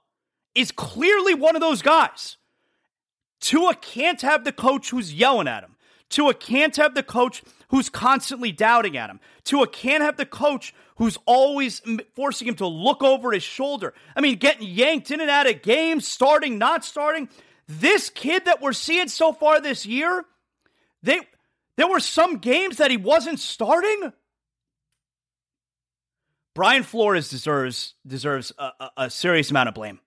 is 0.55 0.71
clearly 0.71 1.35
one 1.35 1.55
of 1.55 1.61
those 1.61 1.83
guys. 1.83 2.37
Tua 3.39 3.75
can't 3.75 4.21
have 4.21 4.43
the 4.43 4.51
coach 4.51 4.89
who's 4.89 5.13
yelling 5.13 5.47
at 5.47 5.63
him. 5.63 5.75
Tua 6.09 6.33
can't 6.33 6.75
have 6.77 6.95
the 6.95 7.03
coach 7.03 7.43
who's 7.69 7.89
constantly 7.89 8.51
doubting 8.51 8.97
at 8.97 9.09
him. 9.09 9.19
Tua 9.43 9.67
can't 9.67 10.03
have 10.03 10.17
the 10.17 10.25
coach 10.25 10.73
who's 10.97 11.17
always 11.25 11.81
forcing 12.15 12.47
him 12.47 12.55
to 12.55 12.67
look 12.67 13.03
over 13.03 13.31
his 13.31 13.43
shoulder. 13.43 13.93
I 14.15 14.21
mean, 14.21 14.37
getting 14.37 14.67
yanked 14.67 15.11
in 15.11 15.21
and 15.21 15.29
out 15.29 15.49
of 15.49 15.61
games, 15.61 16.07
starting, 16.07 16.57
not 16.57 16.85
starting. 16.85 17.29
This 17.67 18.09
kid 18.09 18.45
that 18.45 18.61
we're 18.61 18.73
seeing 18.73 19.07
so 19.07 19.33
far 19.33 19.61
this 19.61 19.85
year, 19.85 20.25
they 21.01 21.21
there 21.77 21.87
were 21.87 21.99
some 21.99 22.37
games 22.37 22.77
that 22.77 22.91
he 22.91 22.97
wasn't 22.97 23.39
starting. 23.39 24.13
Brian 26.53 26.83
Flores 26.83 27.29
deserves 27.29 27.95
deserves 28.05 28.51
a, 28.57 28.71
a, 28.79 28.89
a 28.97 29.09
serious 29.09 29.49
amount 29.51 29.69
of 29.69 29.75
blame. 29.75 29.99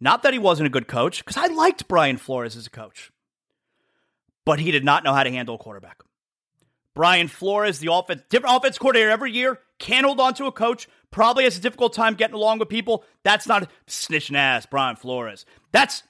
Not 0.00 0.22
that 0.22 0.32
he 0.32 0.38
wasn't 0.38 0.66
a 0.66 0.70
good 0.70 0.88
coach, 0.88 1.24
because 1.24 1.36
I 1.36 1.46
liked 1.46 1.88
Brian 1.88 2.16
Flores 2.16 2.56
as 2.56 2.66
a 2.66 2.70
coach, 2.70 3.12
but 4.44 4.58
he 4.58 4.70
did 4.70 4.84
not 4.84 5.04
know 5.04 5.12
how 5.14 5.22
to 5.22 5.30
handle 5.30 5.54
a 5.54 5.58
quarterback. 5.58 6.02
Brian 6.94 7.28
Flores, 7.28 7.78
the 7.78 7.92
offense, 7.92 8.22
different 8.30 8.56
offense 8.56 8.78
coordinator 8.78 9.10
every 9.10 9.32
year, 9.32 9.58
can't 9.78 10.06
hold 10.06 10.20
on 10.20 10.34
to 10.34 10.46
a 10.46 10.52
coach, 10.52 10.88
probably 11.10 11.44
has 11.44 11.58
a 11.58 11.60
difficult 11.60 11.92
time 11.92 12.14
getting 12.14 12.34
along 12.34 12.58
with 12.58 12.68
people. 12.68 13.04
That's 13.22 13.46
not 13.46 13.70
snitching 13.86 14.36
ass, 14.36 14.66
Brian 14.66 14.96
Flores. 14.96 15.44
That's 15.72 16.02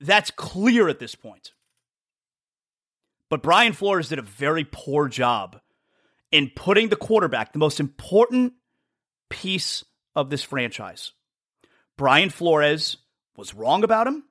that's 0.00 0.30
clear 0.30 0.88
at 0.88 0.98
this 0.98 1.14
point. 1.14 1.52
But 3.30 3.42
Brian 3.42 3.72
Flores 3.72 4.10
did 4.10 4.18
a 4.18 4.22
very 4.22 4.66
poor 4.70 5.08
job 5.08 5.60
in 6.30 6.50
putting 6.54 6.88
the 6.88 6.96
quarterback, 6.96 7.52
the 7.52 7.58
most 7.58 7.80
important 7.80 8.54
piece 9.30 9.84
of 10.14 10.30
this 10.30 10.42
franchise. 10.42 11.12
Brian 11.96 12.28
Flores 12.30 12.98
was 13.36 13.54
wrong 13.54 13.84
about 13.84 14.06
him 14.06 14.24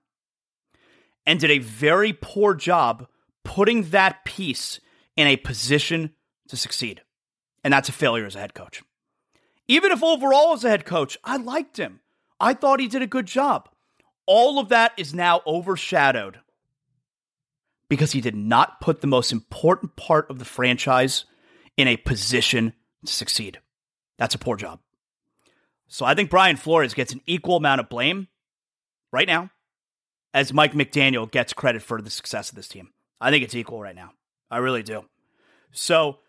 and 1.25 1.39
did 1.39 1.51
a 1.51 1.59
very 1.59 2.13
poor 2.13 2.53
job 2.53 3.07
putting 3.43 3.83
that 3.89 4.25
piece 4.25 4.79
in 5.15 5.27
a 5.27 5.37
position 5.37 6.13
to 6.47 6.57
succeed. 6.57 7.01
And 7.63 7.73
that's 7.73 7.89
a 7.89 7.93
failure 7.93 8.25
as 8.25 8.35
a 8.35 8.39
head 8.39 8.53
coach. 8.53 8.83
Even 9.67 9.91
if 9.91 10.03
overall 10.03 10.53
as 10.53 10.63
a 10.65 10.69
head 10.69 10.85
coach, 10.85 11.17
I 11.23 11.37
liked 11.37 11.77
him. 11.77 12.01
I 12.39 12.53
thought 12.53 12.79
he 12.79 12.87
did 12.87 13.01
a 13.01 13.07
good 13.07 13.25
job. 13.25 13.69
All 14.25 14.59
of 14.59 14.69
that 14.69 14.93
is 14.97 15.13
now 15.13 15.41
overshadowed 15.47 16.39
because 17.89 18.11
he 18.11 18.21
did 18.21 18.35
not 18.35 18.81
put 18.81 19.01
the 19.01 19.07
most 19.07 19.31
important 19.31 19.95
part 19.95 20.29
of 20.29 20.39
the 20.39 20.45
franchise 20.45 21.25
in 21.77 21.87
a 21.87 21.97
position 21.97 22.73
to 23.05 23.11
succeed. 23.11 23.59
That's 24.17 24.35
a 24.35 24.39
poor 24.39 24.57
job. 24.57 24.79
So 25.87 26.05
I 26.05 26.15
think 26.15 26.29
Brian 26.29 26.55
Flores 26.55 26.93
gets 26.93 27.13
an 27.13 27.21
equal 27.25 27.57
amount 27.57 27.81
of 27.81 27.89
blame 27.89 28.27
right 29.11 29.27
now 29.27 29.51
as 30.33 30.53
Mike 30.53 30.73
McDaniel 30.73 31.29
gets 31.29 31.53
credit 31.53 31.81
for 31.81 32.01
the 32.01 32.09
success 32.09 32.49
of 32.49 32.55
this 32.55 32.67
team. 32.67 32.89
I 33.21 33.29
think 33.29 33.43
it's 33.43 33.55
equal 33.55 33.79
right 33.79 33.95
now. 33.95 34.11
I 34.49 34.57
really 34.57 34.83
do. 34.83 35.05
So 35.71 36.19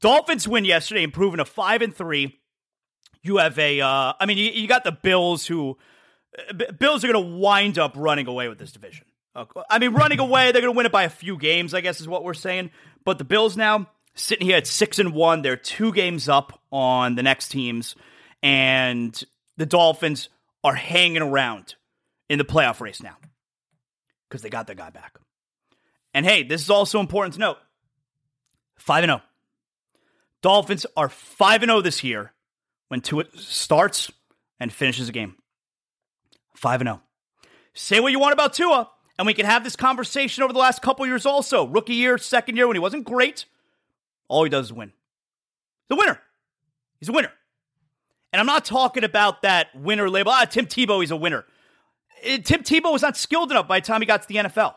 Dolphins 0.00 0.46
win 0.46 0.64
yesterday, 0.64 1.02
improving 1.02 1.38
to 1.38 1.44
five 1.44 1.82
and 1.82 1.94
three. 1.94 2.38
You 3.22 3.38
have 3.38 3.58
a, 3.58 3.80
uh, 3.80 4.12
I 4.20 4.26
mean, 4.26 4.38
you, 4.38 4.50
you 4.50 4.68
got 4.68 4.84
the 4.84 4.92
Bills 4.92 5.46
who, 5.46 5.76
uh, 6.38 6.72
Bills 6.78 7.04
are 7.04 7.12
going 7.12 7.24
to 7.24 7.36
wind 7.38 7.78
up 7.78 7.94
running 7.96 8.26
away 8.26 8.48
with 8.48 8.58
this 8.58 8.72
division. 8.72 9.06
I 9.68 9.78
mean, 9.78 9.92
running 9.92 10.18
away, 10.20 10.52
they're 10.52 10.62
going 10.62 10.72
to 10.72 10.76
win 10.76 10.86
it 10.86 10.92
by 10.92 11.04
a 11.04 11.10
few 11.10 11.36
games, 11.36 11.74
I 11.74 11.80
guess 11.80 12.00
is 12.00 12.08
what 12.08 12.24
we're 12.24 12.34
saying. 12.34 12.70
But 13.04 13.18
the 13.18 13.24
Bills 13.24 13.56
now 13.56 13.88
sitting 14.14 14.46
here 14.46 14.56
at 14.56 14.66
six 14.66 14.98
and 14.98 15.12
one, 15.12 15.42
they're 15.42 15.56
two 15.56 15.92
games 15.92 16.28
up 16.28 16.60
on 16.72 17.14
the 17.14 17.22
next 17.22 17.48
teams, 17.48 17.94
and 18.42 19.22
the 19.56 19.66
Dolphins 19.66 20.28
are 20.64 20.74
hanging 20.74 21.22
around 21.22 21.76
in 22.28 22.38
the 22.38 22.44
playoff 22.44 22.80
race 22.80 23.02
now 23.02 23.16
because 24.28 24.42
they 24.42 24.50
got 24.50 24.66
their 24.66 24.74
guy 24.74 24.90
back. 24.90 25.18
And 26.12 26.26
hey, 26.26 26.42
this 26.42 26.62
is 26.62 26.70
also 26.70 26.98
important 26.98 27.34
to 27.34 27.40
note 27.40 27.58
5 28.78 29.04
and 29.04 29.10
0. 29.10 29.22
Dolphins 30.46 30.86
are 30.96 31.08
5 31.08 31.62
0 31.62 31.80
this 31.80 32.04
year 32.04 32.32
when 32.86 33.00
Tua 33.00 33.24
starts 33.34 34.12
and 34.60 34.72
finishes 34.72 35.08
a 35.08 35.12
game. 35.12 35.34
5 36.54 36.82
0. 36.82 37.02
Say 37.74 37.98
what 37.98 38.12
you 38.12 38.20
want 38.20 38.32
about 38.32 38.52
Tua, 38.52 38.88
and 39.18 39.26
we 39.26 39.34
can 39.34 39.44
have 39.44 39.64
this 39.64 39.74
conversation 39.74 40.44
over 40.44 40.52
the 40.52 40.60
last 40.60 40.82
couple 40.82 41.04
years 41.04 41.26
also. 41.26 41.66
Rookie 41.66 41.94
year, 41.94 42.16
second 42.16 42.54
year 42.54 42.68
when 42.68 42.76
he 42.76 42.80
wasn't 42.80 43.04
great, 43.04 43.46
all 44.28 44.44
he 44.44 44.48
does 44.48 44.66
is 44.66 44.72
win. 44.72 44.92
The 45.88 45.96
winner. 45.96 46.20
He's 47.00 47.08
a 47.08 47.12
winner. 47.12 47.32
And 48.32 48.38
I'm 48.38 48.46
not 48.46 48.64
talking 48.64 49.02
about 49.02 49.42
that 49.42 49.74
winner 49.74 50.08
label. 50.08 50.30
Ah, 50.30 50.44
Tim 50.44 50.66
Tebow, 50.66 51.00
he's 51.00 51.10
a 51.10 51.16
winner. 51.16 51.44
Eh, 52.22 52.38
Tim 52.38 52.62
Tebow 52.62 52.92
was 52.92 53.02
not 53.02 53.16
skilled 53.16 53.50
enough 53.50 53.66
by 53.66 53.80
the 53.80 53.86
time 53.86 54.00
he 54.00 54.06
got 54.06 54.22
to 54.22 54.28
the 54.28 54.36
NFL. 54.36 54.76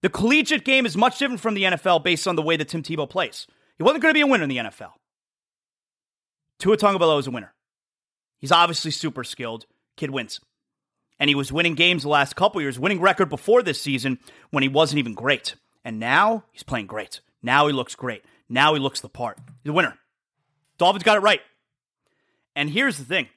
The 0.00 0.08
collegiate 0.08 0.64
game 0.64 0.86
is 0.86 0.96
much 0.96 1.18
different 1.18 1.42
from 1.42 1.52
the 1.52 1.64
NFL 1.64 2.02
based 2.02 2.26
on 2.26 2.36
the 2.36 2.42
way 2.42 2.56
that 2.56 2.68
Tim 2.68 2.82
Tebow 2.82 3.06
plays. 3.06 3.46
He 3.80 3.82
wasn't 3.82 4.02
going 4.02 4.12
to 4.12 4.14
be 4.14 4.20
a 4.20 4.26
winner 4.26 4.42
in 4.42 4.50
the 4.50 4.58
NFL. 4.58 4.90
Tua 6.58 6.76
Tagovailoa 6.76 7.18
is 7.18 7.26
a 7.26 7.30
winner. 7.30 7.54
He's 8.38 8.52
obviously 8.52 8.90
super 8.90 9.24
skilled. 9.24 9.64
Kid 9.96 10.10
wins. 10.10 10.38
And 11.18 11.30
he 11.30 11.34
was 11.34 11.50
winning 11.50 11.76
games 11.76 12.02
the 12.02 12.10
last 12.10 12.36
couple 12.36 12.60
years, 12.60 12.78
winning 12.78 13.00
record 13.00 13.30
before 13.30 13.62
this 13.62 13.80
season 13.80 14.18
when 14.50 14.62
he 14.62 14.68
wasn't 14.68 14.98
even 14.98 15.14
great. 15.14 15.54
And 15.82 15.98
now 15.98 16.44
he's 16.52 16.62
playing 16.62 16.88
great. 16.88 17.22
Now 17.42 17.68
he 17.68 17.72
looks 17.72 17.94
great. 17.94 18.22
Now 18.50 18.74
he 18.74 18.80
looks 18.80 19.00
the 19.00 19.08
part. 19.08 19.38
He's 19.64 19.70
a 19.70 19.72
winner. 19.72 19.96
Dolphins 20.76 21.04
got 21.04 21.16
it 21.16 21.22
right. 21.22 21.40
And 22.54 22.68
here's 22.68 22.98
the 22.98 23.04
thing. 23.04 23.28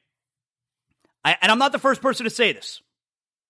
I, 1.23 1.37
and 1.41 1.53
I'm 1.53 1.59
not 1.59 1.71
the 1.71 1.79
first 1.79 2.01
person 2.01 2.25
to 2.25 2.29
say 2.29 2.51
this. 2.51 2.81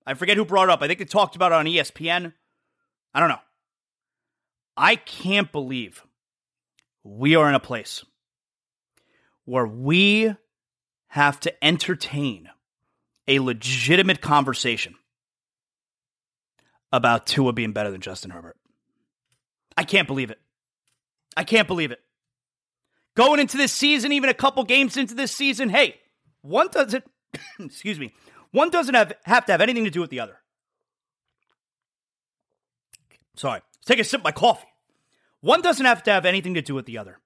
I 0.05 0.13
forget 0.13 0.37
who 0.37 0.45
brought 0.45 0.69
it 0.69 0.73
up. 0.73 0.83
I 0.83 0.87
think 0.87 0.99
they 0.99 1.05
talked 1.05 1.35
about 1.35 1.53
it 1.53 1.55
on 1.55 1.65
ESPN. 1.65 2.33
I 3.15 3.19
don't 3.19 3.29
know. 3.29 3.41
I 4.77 4.95
can't 4.95 5.51
believe 5.51 6.03
we 7.03 7.35
are 7.35 7.49
in 7.49 7.55
a 7.55 7.59
place 7.59 8.03
where 9.45 9.65
we 9.65 10.33
have 11.07 11.39
to 11.41 11.63
entertain 11.63 12.49
a 13.27 13.39
legitimate 13.39 14.21
conversation 14.21 14.95
about 16.91 17.25
Tua 17.25 17.53
being 17.53 17.73
better 17.73 17.91
than 17.91 18.01
Justin 18.01 18.31
Herbert. 18.31 18.57
I 19.77 19.83
can't 19.83 20.07
believe 20.07 20.31
it. 20.31 20.39
I 21.35 21.43
can't 21.43 21.67
believe 21.67 21.91
it. 21.91 21.99
Going 23.15 23.39
into 23.39 23.57
this 23.57 23.71
season, 23.71 24.11
even 24.11 24.29
a 24.29 24.33
couple 24.33 24.63
games 24.63 24.97
into 24.97 25.13
this 25.13 25.31
season, 25.31 25.69
hey, 25.69 25.99
one 26.41 26.67
doesn't, 26.71 27.03
excuse 27.59 27.99
me, 27.99 28.13
one 28.51 28.69
doesn't 28.69 28.95
have, 28.95 29.13
have 29.25 29.45
to 29.45 29.51
have 29.51 29.61
anything 29.61 29.83
to 29.83 29.89
do 29.89 30.01
with 30.01 30.09
the 30.09 30.19
other. 30.19 30.37
Sorry. 33.35 33.61
Let's 33.75 33.85
take 33.85 33.99
a 33.99 34.03
sip 34.03 34.21
of 34.21 34.23
my 34.23 34.31
coffee. 34.31 34.67
One 35.43 35.61
doesn't 35.61 35.85
have 35.85 36.03
to 36.03 36.11
have 36.11 36.25
anything 36.25 36.53
to 36.53 36.61
do 36.61 36.73
with 36.73 36.85
the 36.85 36.97
other. 36.97 37.19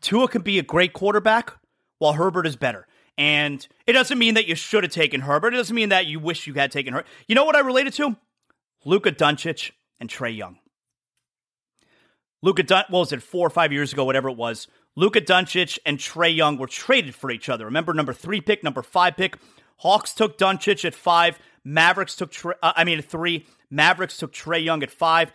Tua 0.00 0.26
can 0.26 0.42
be 0.42 0.58
a 0.58 0.62
great 0.62 0.92
quarterback 0.92 1.52
while 2.00 2.14
Herbert 2.14 2.48
is 2.48 2.56
better. 2.56 2.88
And 3.16 3.64
it 3.86 3.92
doesn't 3.92 4.18
mean 4.18 4.34
that 4.34 4.48
you 4.48 4.56
should 4.56 4.82
have 4.82 4.92
taken 4.92 5.20
Herbert. 5.20 5.54
It 5.54 5.58
doesn't 5.58 5.76
mean 5.76 5.90
that 5.90 6.06
you 6.06 6.18
wish 6.18 6.48
you 6.48 6.54
had 6.54 6.72
taken 6.72 6.92
Herbert. 6.92 7.06
You 7.28 7.36
know 7.36 7.44
what 7.44 7.54
I 7.54 7.60
related 7.60 7.92
to? 7.92 8.16
Luka 8.84 9.12
Doncic 9.12 9.70
and 10.00 10.10
Trae 10.10 10.36
Young. 10.36 10.58
Luka 12.42 12.64
Dun- 12.64 12.86
what 12.88 12.98
was 12.98 13.12
it, 13.12 13.22
four 13.22 13.46
or 13.46 13.50
five 13.50 13.72
years 13.72 13.92
ago, 13.92 14.04
whatever 14.04 14.28
it 14.28 14.36
was. 14.36 14.66
Luka 14.96 15.20
Doncic 15.20 15.78
and 15.86 15.98
Trae 15.98 16.34
Young 16.34 16.58
were 16.58 16.66
traded 16.66 17.14
for 17.14 17.30
each 17.30 17.48
other. 17.48 17.66
Remember, 17.66 17.94
number 17.94 18.12
three 18.12 18.40
pick, 18.40 18.64
number 18.64 18.82
five 18.82 19.16
pick. 19.16 19.36
Hawks 19.76 20.12
took 20.12 20.38
Doncic 20.38 20.84
at 20.84 20.92
five. 20.92 21.38
Mavericks 21.62 22.16
took, 22.16 22.34
uh, 22.44 22.72
I 22.74 22.82
mean, 22.82 22.98
at 22.98 23.04
three. 23.04 23.46
Mavericks 23.70 24.16
took 24.16 24.32
Trae 24.32 24.64
Young 24.64 24.82
at 24.82 24.90
five. 24.90 25.32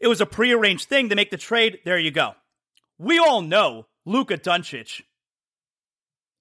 It 0.00 0.08
was 0.08 0.20
a 0.20 0.26
prearranged 0.26 0.88
thing 0.88 1.10
to 1.10 1.14
make 1.14 1.30
the 1.30 1.36
trade. 1.36 1.80
There 1.84 1.98
you 1.98 2.10
go. 2.10 2.34
We 2.98 3.18
all 3.18 3.42
know 3.42 3.86
Luka 4.06 4.38
Doncic. 4.38 5.02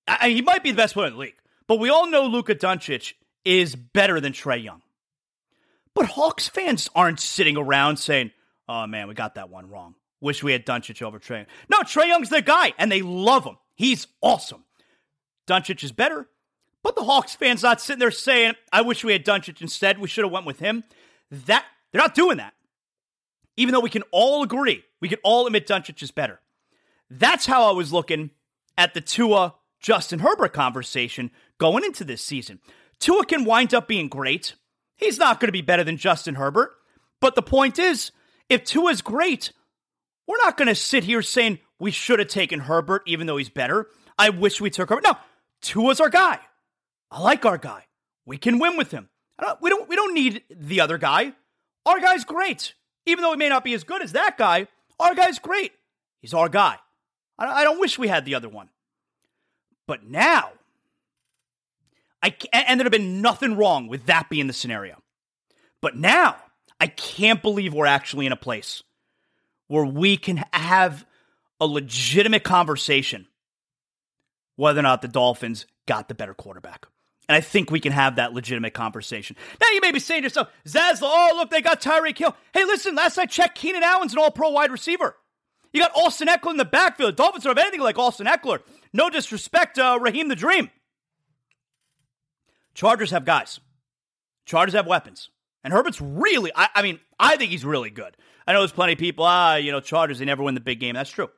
I, 0.08 0.30
he 0.30 0.42
might 0.42 0.64
be 0.64 0.72
the 0.72 0.78
best 0.78 0.94
player 0.94 1.08
in 1.08 1.14
the 1.14 1.20
league, 1.20 1.36
but 1.68 1.80
we 1.80 1.90
all 1.90 2.10
know 2.10 2.26
Luka 2.26 2.56
Doncic 2.56 3.14
is 3.46 3.76
better 3.76 4.20
than 4.20 4.34
Trae 4.34 4.64
Young. 4.64 4.82
But 5.94 6.08
Hawks 6.08 6.48
fans 6.48 6.90
aren't 6.96 7.20
sitting 7.20 7.58
around 7.58 7.98
saying, 7.98 8.32
"Oh 8.68 8.88
man, 8.88 9.08
we 9.08 9.14
got 9.14 9.36
that 9.36 9.50
one 9.50 9.70
wrong. 9.70 9.96
Wish 10.22 10.44
we 10.44 10.52
had 10.52 10.66
Doncic 10.66 11.02
over 11.02 11.20
Trae." 11.20 11.46
No, 11.70 11.80
Trae 11.80 12.08
Young's 12.08 12.30
their 12.30 12.42
guy, 12.42 12.74
and 12.78 12.92
they 12.92 13.02
love 13.02 13.44
him. 13.44 13.58
He's 13.76 14.08
awesome. 14.22 14.64
Doncic 15.48 15.84
is 15.84 15.92
better, 15.92 16.28
but 16.84 16.96
the 16.96 17.04
Hawks 17.04 17.36
fans 17.36 17.64
not 17.64 17.82
sitting 17.82 18.00
there 18.00 18.12
saying, 18.12 18.54
"I 18.72 18.82
wish 18.82 19.04
we 19.04 19.12
had 19.12 19.26
Doncic 19.26 19.62
instead. 19.62 20.00
We 20.00 20.08
should 20.08 20.24
have 20.24 20.32
went 20.32 20.46
with 20.46 20.60
him." 20.60 20.84
That 21.32 21.66
they're 21.92 22.02
not 22.02 22.16
doing 22.16 22.38
that. 22.38 22.54
Even 23.60 23.74
though 23.74 23.82
we 23.82 23.90
can 23.90 24.04
all 24.12 24.42
agree, 24.42 24.86
we 25.02 25.10
can 25.10 25.20
all 25.22 25.46
admit 25.46 25.68
Doncic 25.68 26.02
is 26.02 26.12
better. 26.12 26.40
That's 27.10 27.46
how 27.46 27.68
I 27.68 27.74
was 27.74 27.92
looking 27.92 28.30
at 28.78 28.94
the 28.94 29.02
Tua 29.02 29.56
Justin 29.82 30.20
Herbert 30.20 30.54
conversation 30.54 31.30
going 31.58 31.84
into 31.84 32.06
this 32.06 32.24
season. 32.24 32.62
Tua 33.00 33.26
can 33.26 33.44
wind 33.44 33.74
up 33.74 33.86
being 33.86 34.08
great. 34.08 34.56
He's 34.96 35.20
not 35.20 35.42
going 35.42 35.50
to 35.50 35.52
be 35.52 35.62
better 35.62 35.84
than 35.84 35.98
Justin 35.98 36.36
Herbert. 36.36 36.72
But 37.20 37.36
the 37.36 37.42
point 37.42 37.78
is, 37.78 38.12
if 38.48 38.64
Tua 38.64 38.92
is 38.92 39.02
great, 39.02 39.52
we're 40.26 40.38
not 40.38 40.56
going 40.56 40.70
to 40.70 40.76
sit 40.76 41.04
here 41.04 41.22
saying 41.22 41.60
we 41.80 41.92
should 41.92 42.20
have 42.20 42.30
taken 42.30 42.62
Herbert 42.62 43.04
even 43.08 43.28
though 43.28 43.36
he's 43.36 43.50
better. 43.50 43.88
I 44.18 44.30
wish 44.30 44.62
we 44.62 44.70
took 44.70 44.88
Herbert. 44.88 45.04
No, 45.04 45.18
Tua's 45.62 46.00
our 46.00 46.10
guy. 46.10 46.40
I 47.12 47.20
like 47.20 47.46
our 47.46 47.58
guy. 47.58 47.88
We 48.26 48.38
can 48.38 48.58
win 48.58 48.78
with 48.78 48.92
him. 48.92 49.10
Don't, 49.38 49.62
we 49.62 49.70
don't 49.70 49.90
we 49.90 49.98
don't 49.98 50.14
need 50.14 50.44
the 50.50 50.80
other 50.80 50.98
guy. 50.98 51.34
Our 51.86 52.00
guy's 52.00 52.24
great. 52.24 52.74
Even 53.10 53.24
though 53.24 53.32
he 53.32 53.38
may 53.38 53.50
not 53.50 53.64
be 53.64 53.74
as 53.74 53.84
good 53.84 54.02
as 54.02 54.12
that 54.14 54.38
guy, 54.38 54.68
our 55.00 55.16
guy's 55.16 55.40
great. 55.40 55.72
He's 56.22 56.34
our 56.34 56.50
guy. 56.50 56.78
I, 57.38 57.64
don't 57.64 57.80
wish 57.80 57.98
we 57.98 58.10
had 58.10 58.26
the 58.26 58.36
other 58.36 58.50
one. 58.50 58.70
But 59.88 60.04
now, 60.04 60.52
I 62.22 62.36
and 62.52 62.80
there'd 62.80 62.86
have 62.86 62.92
been 62.92 63.22
nothing 63.22 63.56
wrong 63.56 63.88
with 63.88 64.08
that 64.08 64.30
being 64.30 64.48
the 64.48 64.54
scenario. 64.54 65.02
But 65.82 65.96
now, 65.96 66.36
I 66.80 66.88
can't 66.88 67.42
believe 67.42 67.74
we're 67.74 67.86
actually 67.86 68.26
in 68.26 68.34
a 68.34 68.38
place 68.38 68.84
where 69.68 69.86
we 69.86 70.18
can 70.18 70.44
have 70.52 71.06
a 71.62 71.66
legitimate 71.66 72.44
conversation 72.44 73.28
whether 74.58 74.82
or 74.82 74.84
not 74.84 75.02
the 75.02 75.08
Dolphins 75.08 75.66
got 75.86 76.10
the 76.10 76.14
better 76.14 76.34
quarterback. 76.34 76.86
And 77.30 77.36
I 77.36 77.42
think 77.42 77.70
we 77.70 77.80
can 77.80 77.92
have 77.92 78.16
that 78.16 78.34
legitimate 78.34 78.74
conversation. 78.74 79.36
Now 79.62 79.68
you 79.70 79.82
may 79.82 79.92
be 79.92 80.00
saying 80.00 80.24
to 80.24 80.26
yourself, 80.26 80.50
Zaslow, 80.66 81.04
oh, 81.04 81.34
look, 81.36 81.52
they 81.52 81.62
got 81.62 81.80
Tyreek 81.80 82.18
Hill. 82.18 82.36
Hey, 82.56 82.66
listen, 82.66 82.96
last 82.96 83.20
I 83.20 83.28
checked, 83.28 83.56
Keenan 83.56 83.84
Allen's 83.84 84.14
an 84.14 84.20
all 84.20 84.32
pro 84.32 84.50
wide 84.50 84.72
receiver. 84.72 85.16
You 85.72 85.80
got 85.80 85.96
Austin 85.96 86.28
Ekeler 86.28 86.50
in 86.52 86.58
the 86.58 86.66
backfield. 86.66 87.16
Dolphins 87.16 87.44
don't 87.44 87.56
have 87.56 87.64
anything 87.64 87.82
like 87.82 88.00
Austin 88.00 88.26
Ekeler. 88.26 88.62
No 88.94 89.12
disrespect, 89.12 89.78
uh, 89.78 90.00
Raheem 90.02 90.28
the 90.28 90.36
Dream. 90.36 90.72
Chargers 92.74 93.12
have 93.12 93.26
guys. 93.26 93.60
Chargers 94.46 94.74
have 94.74 94.88
weapons. 94.88 95.30
And 95.64 95.72
Herbert's 95.72 96.02
really, 96.02 96.52
I, 96.56 96.70
I 96.74 96.82
mean, 96.82 97.00
I 97.20 97.38
think 97.38 97.52
he's 97.52 97.64
really 97.64 97.92
good. 97.92 98.18
I 98.48 98.54
know 98.54 98.62
there's 98.62 98.72
plenty 98.72 98.94
of 98.94 99.00
people, 99.00 99.26
ah, 99.26 99.56
you 99.56 99.72
know, 99.72 99.82
Chargers, 99.82 100.18
they 100.18 100.26
never 100.26 100.42
win 100.42 100.56
the 100.56 100.62
big 100.62 100.80
game. 100.80 100.96
That's 100.96 101.12
true. 101.12 101.30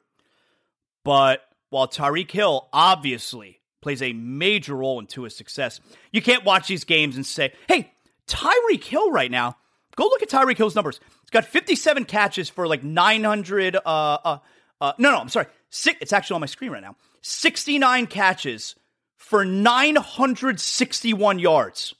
But 1.03 1.41
while 1.69 1.89
Tyreek 1.89 2.31
Hill 2.31 2.69
obviously 2.71 3.60
plays 3.81 4.01
a 4.01 4.13
major 4.13 4.75
role 4.75 4.99
in 4.99 5.07
Tua's 5.07 5.35
success. 5.35 5.79
You 6.11 6.21
can't 6.21 6.45
watch 6.45 6.67
these 6.67 6.83
games 6.83 7.15
and 7.15 7.25
say, 7.25 7.53
hey, 7.67 7.91
Tyreek 8.27 8.83
Hill 8.83 9.11
right 9.11 9.31
now, 9.31 9.57
go 9.95 10.05
look 10.05 10.21
at 10.21 10.29
Tyreek 10.29 10.57
Hill's 10.57 10.75
numbers. 10.75 10.99
He's 11.21 11.29
got 11.31 11.45
57 11.45 12.05
catches 12.05 12.49
for 12.49 12.67
like 12.67 12.83
900. 12.83 13.75
Uh, 13.75 13.79
uh, 13.85 14.37
uh, 14.79 14.93
no, 14.97 15.11
no, 15.11 15.17
I'm 15.19 15.29
sorry. 15.29 15.47
Six, 15.69 15.97
it's 16.01 16.13
actually 16.13 16.35
on 16.35 16.41
my 16.41 16.47
screen 16.47 16.71
right 16.71 16.81
now. 16.81 16.95
69 17.21 18.07
catches 18.07 18.75
for 19.17 19.45
961 19.45 21.39
yards. 21.39 21.93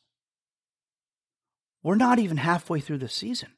We're 1.84 1.96
not 1.96 2.20
even 2.20 2.38
halfway 2.38 2.80
through 2.80 3.00
the 3.00 3.10
season. 3.10 3.50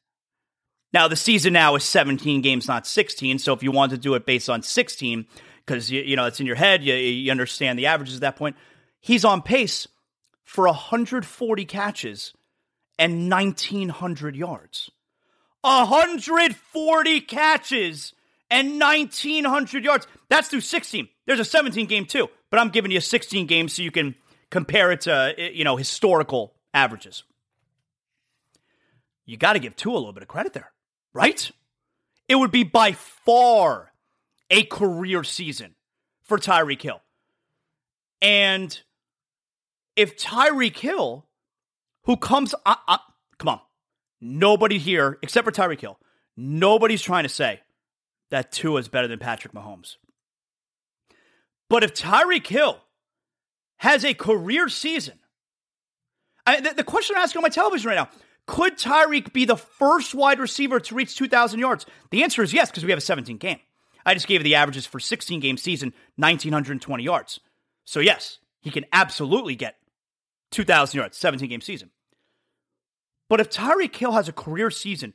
Now, 0.92 1.08
the 1.08 1.16
season 1.16 1.52
now 1.52 1.74
is 1.74 1.82
17 1.84 2.40
games, 2.40 2.68
not 2.68 2.86
16. 2.86 3.40
So 3.40 3.52
if 3.52 3.62
you 3.62 3.72
want 3.72 3.90
to 3.90 3.98
do 3.98 4.14
it 4.14 4.24
based 4.24 4.48
on 4.48 4.62
16, 4.62 5.26
because 5.66 5.90
you, 5.90 6.02
you 6.02 6.16
know 6.16 6.26
it's 6.26 6.40
in 6.40 6.46
your 6.46 6.56
head. 6.56 6.84
You, 6.84 6.94
you 6.94 7.30
understand 7.30 7.78
the 7.78 7.86
averages 7.86 8.16
at 8.16 8.20
that 8.22 8.36
point. 8.36 8.56
He's 9.00 9.24
on 9.24 9.42
pace 9.42 9.86
for 10.42 10.66
140 10.66 11.64
catches 11.64 12.32
and 12.98 13.30
1,900 13.30 14.36
yards. 14.36 14.90
140 15.62 17.20
catches 17.22 18.12
and 18.50 18.78
1,900 18.78 19.84
yards. 19.84 20.06
That's 20.28 20.48
through 20.48 20.60
16. 20.60 21.08
There's 21.26 21.40
a 21.40 21.44
17 21.44 21.86
game 21.86 22.06
too, 22.06 22.28
but 22.50 22.60
I'm 22.60 22.68
giving 22.68 22.90
you 22.90 23.00
16 23.00 23.46
games 23.46 23.74
so 23.74 23.82
you 23.82 23.90
can 23.90 24.14
compare 24.50 24.92
it 24.92 25.02
to 25.02 25.34
eh, 25.36 25.50
you 25.52 25.64
know 25.64 25.76
historical 25.76 26.54
averages. 26.72 27.24
You 29.26 29.36
got 29.36 29.54
to 29.54 29.58
give 29.58 29.74
Tua 29.74 29.94
a 29.94 29.96
little 29.96 30.12
bit 30.12 30.22
of 30.22 30.28
credit 30.28 30.52
there, 30.52 30.70
right? 31.14 31.50
It 32.28 32.34
would 32.34 32.50
be 32.50 32.62
by 32.62 32.92
far 32.92 33.90
a 34.50 34.64
career 34.64 35.24
season 35.24 35.74
for 36.22 36.38
Tyreek 36.38 36.82
Hill. 36.82 37.00
And 38.20 38.80
if 39.96 40.16
Tyreek 40.16 40.76
Hill, 40.76 41.26
who 42.04 42.16
comes, 42.16 42.54
uh, 42.64 42.76
uh, 42.88 42.98
come 43.38 43.48
on, 43.48 43.60
nobody 44.20 44.78
here 44.78 45.18
except 45.22 45.44
for 45.44 45.52
Tyreek 45.52 45.80
Hill, 45.80 45.98
nobody's 46.36 47.02
trying 47.02 47.24
to 47.24 47.28
say 47.28 47.60
that 48.30 48.52
Tua 48.52 48.80
is 48.80 48.88
better 48.88 49.08
than 49.08 49.18
Patrick 49.18 49.52
Mahomes. 49.52 49.96
But 51.68 51.84
if 51.84 51.94
Tyreek 51.94 52.46
Hill 52.46 52.78
has 53.78 54.04
a 54.04 54.14
career 54.14 54.68
season, 54.68 55.18
I, 56.46 56.60
the, 56.60 56.74
the 56.74 56.84
question 56.84 57.16
I'm 57.16 57.22
asking 57.22 57.40
on 57.40 57.42
my 57.42 57.48
television 57.48 57.88
right 57.88 57.96
now 57.96 58.08
could 58.46 58.76
Tyreek 58.76 59.32
be 59.32 59.46
the 59.46 59.56
first 59.56 60.14
wide 60.14 60.38
receiver 60.38 60.78
to 60.78 60.94
reach 60.94 61.16
2,000 61.16 61.58
yards? 61.58 61.86
The 62.10 62.22
answer 62.22 62.42
is 62.42 62.52
yes, 62.52 62.70
because 62.70 62.84
we 62.84 62.90
have 62.90 62.98
a 62.98 63.02
17 63.02 63.38
game. 63.38 63.58
I 64.06 64.14
just 64.14 64.26
gave 64.26 64.42
the 64.42 64.54
averages 64.54 64.86
for 64.86 65.00
16 65.00 65.40
game 65.40 65.56
season, 65.56 65.92
1,920 66.16 67.02
yards. 67.02 67.40
So, 67.84 68.00
yes, 68.00 68.38
he 68.60 68.70
can 68.70 68.84
absolutely 68.92 69.54
get 69.54 69.76
2,000 70.50 70.98
yards, 70.98 71.16
17 71.16 71.48
game 71.48 71.60
season. 71.60 71.90
But 73.28 73.40
if 73.40 73.50
Tyreek 73.50 73.94
Hill 73.96 74.12
has 74.12 74.28
a 74.28 74.32
career 74.32 74.70
season, 74.70 75.14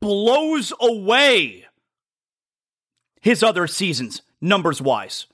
blows 0.00 0.72
away 0.80 1.66
his 3.20 3.42
other 3.42 3.66
seasons, 3.66 4.22
numbers 4.40 4.80
wise, 4.80 5.26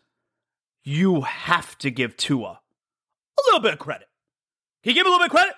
you 0.85 1.23
have 1.23 1.77
to 1.79 1.91
give 1.91 2.17
Tua 2.17 2.61
a 3.39 3.43
little 3.47 3.61
bit 3.61 3.73
of 3.73 3.79
credit. 3.79 4.09
Can 4.83 4.91
you 4.91 4.95
give 4.95 5.07
him 5.07 5.13
a 5.13 5.17
little 5.17 5.25
bit 5.25 5.33
of 5.33 5.37
credit? 5.37 5.55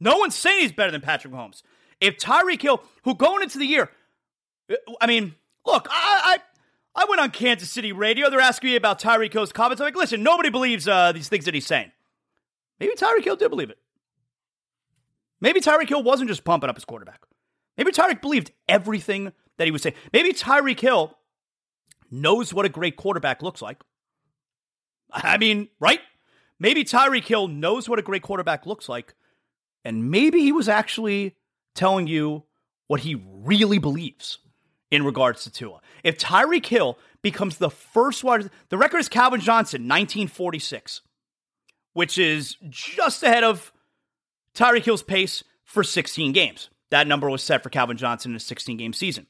No 0.00 0.18
one's 0.18 0.34
saying 0.34 0.60
he's 0.60 0.72
better 0.72 0.92
than 0.92 1.00
Patrick 1.00 1.32
Mahomes. 1.32 1.62
If 2.00 2.18
Tyreek 2.18 2.60
Hill, 2.60 2.82
who 3.04 3.14
going 3.14 3.42
into 3.42 3.58
the 3.58 3.66
year, 3.66 3.90
I 5.00 5.06
mean, 5.06 5.34
look, 5.64 5.88
I, 5.90 6.38
I 6.96 7.04
went 7.04 7.20
on 7.20 7.30
Kansas 7.30 7.70
City 7.70 7.92
radio. 7.92 8.30
They're 8.30 8.40
asking 8.40 8.70
me 8.70 8.76
about 8.76 8.98
Tyreek 8.98 9.32
Hill's 9.32 9.52
comments. 9.52 9.82
I'm 9.82 9.84
like, 9.86 9.96
listen, 9.96 10.22
nobody 10.22 10.48
believes 10.48 10.88
uh, 10.88 11.12
these 11.12 11.28
things 11.28 11.44
that 11.44 11.52
he's 11.52 11.66
saying. 11.66 11.92
Maybe 12.80 12.94
Tyreek 12.94 13.22
Hill 13.22 13.36
did 13.36 13.50
believe 13.50 13.68
it. 13.68 13.78
Maybe 15.38 15.60
Tyreek 15.60 15.90
Hill 15.90 16.02
wasn't 16.02 16.30
just 16.30 16.44
pumping 16.44 16.70
up 16.70 16.76
his 16.76 16.86
quarterback. 16.86 17.20
Maybe 17.76 17.92
Tyreek 17.92 18.22
believed 18.22 18.50
everything 18.66 19.32
that 19.58 19.66
he 19.66 19.70
was 19.70 19.82
saying. 19.82 19.94
Maybe 20.14 20.32
Tyreek 20.32 20.80
Hill 20.80 21.14
knows 22.10 22.54
what 22.54 22.64
a 22.64 22.70
great 22.70 22.96
quarterback 22.96 23.42
looks 23.42 23.60
like. 23.60 23.82
I 25.12 25.36
mean, 25.36 25.68
right? 25.78 26.00
Maybe 26.58 26.82
Tyreek 26.82 27.24
Hill 27.24 27.48
knows 27.48 27.90
what 27.90 27.98
a 27.98 28.02
great 28.02 28.22
quarterback 28.22 28.64
looks 28.64 28.88
like. 28.88 29.14
And 29.84 30.10
maybe 30.10 30.40
he 30.40 30.52
was 30.52 30.68
actually 30.68 31.36
telling 31.74 32.06
you 32.06 32.44
what 32.86 33.00
he 33.00 33.22
really 33.26 33.78
believes 33.78 34.38
in 34.90 35.04
regards 35.04 35.44
to 35.44 35.50
Tua. 35.50 35.80
If 36.04 36.18
Tyreek 36.18 36.66
Hill 36.66 36.98
becomes 37.22 37.58
the 37.58 37.70
first 37.70 38.22
wide, 38.22 38.50
the 38.68 38.78
record 38.78 38.98
is 38.98 39.08
Calvin 39.08 39.40
Johnson, 39.40 39.82
1946, 39.82 41.02
which 41.92 42.18
is 42.18 42.56
just 42.68 43.22
ahead 43.22 43.44
of 43.44 43.72
Tyreek 44.54 44.84
Hill's 44.84 45.02
pace 45.02 45.42
for 45.64 45.82
16 45.82 46.32
games. 46.32 46.70
That 46.90 47.06
number 47.06 47.28
was 47.28 47.42
set 47.42 47.62
for 47.62 47.70
Calvin 47.70 47.96
Johnson 47.96 48.32
in 48.32 48.36
a 48.36 48.40
16 48.40 48.76
game 48.76 48.92
season. 48.92 49.26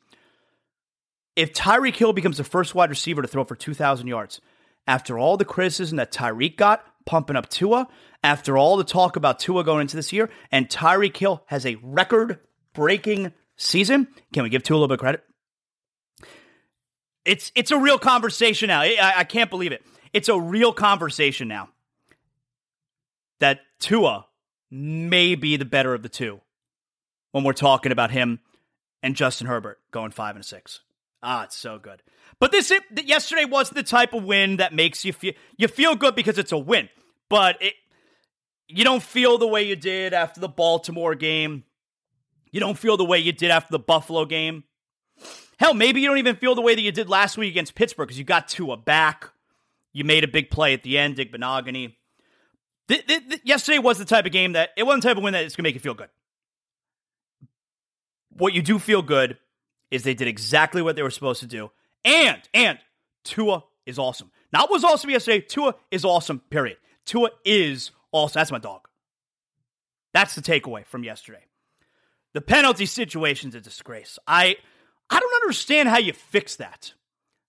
If 1.34 1.52
Tyreek 1.52 1.96
Hill 1.96 2.12
becomes 2.12 2.38
the 2.38 2.44
first 2.44 2.74
wide 2.74 2.90
receiver 2.90 3.22
to 3.22 3.28
throw 3.28 3.44
for 3.44 3.56
2,000 3.56 4.06
yards, 4.06 4.40
after 4.86 5.18
all 5.18 5.36
the 5.36 5.44
criticism 5.44 5.96
that 5.96 6.12
Tyreek 6.12 6.56
got 6.56 6.84
pumping 7.04 7.36
up 7.36 7.48
Tua, 7.48 7.88
after 8.22 8.56
all 8.56 8.76
the 8.76 8.84
talk 8.84 9.16
about 9.16 9.38
Tua 9.38 9.64
going 9.64 9.82
into 9.82 9.96
this 9.96 10.12
year, 10.12 10.30
and 10.50 10.68
Tyreek 10.68 11.16
Hill 11.16 11.42
has 11.46 11.66
a 11.66 11.76
record 11.82 12.40
breaking 12.72 13.32
season, 13.56 14.08
can 14.32 14.42
we 14.42 14.48
give 14.48 14.62
Tua 14.62 14.76
a 14.76 14.78
little 14.78 14.88
bit 14.88 14.94
of 14.94 15.00
credit? 15.00 15.24
It's 17.26 17.52
it's 17.54 17.70
a 17.70 17.78
real 17.78 17.98
conversation 17.98 18.68
now. 18.68 18.82
I, 18.82 19.14
I 19.16 19.24
can't 19.24 19.50
believe 19.50 19.72
it. 19.72 19.84
It's 20.12 20.28
a 20.28 20.38
real 20.38 20.72
conversation 20.72 21.48
now. 21.48 21.68
That 23.40 23.60
Tua 23.80 24.26
may 24.70 25.34
be 25.34 25.56
the 25.56 25.64
better 25.64 25.92
of 25.92 26.02
the 26.02 26.08
two 26.08 26.40
when 27.32 27.44
we're 27.44 27.52
talking 27.52 27.92
about 27.92 28.10
him 28.10 28.40
and 29.02 29.14
Justin 29.14 29.46
Herbert 29.46 29.78
going 29.90 30.10
five 30.10 30.36
and 30.36 30.44
six. 30.44 30.80
Ah, 31.22 31.44
it's 31.44 31.56
so 31.56 31.78
good. 31.78 32.02
But 32.38 32.52
this 32.52 32.72
yesterday 33.04 33.44
wasn't 33.44 33.76
the 33.76 33.82
type 33.82 34.14
of 34.14 34.24
win 34.24 34.56
that 34.56 34.74
makes 34.74 35.04
you 35.04 35.12
feel 35.12 35.32
you 35.56 35.68
feel 35.68 35.96
good 35.96 36.14
because 36.14 36.38
it's 36.38 36.52
a 36.52 36.58
win, 36.58 36.88
but 37.28 37.60
it 37.60 37.74
you 38.68 38.84
don't 38.84 39.02
feel 39.02 39.38
the 39.38 39.46
way 39.46 39.62
you 39.62 39.76
did 39.76 40.12
after 40.12 40.40
the 40.40 40.48
Baltimore 40.48 41.14
game. 41.14 41.64
You 42.50 42.60
don't 42.60 42.78
feel 42.78 42.96
the 42.96 43.04
way 43.04 43.18
you 43.18 43.32
did 43.32 43.50
after 43.50 43.70
the 43.70 43.78
Buffalo 43.78 44.24
game. 44.24 44.64
Hell, 45.58 45.74
maybe 45.74 46.00
you 46.00 46.08
don't 46.08 46.18
even 46.18 46.36
feel 46.36 46.54
the 46.54 46.62
way 46.62 46.74
that 46.74 46.82
you 46.82 46.92
did 46.92 47.08
last 47.08 47.38
week 47.38 47.50
against 47.50 47.74
Pittsburgh 47.74 48.06
because 48.08 48.18
you 48.18 48.24
got 48.24 48.48
Tua 48.48 48.76
back. 48.76 49.30
You 49.92 50.04
made 50.04 50.24
a 50.24 50.28
big 50.28 50.50
play 50.50 50.74
at 50.74 50.82
the 50.82 50.98
end, 50.98 51.16
Igbinoghene. 51.16 51.94
Th- 52.88 53.06
th- 53.06 53.28
th- 53.28 53.40
yesterday 53.44 53.78
was 53.78 53.98
the 53.98 54.04
type 54.04 54.26
of 54.26 54.32
game 54.32 54.52
that 54.52 54.70
it 54.76 54.82
wasn't 54.82 55.02
the 55.02 55.08
type 55.08 55.16
of 55.16 55.22
win 55.22 55.32
that 55.32 55.44
it's 55.44 55.56
going 55.56 55.64
to 55.64 55.68
make 55.68 55.74
you 55.74 55.80
feel 55.80 55.94
good. 55.94 56.10
What 58.36 58.52
you 58.52 58.60
do 58.60 58.78
feel 58.78 59.00
good 59.00 59.38
is 59.90 60.02
they 60.02 60.14
did 60.14 60.28
exactly 60.28 60.82
what 60.82 60.96
they 60.96 61.02
were 61.02 61.10
supposed 61.10 61.40
to 61.40 61.46
do. 61.46 61.70
And, 62.04 62.40
and 62.52 62.78
Tua 63.24 63.64
is 63.86 63.98
awesome. 63.98 64.30
Not 64.52 64.70
was 64.70 64.84
awesome 64.84 65.10
yesterday. 65.10 65.40
Tua 65.40 65.74
is 65.90 66.04
awesome, 66.04 66.40
period. 66.50 66.76
Tua 67.06 67.30
is 67.44 67.92
awesome. 68.12 68.38
That's 68.38 68.52
my 68.52 68.58
dog. 68.58 68.88
That's 70.12 70.34
the 70.34 70.42
takeaway 70.42 70.84
from 70.86 71.04
yesterday. 71.04 71.44
The 72.34 72.40
penalty 72.40 72.86
situation's 72.86 73.54
a 73.54 73.60
disgrace. 73.60 74.18
I 74.26 74.56
I 75.10 75.20
don't 75.20 75.42
understand 75.42 75.88
how 75.88 75.98
you 75.98 76.12
fix 76.12 76.56
that. 76.56 76.92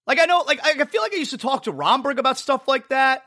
Like 0.06 0.20
I 0.20 0.26
know, 0.26 0.44
like 0.48 0.60
I 0.64 0.74
feel 0.86 1.02
like 1.02 1.14
I 1.14 1.18
used 1.18 1.32
to 1.32 1.38
talk 1.38 1.64
to 1.64 1.72
Romberg 1.72 2.20
about 2.20 2.38
stuff 2.38 2.68
like 2.68 2.90
that. 2.90 3.24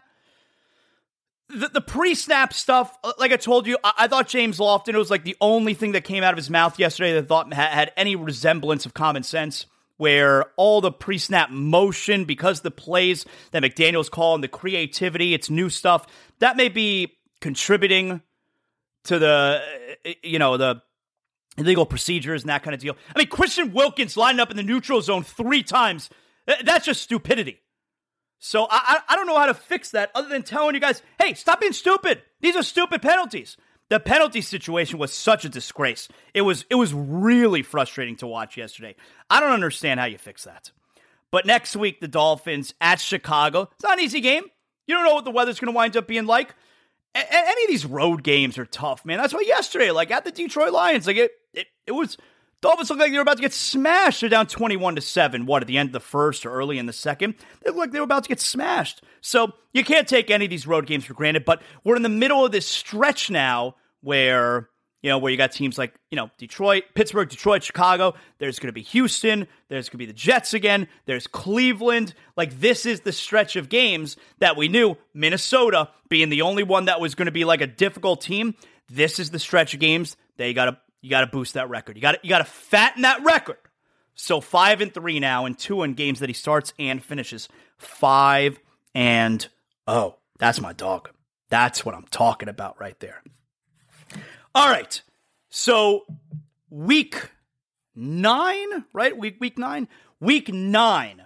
the, 1.50 1.68
the 1.68 1.80
pre-snap 1.80 2.52
stuff, 2.52 2.96
uh, 3.04 3.12
like 3.18 3.32
I 3.32 3.36
told 3.36 3.66
you, 3.66 3.76
I, 3.84 3.92
I, 3.98 4.08
thought 4.08 4.28
James 4.28 4.58
Lofton 4.58 4.94
it 4.94 4.96
was 4.96 5.10
like 5.10 5.24
the 5.24 5.36
only 5.40 5.74
thing 5.74 5.92
that 5.92 6.04
came 6.04 6.22
out 6.22 6.32
of 6.32 6.38
his 6.38 6.48
mouth 6.48 6.78
yesterday 6.78 7.12
that 7.14 7.28
thought 7.28 7.52
had, 7.52 7.72
had 7.72 7.92
any 7.96 8.16
resemblance 8.16 8.86
of 8.86 8.94
common 8.94 9.22
sense. 9.22 9.66
Where 9.96 10.46
all 10.56 10.80
the 10.80 10.90
pre-snap 10.90 11.50
motion, 11.50 12.24
because 12.24 12.62
the 12.62 12.70
plays 12.70 13.26
that 13.50 13.62
McDaniel's 13.62 14.08
calling, 14.08 14.40
the 14.40 14.48
creativity, 14.48 15.34
it's 15.34 15.50
new 15.50 15.68
stuff 15.68 16.06
that 16.38 16.56
may 16.56 16.70
be 16.70 17.18
contributing 17.42 18.22
to 19.04 19.18
the, 19.18 19.62
uh, 20.06 20.10
you 20.22 20.38
know, 20.38 20.56
the 20.56 20.80
illegal 21.58 21.86
procedures 21.86 22.42
and 22.42 22.50
that 22.50 22.62
kind 22.62 22.74
of 22.74 22.80
deal. 22.80 22.96
I 23.14 23.18
mean, 23.18 23.28
Christian 23.28 23.72
Wilkins 23.72 24.16
lined 24.16 24.40
up 24.40 24.50
in 24.50 24.56
the 24.56 24.62
neutral 24.62 25.00
zone 25.00 25.22
three 25.22 25.62
times. 25.62 26.10
That's 26.46 26.86
just 26.86 27.02
stupidity. 27.02 27.60
So 28.38 28.66
I, 28.70 29.00
I 29.06 29.16
don't 29.16 29.26
know 29.26 29.36
how 29.36 29.46
to 29.46 29.54
fix 29.54 29.90
that 29.90 30.10
other 30.14 30.28
than 30.28 30.42
telling 30.42 30.74
you 30.74 30.80
guys, 30.80 31.02
hey, 31.20 31.34
stop 31.34 31.60
being 31.60 31.74
stupid. 31.74 32.22
These 32.40 32.56
are 32.56 32.62
stupid 32.62 33.02
penalties. 33.02 33.56
The 33.90 34.00
penalty 34.00 34.40
situation 34.40 34.98
was 34.98 35.12
such 35.12 35.44
a 35.44 35.48
disgrace. 35.48 36.08
It 36.32 36.42
was 36.42 36.64
it 36.70 36.76
was 36.76 36.94
really 36.94 37.62
frustrating 37.62 38.16
to 38.16 38.26
watch 38.26 38.56
yesterday. 38.56 38.94
I 39.28 39.40
don't 39.40 39.50
understand 39.50 40.00
how 40.00 40.06
you 40.06 40.16
fix 40.16 40.44
that. 40.44 40.70
But 41.32 41.44
next 41.44 41.76
week, 41.76 42.00
the 42.00 42.08
Dolphins 42.08 42.72
at 42.80 43.00
Chicago. 43.00 43.68
It's 43.74 43.84
not 43.84 43.98
an 43.98 44.04
easy 44.04 44.20
game. 44.20 44.44
You 44.86 44.94
don't 44.94 45.04
know 45.04 45.14
what 45.14 45.24
the 45.24 45.30
weather's 45.30 45.60
going 45.60 45.72
to 45.72 45.76
wind 45.76 45.96
up 45.96 46.06
being 46.06 46.26
like. 46.26 46.54
A- 47.14 47.34
any 47.34 47.64
of 47.64 47.68
these 47.68 47.86
road 47.86 48.22
games 48.22 48.58
are 48.58 48.66
tough, 48.66 49.04
man. 49.04 49.18
That's 49.18 49.34
why 49.34 49.44
yesterday, 49.46 49.90
like 49.90 50.10
at 50.10 50.24
the 50.24 50.30
Detroit 50.30 50.72
Lions, 50.72 51.06
like 51.06 51.16
it, 51.16 51.32
it, 51.52 51.66
it 51.86 51.92
was 51.92 52.16
Dolphins 52.60 52.90
look 52.90 52.98
like 52.98 53.10
they 53.10 53.16
were 53.16 53.22
about 53.22 53.36
to 53.36 53.42
get 53.42 53.54
smashed. 53.54 54.20
They're 54.20 54.28
down 54.28 54.46
21 54.46 54.96
to 54.96 55.00
7. 55.00 55.46
What, 55.46 55.62
at 55.62 55.66
the 55.66 55.78
end 55.78 55.88
of 55.88 55.92
the 55.94 56.00
first 56.00 56.44
or 56.44 56.52
early 56.52 56.78
in 56.78 56.86
the 56.86 56.92
second? 56.92 57.34
They 57.62 57.70
look 57.70 57.78
like 57.78 57.92
they 57.92 58.00
were 58.00 58.04
about 58.04 58.24
to 58.24 58.28
get 58.28 58.40
smashed. 58.40 59.02
So 59.22 59.52
you 59.72 59.82
can't 59.82 60.06
take 60.06 60.30
any 60.30 60.44
of 60.44 60.50
these 60.50 60.66
road 60.66 60.86
games 60.86 61.06
for 61.06 61.14
granted, 61.14 61.46
but 61.46 61.62
we're 61.84 61.96
in 61.96 62.02
the 62.02 62.10
middle 62.10 62.44
of 62.44 62.52
this 62.52 62.66
stretch 62.66 63.30
now 63.30 63.76
where, 64.02 64.68
you 65.02 65.10
know, 65.10 65.18
where 65.18 65.30
you 65.30 65.38
got 65.38 65.52
teams 65.52 65.78
like, 65.78 65.94
you 66.10 66.16
know, 66.16 66.30
Detroit, 66.38 66.84
Pittsburgh, 66.94 67.28
Detroit, 67.28 67.62
Chicago. 67.62 68.14
There's 68.38 68.58
going 68.58 68.68
to 68.68 68.72
be 68.72 68.82
Houston. 68.82 69.48
There's 69.68 69.88
going 69.88 69.98
to 69.98 69.98
be 69.98 70.06
the 70.06 70.12
Jets 70.12 70.52
again. 70.52 70.88
There's 71.06 71.26
Cleveland. 71.26 72.14
Like, 72.36 72.60
this 72.60 72.84
is 72.84 73.00
the 73.00 73.12
stretch 73.12 73.56
of 73.56 73.68
games 73.68 74.16
that 74.38 74.56
we 74.56 74.68
knew 74.68 74.96
Minnesota 75.14 75.88
being 76.08 76.28
the 76.28 76.42
only 76.42 76.62
one 76.62 76.84
that 76.86 77.00
was 77.00 77.14
going 77.14 77.26
to 77.26 77.32
be 77.32 77.44
like 77.44 77.60
a 77.60 77.66
difficult 77.66 78.20
team. 78.20 78.54
This 78.88 79.18
is 79.18 79.30
the 79.30 79.38
stretch 79.38 79.74
of 79.74 79.80
games 79.80 80.16
they 80.36 80.52
got 80.52 80.66
to 80.66 80.78
you 81.00 81.08
got 81.08 81.22
to 81.22 81.26
boost 81.26 81.54
that 81.54 81.70
record. 81.70 81.96
You 81.96 82.02
got 82.02 82.12
to 82.12 82.18
you 82.22 82.28
got 82.28 82.38
to 82.38 82.44
fatten 82.44 83.02
that 83.02 83.22
record. 83.24 83.56
So 84.14 84.40
five 84.40 84.80
and 84.80 84.92
three 84.92 85.18
now, 85.18 85.46
and 85.46 85.58
two 85.58 85.82
in 85.82 85.94
games 85.94 86.18
that 86.18 86.28
he 86.28 86.34
starts 86.34 86.74
and 86.78 87.02
finishes. 87.02 87.48
Five 87.78 88.60
and 88.94 89.46
oh, 89.86 90.16
that's 90.38 90.60
my 90.60 90.72
dog. 90.72 91.10
That's 91.48 91.84
what 91.84 91.94
I'm 91.94 92.06
talking 92.10 92.48
about 92.48 92.78
right 92.78 92.98
there. 93.00 93.22
All 94.52 94.68
right, 94.68 95.00
so 95.48 96.06
week 96.70 97.30
nine, 97.94 98.84
right? 98.92 99.16
Week 99.16 99.36
week 99.38 99.56
nine, 99.56 99.86
week 100.18 100.52
nine. 100.52 101.22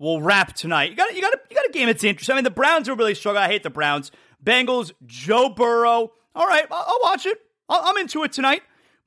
We'll 0.00 0.20
wrap 0.20 0.52
tonight. 0.52 0.90
You 0.90 0.96
got 0.96 1.14
you 1.14 1.22
got 1.22 1.32
you 1.48 1.54
got 1.54 1.66
a 1.66 1.72
game 1.72 1.86
that's 1.86 2.02
interesting. 2.02 2.34
I 2.34 2.38
mean, 2.38 2.44
the 2.44 2.50
Browns 2.50 2.88
are 2.88 2.96
really 2.96 3.14
struggling. 3.14 3.44
I 3.44 3.46
hate 3.46 3.62
the 3.62 3.70
Browns. 3.70 4.10
Bengals, 4.42 4.90
Joe 5.06 5.48
Burrow. 5.48 6.10
All 6.34 6.46
right, 6.46 6.66
I'll, 6.68 6.84
I'll 6.88 7.00
watch 7.04 7.24
it. 7.24 7.38
i 7.68 7.80
I'm 7.84 7.98
into 7.98 8.24
it 8.24 8.32
tonight. 8.32 8.62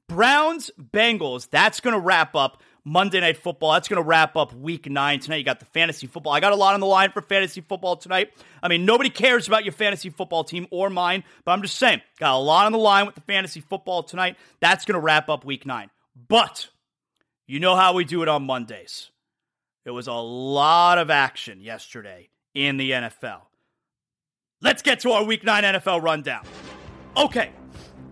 Browns, 0.07 0.72
Bengals. 0.80 1.49
That's 1.49 1.82
going 1.82 1.93
to 1.93 1.99
wrap 1.99 2.36
up 2.36 2.64
Monday 2.89 3.19
Night 3.19 3.37
Football. 3.37 3.73
That's 3.73 3.87
going 3.87 4.01
to 4.01 4.07
wrap 4.07 4.35
up 4.35 4.51
week 4.53 4.89
nine 4.89 5.19
tonight. 5.19 5.37
You 5.37 5.43
got 5.43 5.59
the 5.59 5.65
fantasy 5.65 6.07
football. 6.07 6.33
I 6.33 6.39
got 6.39 6.53
a 6.53 6.55
lot 6.55 6.73
on 6.73 6.79
the 6.79 6.87
line 6.87 7.11
for 7.11 7.21
fantasy 7.21 7.61
football 7.61 7.95
tonight. 7.95 8.33
I 8.63 8.67
mean, 8.67 8.83
nobody 8.83 9.11
cares 9.11 9.47
about 9.47 9.63
your 9.63 9.73
fantasy 9.73 10.09
football 10.09 10.43
team 10.43 10.65
or 10.71 10.89
mine, 10.89 11.23
but 11.45 11.51
I'm 11.51 11.61
just 11.61 11.77
saying, 11.77 12.01
got 12.19 12.33
a 12.33 12.37
lot 12.37 12.65
on 12.65 12.71
the 12.71 12.79
line 12.79 13.05
with 13.05 13.13
the 13.13 13.21
fantasy 13.21 13.61
football 13.61 14.01
tonight. 14.01 14.37
That's 14.59 14.85
going 14.85 14.95
to 14.95 14.99
wrap 14.99 15.29
up 15.29 15.45
week 15.45 15.67
nine. 15.67 15.91
But 16.27 16.69
you 17.45 17.59
know 17.59 17.75
how 17.75 17.93
we 17.93 18.05
do 18.05 18.23
it 18.23 18.27
on 18.27 18.43
Mondays. 18.47 19.11
There 19.83 19.93
was 19.93 20.07
a 20.07 20.13
lot 20.13 20.97
of 20.97 21.11
action 21.11 21.61
yesterday 21.61 22.29
in 22.55 22.77
the 22.77 22.91
NFL. 22.91 23.41
Let's 24.61 24.81
get 24.81 25.01
to 25.01 25.11
our 25.11 25.23
week 25.23 25.43
nine 25.43 25.63
NFL 25.63 26.01
rundown. 26.01 26.43
Okay, 27.15 27.51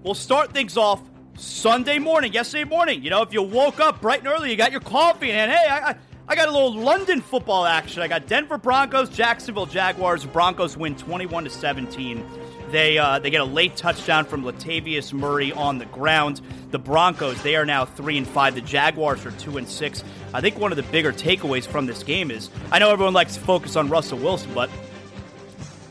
we'll 0.03 0.13
start 0.13 0.53
things 0.53 0.77
off 0.77 1.01
Sunday 1.37 1.99
morning, 1.99 2.33
yesterday 2.33 2.63
morning. 2.63 3.03
You 3.03 3.11
know, 3.11 3.21
if 3.21 3.31
you 3.31 3.43
woke 3.43 3.79
up 3.79 4.01
bright 4.01 4.19
and 4.19 4.27
early, 4.27 4.49
you 4.49 4.57
got 4.57 4.71
your 4.71 4.81
coffee, 4.81 5.31
and 5.31 5.51
hey, 5.51 5.67
I, 5.69 5.95
I, 6.27 6.35
got 6.35 6.47
a 6.47 6.51
little 6.51 6.73
London 6.73 7.21
football 7.21 7.63
action. 7.63 8.01
I 8.01 8.07
got 8.07 8.25
Denver 8.25 8.57
Broncos, 8.57 9.09
Jacksonville 9.09 9.67
Jaguars. 9.67 10.25
Broncos 10.25 10.75
win 10.75 10.95
21 10.95 11.43
to 11.43 11.49
17. 11.51 12.25
They 12.71 12.97
uh, 12.97 13.19
they 13.19 13.29
get 13.29 13.41
a 13.41 13.45
late 13.45 13.75
touchdown 13.75 14.25
from 14.25 14.43
Latavius 14.43 15.13
Murray 15.13 15.51
on 15.51 15.77
the 15.77 15.85
ground. 15.85 16.41
The 16.71 16.79
Broncos 16.79 17.41
they 17.43 17.55
are 17.55 17.65
now 17.65 17.85
three 17.85 18.17
and 18.17 18.27
five. 18.27 18.55
The 18.55 18.61
Jaguars 18.61 19.23
are 19.23 19.31
two 19.31 19.57
and 19.57 19.69
six. 19.69 20.03
I 20.33 20.41
think 20.41 20.57
one 20.57 20.71
of 20.71 20.75
the 20.75 20.83
bigger 20.83 21.13
takeaways 21.13 21.67
from 21.67 21.85
this 21.85 22.01
game 22.01 22.31
is 22.31 22.49
I 22.71 22.79
know 22.79 22.91
everyone 22.91 23.13
likes 23.13 23.35
to 23.35 23.41
focus 23.41 23.75
on 23.75 23.89
Russell 23.89 24.17
Wilson, 24.17 24.51
but 24.55 24.71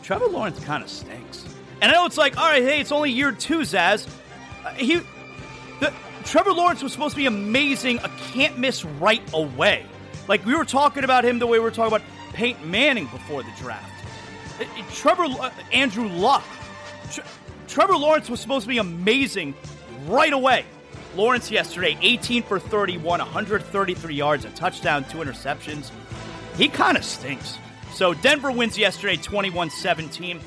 Trevor 0.03 0.27
Lawrence 0.27 0.59
kind 0.65 0.83
of 0.83 0.91
stinks. 0.91 1.45
And 1.81 1.93
I 1.93 1.95
know 1.95 2.05
it's 2.05 2.19
like, 2.19 2.37
all 2.37 2.51
right, 2.51 2.63
hey, 2.63 2.81
it's 2.81 2.93
only 2.93 3.13
year 3.13 3.31
two, 3.31 3.61
Zaz. 3.61 4.09
Uh, 4.65 4.71
he 4.73 5.01
the, 5.81 5.93
Trevor 6.25 6.53
Lawrence 6.53 6.83
was 6.83 6.93
supposed 6.93 7.15
to 7.15 7.21
be 7.21 7.27
amazing, 7.27 7.99
a 7.99 8.09
can't 8.33 8.59
miss 8.59 8.85
right 8.85 9.23
away. 9.33 9.87
Like 10.29 10.45
we 10.45 10.55
were 10.55 10.65
talking 10.65 11.05
about 11.05 11.25
him 11.25 11.39
the 11.39 11.47
way 11.47 11.59
we 11.59 11.65
were 11.65 11.71
talking 11.71 11.97
about 11.97 12.07
Peyton 12.33 12.71
Manning 12.71 13.07
before 13.07 13.43
the 13.43 13.53
draft. 13.59 14.05
It, 14.61 14.69
it, 14.77 14.85
Trevor, 14.93 15.25
uh, 15.25 15.51
Andrew 15.73 16.09
Luck. 16.09 16.45
Tre- 17.11 17.25
Trevor 17.69 17.97
Lawrence 17.97 18.29
was 18.29 18.41
supposed 18.41 18.65
to 18.65 18.69
be 18.69 18.79
amazing 18.79 19.55
right 20.07 20.33
away. 20.33 20.65
Lawrence 21.15 21.51
yesterday, 21.51 21.97
18 22.03 22.43
for 22.43 22.59
31, 22.59 23.21
133 23.21 24.15
yards, 24.15 24.45
a 24.45 24.51
touchdown, 24.51 25.05
two 25.05 25.19
interceptions. 25.19 25.91
He 26.57 26.69
kind 26.69 26.97
of 26.97 27.05
stinks. 27.05 27.59
So 27.93 28.13
Denver 28.13 28.53
wins 28.53 28.77
yesterday 28.77 29.17
21 29.17 29.71
17. 29.71 30.41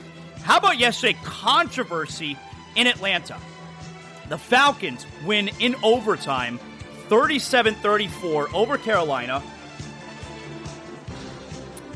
How 0.43 0.57
about 0.57 0.77
yesterday? 0.77 1.17
Controversy 1.23 2.37
in 2.75 2.87
Atlanta. 2.87 3.37
The 4.29 4.37
Falcons 4.37 5.07
win 5.25 5.49
in 5.59 5.75
overtime 5.83 6.59
37 7.09 7.73
34 7.75 8.55
over 8.55 8.77
Carolina. 8.77 9.41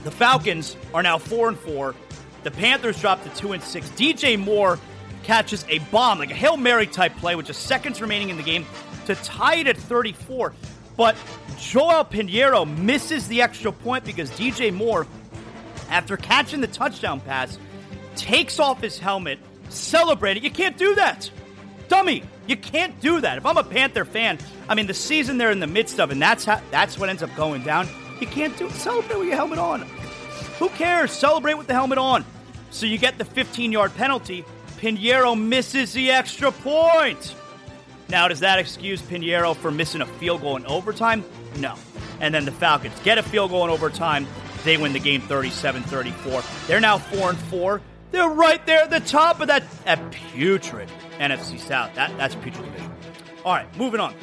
The 0.04 0.12
Falcons 0.12 0.76
are 0.94 1.04
now 1.04 1.20
4 1.20 1.50
and 1.50 1.60
4. 1.60 1.96
The 2.44 2.52
Panthers 2.52 3.00
drop 3.00 3.24
to 3.24 3.30
2 3.30 3.54
and 3.54 3.64
6. 3.64 3.90
DJ 3.92 4.38
Moore 4.38 4.80
catches 5.22 5.64
a 5.70 5.80
bomb, 5.80 6.20
like 6.20 6.32
a 6.32 6.34
Hail 6.34 6.58
Mary 6.58 6.88
type 6.88 7.16
play 7.18 7.36
with 7.36 7.46
just 7.46 7.68
seconds 7.68 8.02
remaining 8.02 8.30
in 8.30 8.36
the 8.36 8.44
game 8.44 8.66
to 9.06 9.16
tie 9.16 9.58
it 9.58 9.68
at 9.68 9.78
34. 9.78 10.54
But 10.98 11.16
Joel 11.58 12.04
Piñeiro 12.04 12.68
misses 12.80 13.28
the 13.28 13.42
extra 13.42 13.72
point 13.72 14.04
because 14.04 14.30
DJ 14.32 14.74
Moore, 14.74 15.08
after 15.90 16.18
catching 16.18 16.62
the 16.62 16.68
touchdown 16.68 17.22
pass, 17.22 17.58
takes 18.16 18.60
off 18.60 18.82
his 18.82 18.98
helmet, 18.98 19.40
celebrating. 19.70 20.44
You 20.44 20.52
can't 20.52 20.78
do 20.78 20.96
that. 20.96 21.30
Dummy, 21.88 22.24
you 22.48 22.58
can't 22.58 23.00
do 23.00 23.22
that. 23.22 23.38
If 23.38 23.46
I'm 23.46 23.58
a 23.58 23.64
Panther 23.64 24.06
fan, 24.06 24.38
I 24.68 24.76
mean 24.76 24.88
the 24.88 24.94
season 24.94 25.38
they're 25.38 25.52
in 25.52 25.60
the 25.60 25.68
midst 25.68 26.00
of, 26.00 26.12
and 26.12 26.22
that's 26.22 26.46
how 26.46 26.62
that's 26.72 26.98
what 26.98 27.10
ends 27.10 27.24
up 27.24 27.36
going 27.36 27.64
down. 27.64 27.88
You 28.20 28.28
can't 28.28 28.56
do 28.58 28.68
it. 28.68 28.72
Celebrate 28.74 29.18
with 29.18 29.28
your 29.28 29.36
helmet 29.36 29.60
on. 29.60 29.82
Who 30.60 30.70
cares? 30.70 31.12
Celebrate 31.12 31.56
with 31.56 31.68
the 31.68 31.74
helmet 31.74 31.98
on. 31.98 32.26
So 32.72 32.86
you 32.86 32.98
get 32.98 33.18
the 33.18 33.26
15 33.26 33.72
yard 33.72 33.94
penalty. 33.96 34.46
Piñeiro 34.78 35.40
misses 35.40 35.94
the 35.94 36.12
extra 36.12 36.52
point. 36.52 37.36
Now, 38.10 38.28
does 38.28 38.42
that 38.42 38.60
excuse 38.60 39.02
Piñeiro 39.02 39.56
for 39.56 39.72
missing 39.72 40.02
a 40.02 40.06
field 40.06 40.42
goal 40.42 40.58
in 40.58 40.66
overtime? 40.66 41.24
No. 41.58 41.76
And 42.20 42.34
then 42.34 42.46
the 42.46 42.52
Falcons 42.52 43.00
get 43.04 43.18
a 43.18 43.24
field 43.24 43.52
goal 43.52 43.64
in 43.64 43.70
overtime. 43.70 44.28
They 44.64 44.78
win 44.78 44.94
the 44.94 45.00
game 45.00 45.22
37 45.22 45.84
34. 45.84 46.44
They're 46.68 46.80
now 46.80 46.98
4 46.98 47.32
and 47.32 47.40
4. 47.40 47.82
They're 48.12 48.30
right 48.30 48.64
there 48.66 48.84
at 48.84 48.90
the 48.90 49.00
top 49.00 49.42
of 49.42 49.48
that, 49.48 49.64
that 49.86 50.12
putrid 50.12 50.90
NFC 51.24 51.60
South. 51.60 51.94
That, 51.96 52.16
that's 52.18 52.36
putrid 52.36 52.66
division. 52.66 52.92
All 53.46 53.54
right, 53.54 53.78
moving 53.78 54.00
on. 54.00 54.14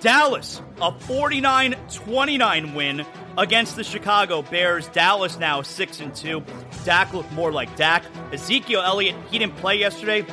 Dallas, 0.00 0.62
a 0.80 0.98
49 0.98 1.74
29 1.92 2.74
win 2.74 3.06
against 3.36 3.76
the 3.76 3.84
Chicago 3.84 4.42
Bears. 4.42 4.88
Dallas 4.88 5.38
now 5.38 5.62
6 5.62 6.00
and 6.00 6.14
2. 6.14 6.42
Dak 6.84 7.12
looked 7.12 7.32
more 7.32 7.52
like 7.52 7.74
Dak. 7.76 8.04
Ezekiel 8.32 8.80
Elliott, 8.80 9.14
he 9.30 9.38
didn't 9.38 9.56
play 9.56 9.76
yesterday. 9.76 10.24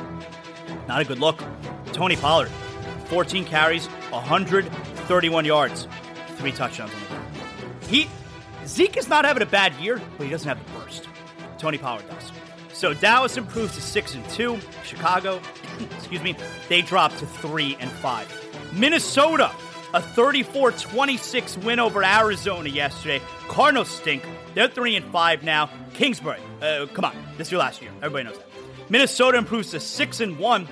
Not 0.86 1.02
a 1.02 1.04
good 1.04 1.18
look. 1.18 1.42
Tony 1.92 2.16
Pollard, 2.16 2.50
14 3.06 3.44
carries, 3.44 3.86
131 3.86 5.44
yards, 5.44 5.86
three 6.36 6.52
touchdowns 6.52 6.92
on 6.94 7.00
the 7.00 7.06
ground. 7.06 7.36
He 7.88 8.08
Zeke 8.66 8.96
is 8.98 9.08
not 9.08 9.24
having 9.24 9.42
a 9.42 9.46
bad 9.46 9.74
year, 9.74 10.00
but 10.16 10.24
he 10.24 10.30
doesn't 10.30 10.48
have 10.48 10.58
the 10.64 10.78
burst. 10.78 11.08
Tony 11.58 11.78
Pollard 11.78 12.08
does. 12.08 12.32
So 12.78 12.94
Dallas 12.94 13.36
improves 13.36 13.74
to 13.74 13.80
six 13.80 14.14
and 14.14 14.24
two. 14.30 14.56
Chicago, 14.84 15.40
excuse 15.96 16.22
me, 16.22 16.36
they 16.68 16.80
drop 16.80 17.10
to 17.16 17.26
three 17.26 17.76
and 17.80 17.90
five. 17.90 18.32
Minnesota, 18.72 19.50
a 19.94 20.00
34-26 20.00 21.64
win 21.64 21.80
over 21.80 22.04
Arizona 22.04 22.68
yesterday. 22.68 23.20
Cardinals 23.48 23.90
stink. 23.90 24.24
They're 24.54 24.68
three 24.68 24.94
and 24.94 25.04
five 25.10 25.42
now. 25.42 25.70
Kingsbury, 25.94 26.38
uh, 26.62 26.86
come 26.94 27.04
on, 27.04 27.16
this 27.36 27.48
is 27.48 27.50
your 27.50 27.58
last 27.58 27.82
year. 27.82 27.90
Everybody 27.96 28.26
knows 28.26 28.38
that. 28.38 28.46
Minnesota 28.88 29.38
improves 29.38 29.72
to 29.72 29.80
6 29.80 30.20
and 30.20 30.38
1. 30.38 30.68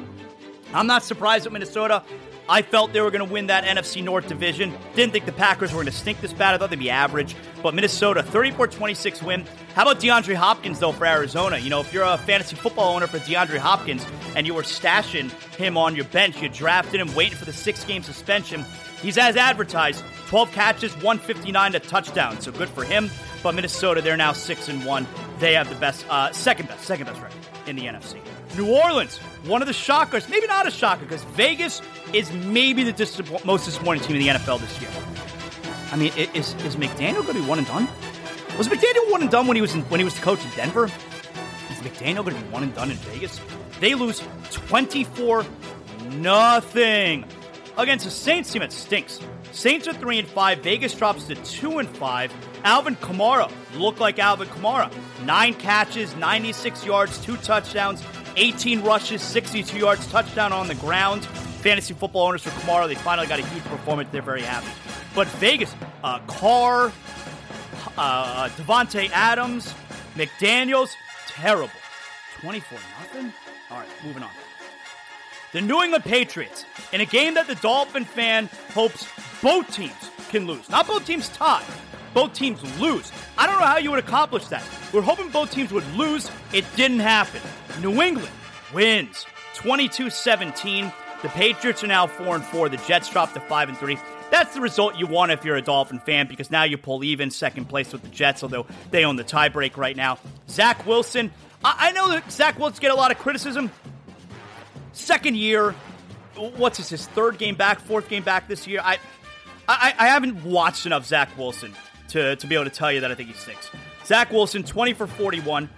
I'm 0.75 0.87
not 0.87 1.03
surprised 1.03 1.45
at 1.47 1.53
Minnesota. 1.53 2.05
I 2.49 2.63
felt 2.63 2.93
they 2.93 3.01
were 3.01 3.11
going 3.11 3.27
to 3.27 3.33
win 3.33 3.49
that 3.49 3.65
NFC 3.65 4.05
North 4.05 4.29
division. 4.29 4.73
Didn't 4.95 5.13
think 5.13 5.27
the 5.27 5.33
Packers 5.33 5.73
were 5.73 5.79
going 5.79 5.87
to 5.87 5.93
stink 5.93 6.21
this 6.21 6.33
bad. 6.33 6.55
I 6.55 6.59
thought 6.59 6.71
they'd 6.71 6.79
be 6.79 6.91
average. 6.91 7.35
But 7.63 7.75
Minnesota, 7.75 8.23
34 8.23 8.69
26 8.69 9.23
win. 9.23 9.45
How 9.75 9.83
about 9.83 10.01
DeAndre 10.01 10.35
Hopkins, 10.37 10.79
though, 10.79 10.93
for 10.93 11.07
Arizona? 11.07 11.59
You 11.59 11.71
know, 11.71 11.81
if 11.81 11.93
you're 11.93 12.05
a 12.05 12.19
fantasy 12.19 12.55
football 12.55 12.95
owner 12.95 13.07
for 13.09 13.19
DeAndre 13.19 13.59
Hopkins 13.59 14.07
and 14.37 14.47
you 14.47 14.55
were 14.55 14.63
stashing 14.63 15.31
him 15.57 15.77
on 15.77 15.97
your 15.97 16.05
bench, 16.07 16.41
you 16.41 16.49
drafted 16.49 17.01
him 17.01 17.13
waiting 17.15 17.37
for 17.37 17.45
the 17.45 17.53
six 17.53 17.85
game 17.85 18.03
suspension, 18.03 18.65
he's 19.03 19.19
as 19.19 19.37
advertised 19.37 20.05
12 20.29 20.53
catches, 20.53 20.93
159 20.95 21.73
to 21.73 21.81
touchdown. 21.81 22.41
So 22.41 22.53
good 22.53 22.69
for 22.69 22.85
him. 22.85 23.11
But 23.43 23.55
Minnesota, 23.55 24.01
they're 24.01 24.17
now 24.17 24.33
6 24.33 24.69
and 24.69 24.85
1. 24.85 25.07
They 25.39 25.55
have 25.55 25.69
the 25.69 25.77
best, 25.77 26.07
uh, 26.09 26.33
second 26.33 26.69
best, 26.69 26.85
second 26.85 27.07
best 27.07 27.21
record 27.21 27.39
in 27.67 27.77
the 27.77 27.87
NFC. 27.87 28.19
New 28.57 28.75
Orleans, 28.75 29.19
one 29.45 29.63
of 29.63 29.69
the 29.69 29.75
shockers, 29.75 30.29
maybe 30.29 30.47
not 30.47 30.67
a 30.67 30.71
shocker 30.71 31.05
because 31.05 31.25
Vegas 31.25 31.83
is 32.13 32.33
maybe 32.33 32.85
the 32.85 33.41
most 33.45 33.65
disappointing 33.65 34.07
team 34.07 34.17
in 34.17 34.23
the 34.23 34.29
NFL 34.29 34.61
this 34.61 34.81
year. 34.81 34.91
I 35.93 35.97
mean, 35.97 36.13
is, 36.35 36.55
is 36.65 36.77
McDaniel 36.77 37.23
going 37.23 37.35
to 37.35 37.43
be 37.43 37.49
one 37.49 37.59
and 37.59 37.67
done? 37.67 37.89
Was 38.59 38.69
McDaniel 38.69 39.11
one 39.11 39.23
and 39.23 39.31
done 39.31 39.47
when 39.47 39.57
he 39.57 39.61
was 39.61 39.75
in, 39.75 39.83
when 39.83 40.01
he 40.01 40.05
was 40.05 40.15
the 40.15 40.23
coach 40.23 40.43
in 40.45 40.51
Denver? 40.57 40.87
Is 40.87 41.79
McDaniel 41.79 42.25
going 42.25 42.37
to 42.37 42.43
be 42.43 42.49
one 42.51 42.63
and 42.63 42.75
done 42.75 42.91
in 42.91 42.97
Vegas? 42.99 43.41
They 43.81 43.95
lose 43.95 44.23
24 44.51 45.45
nothing 46.13 47.25
against 47.77 48.05
the 48.05 48.11
Saints 48.11 48.51
team 48.53 48.61
that 48.61 48.73
stinks. 48.73 49.21
Saints 49.53 49.87
are 49.87 49.93
three 49.93 50.19
and 50.19 50.29
five. 50.29 50.59
Vegas 50.61 50.95
drops 50.95 51.25
to 51.25 51.35
two 51.37 51.79
and 51.79 51.89
five. 51.89 52.33
Alvin 52.65 52.97
Kamara 52.97 53.51
look 53.77 54.01
like 54.01 54.19
Alvin 54.19 54.49
Kamara. 54.49 54.93
Nine 55.25 55.55
catches, 55.55 56.15
96 56.17 56.85
yards, 56.85 57.19
two 57.19 57.37
touchdowns. 57.39 58.03
18 58.37 58.83
rushes, 58.83 59.23
62 59.23 59.79
yards, 59.79 60.07
touchdown 60.09 60.53
on 60.53 60.69
the 60.69 60.75
ground. 60.77 61.25
Fantasy 61.25 61.95
football 61.95 62.29
owners 62.29 62.43
for 62.43 62.51
Kamara, 62.51 62.87
they 62.87 62.95
finally 62.95 63.27
got 63.27 63.39
a 63.41 63.47
huge 63.47 63.65
performance. 63.65 64.09
They're 64.13 64.23
very 64.23 64.43
happy. 64.43 64.69
But 65.15 65.27
Vegas, 65.29 65.75
uh, 66.05 66.21
Carr, 66.27 66.93
uh, 67.97 68.49
Davante 68.51 69.11
Adams, 69.11 69.75
McDaniels, 70.15 70.91
terrible. 71.29 71.71
24 72.41 72.79
nothing. 73.01 73.33
All 73.71 73.79
right, 73.79 73.89
moving 74.05 74.23
on. 74.23 74.31
The 75.53 75.61
New 75.63 75.83
England 75.83 76.05
Patriots, 76.05 76.65
in 76.93 77.01
a 77.01 77.07
game 77.07 77.35
that 77.35 77.47
the 77.47 77.55
Dolphin 77.57 78.05
fan 78.05 78.51
hopes 78.75 79.07
both 79.43 79.75
teams 79.75 80.11
can 80.29 80.47
lose. 80.47 80.69
Not 80.69 80.87
both 80.87 81.07
teams 81.07 81.29
tie, 81.31 81.65
both 82.17 82.33
teams 82.33 82.63
lose. 82.81 83.13
I 83.37 83.47
don't 83.47 83.61
know 83.61 83.67
how 83.67 83.77
you 83.77 83.91
would 83.91 83.99
accomplish 83.99 84.47
that. 84.47 84.65
We're 84.91 85.03
hoping 85.03 85.29
both 85.29 85.51
teams 85.51 85.71
would 85.71 85.87
lose. 85.95 86.31
It 86.51 86.65
didn't 86.75 87.01
happen. 87.01 87.43
New 87.83 88.01
England 88.01 88.33
wins 88.73 89.27
22 89.57 90.09
17. 90.09 90.91
The 91.21 91.29
Patriots 91.29 91.85
are 91.85 91.89
now 91.89 92.07
4 92.07 92.37
and 92.37 92.45
4. 92.45 92.71
The 92.71 92.79
Jets 92.79 93.11
drop 93.11 93.35
to 93.35 93.41
5 93.41 93.69
and 93.69 93.77
3. 93.77 93.99
That's 94.31 94.55
the 94.55 94.63
result 94.63 94.97
you 94.97 95.07
want 95.07 95.31
if 95.31 95.45
you're 95.45 95.57
a 95.57 95.63
Dolphin 95.63 95.99
fan 95.99 96.27
because 96.27 96.51
now 96.51 96.63
you 96.63 96.79
pull 96.79 97.05
even 97.05 97.31
second 97.31 97.67
place 97.67 97.93
with 97.93 98.01
the 98.01 98.09
Jets, 98.09 98.43
although 98.43 98.65
they 98.91 99.05
own 99.05 99.17
the 99.17 99.25
tiebreak 99.25 99.77
right 99.77 99.95
now. 99.95 100.19
Zach 100.49 100.87
Wilson, 100.87 101.31
I, 101.63 101.89
I 101.89 101.93
know 101.93 102.09
that 102.09 102.33
Zach 102.33 102.59
Wilson 102.59 102.81
get 102.81 102.93
a 102.93 102.95
lot 102.95 103.11
of 103.11 103.19
criticism. 103.19 103.71
Second 104.95 105.37
year, 105.37 105.73
what's 106.35 106.79
this, 106.79 106.89
his 106.89 107.07
third 107.09 107.37
game 107.37 107.57
back, 107.57 107.79
fourth 107.79 108.09
game 108.09 108.23
back 108.23 108.49
this 108.49 108.67
year? 108.67 108.81
I, 108.83 108.97
I, 109.69 109.93
I 109.99 110.07
haven't 110.07 110.45
watched 110.45 110.87
enough 110.87 111.05
Zach 111.05 111.37
Wilson 111.37 111.75
to, 112.17 112.37
to 112.37 112.47
be 112.47 112.55
able 112.55 112.65
to 112.65 112.71
tell 112.71 112.91
you 112.91 113.01
that 113.01 113.11
I 113.11 113.15
think 113.15 113.29
he 113.29 113.35
stinks. 113.35 113.71
Zach 114.05 114.33
Wilson, 114.33 114.63
20 114.63 114.95
for 114.95 115.07
41, 115.07 115.69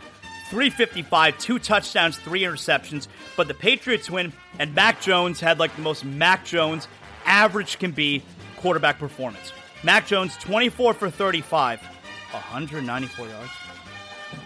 355, 0.51 1.39
two 1.39 1.59
touchdowns, 1.59 2.17
three 2.17 2.43
interceptions. 2.43 3.09
But 3.37 3.49
the 3.49 3.55
Patriots 3.55 4.09
win, 4.09 4.33
and 4.59 4.75
Mac 4.75 5.01
Jones 5.01 5.41
had 5.41 5.59
like 5.59 5.75
the 5.77 5.83
most 5.83 6.05
Mac 6.05 6.45
Jones 6.45 6.89
average 7.25 7.79
can 7.79 7.91
be 7.91 8.23
quarterback 8.57 8.99
performance. 8.99 9.53
Mac 9.83 10.07
Jones, 10.07 10.37
24 10.39 10.95
for 10.95 11.11
35, 11.11 11.81
194 11.81 13.29
yards, 13.29 13.51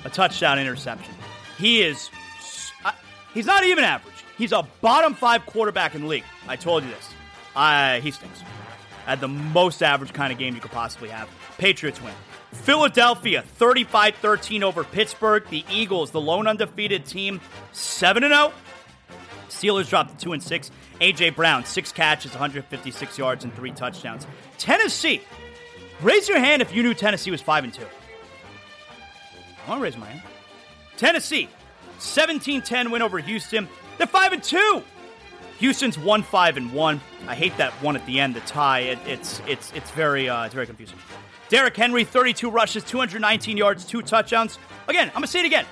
a 0.05 0.11
touchdown 0.11 0.59
interception. 0.59 1.15
He 1.59 1.83
is, 1.83 2.11
uh, 2.85 2.93
he's 3.35 3.47
not 3.47 3.65
even 3.65 3.85
average. 3.85 4.15
He's 4.39 4.53
a 4.53 4.67
bottom 4.81 5.15
five 5.15 5.45
quarterback 5.47 5.95
in 5.95 6.03
the 6.03 6.09
league. 6.09 6.25
I 6.49 6.57
told 6.57 6.85
you 6.85 6.91
this. 6.91 7.11
I, 7.55 8.01
he 8.01 8.11
stinks. 8.11 8.41
At 9.07 9.21
the 9.21 9.29
most 9.29 9.83
average 9.83 10.13
kind 10.13 10.33
of 10.33 10.39
game 10.39 10.55
you 10.55 10.61
could 10.61 10.71
possibly 10.71 11.09
have. 11.11 11.29
Patriots 11.63 12.03
win. 12.03 12.13
Philadelphia 12.51 13.43
35 13.43 14.17
13 14.17 14.65
over 14.65 14.83
Pittsburgh. 14.83 15.49
The 15.49 15.65
Eagles, 15.71 16.11
the 16.11 16.21
lone 16.21 16.49
undefeated 16.49 17.07
team, 17.07 17.41
7 17.71 18.21
0. 18.21 18.53
Steelers 19.49 19.89
dropped 19.89 20.19
to 20.19 20.25
2 20.25 20.33
and 20.33 20.43
6. 20.43 20.71
A.J. 21.01 21.31
Brown, 21.31 21.65
six 21.65 21.93
catches, 21.93 22.33
156 22.33 23.17
yards, 23.17 23.45
and 23.45 23.55
three 23.55 23.71
touchdowns. 23.71 24.27
Tennessee, 24.59 25.23
raise 26.03 26.29
your 26.29 26.41
hand 26.41 26.63
if 26.63 26.75
you 26.75 26.83
knew 26.83 26.95
Tennessee 26.95 27.31
was 27.31 27.41
5 27.41 27.63
and 27.63 27.73
2. 27.73 27.81
I 29.65 29.69
want 29.69 29.79
to 29.79 29.85
raise 29.85 29.97
my 29.97 30.07
hand. 30.07 30.23
Tennessee, 30.97 31.49
17 31.99 32.63
10 32.63 32.91
win 32.91 33.03
over 33.03 33.21
Houston. 33.21 33.69
They're 33.99 34.09
5 34.09 34.33
and 34.33 34.43
2. 34.43 34.83
Houston's 35.61 35.97
1 35.97 36.25
5 36.25 36.57
and 36.57 36.73
1. 36.73 37.01
I 37.29 37.37
hate 37.37 37.57
that 37.59 37.73
one 37.75 37.95
at 37.95 38.05
the 38.05 38.19
end, 38.19 38.35
the 38.35 38.41
tie. 38.41 38.81
It, 38.81 38.99
it's, 39.07 39.41
it's, 39.47 39.73
it's, 39.75 39.93
very, 39.93 40.29
uh, 40.29 40.47
it's 40.47 40.55
very 40.55 40.67
confusing. 40.67 40.99
Derrick 41.53 41.77
Henry, 41.77 42.03
32 42.05 42.51
rushes, 42.51 42.83
219 42.83 43.59
yards, 43.59 43.85
two 43.85 44.01
touchdowns. 44.01 44.59
Again, 44.89 45.09
I'm 45.09 45.17
going 45.17 45.25
to 45.25 45.29
say 45.29 45.41
it 45.41 45.45
again. 45.45 45.67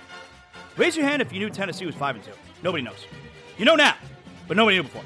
Raise 0.77 0.95
your 0.95 1.07
hand 1.07 1.23
if 1.23 1.33
you 1.33 1.41
knew 1.41 1.49
Tennessee 1.49 1.87
was 1.87 1.95
5 1.95 2.17
and 2.17 2.25
2. 2.27 2.31
Nobody 2.63 2.85
knows. 2.85 3.07
You 3.57 3.65
know 3.65 3.77
now, 3.77 3.95
but 4.47 4.59
nobody 4.59 4.77
knew 4.77 4.83
before. 4.83 5.05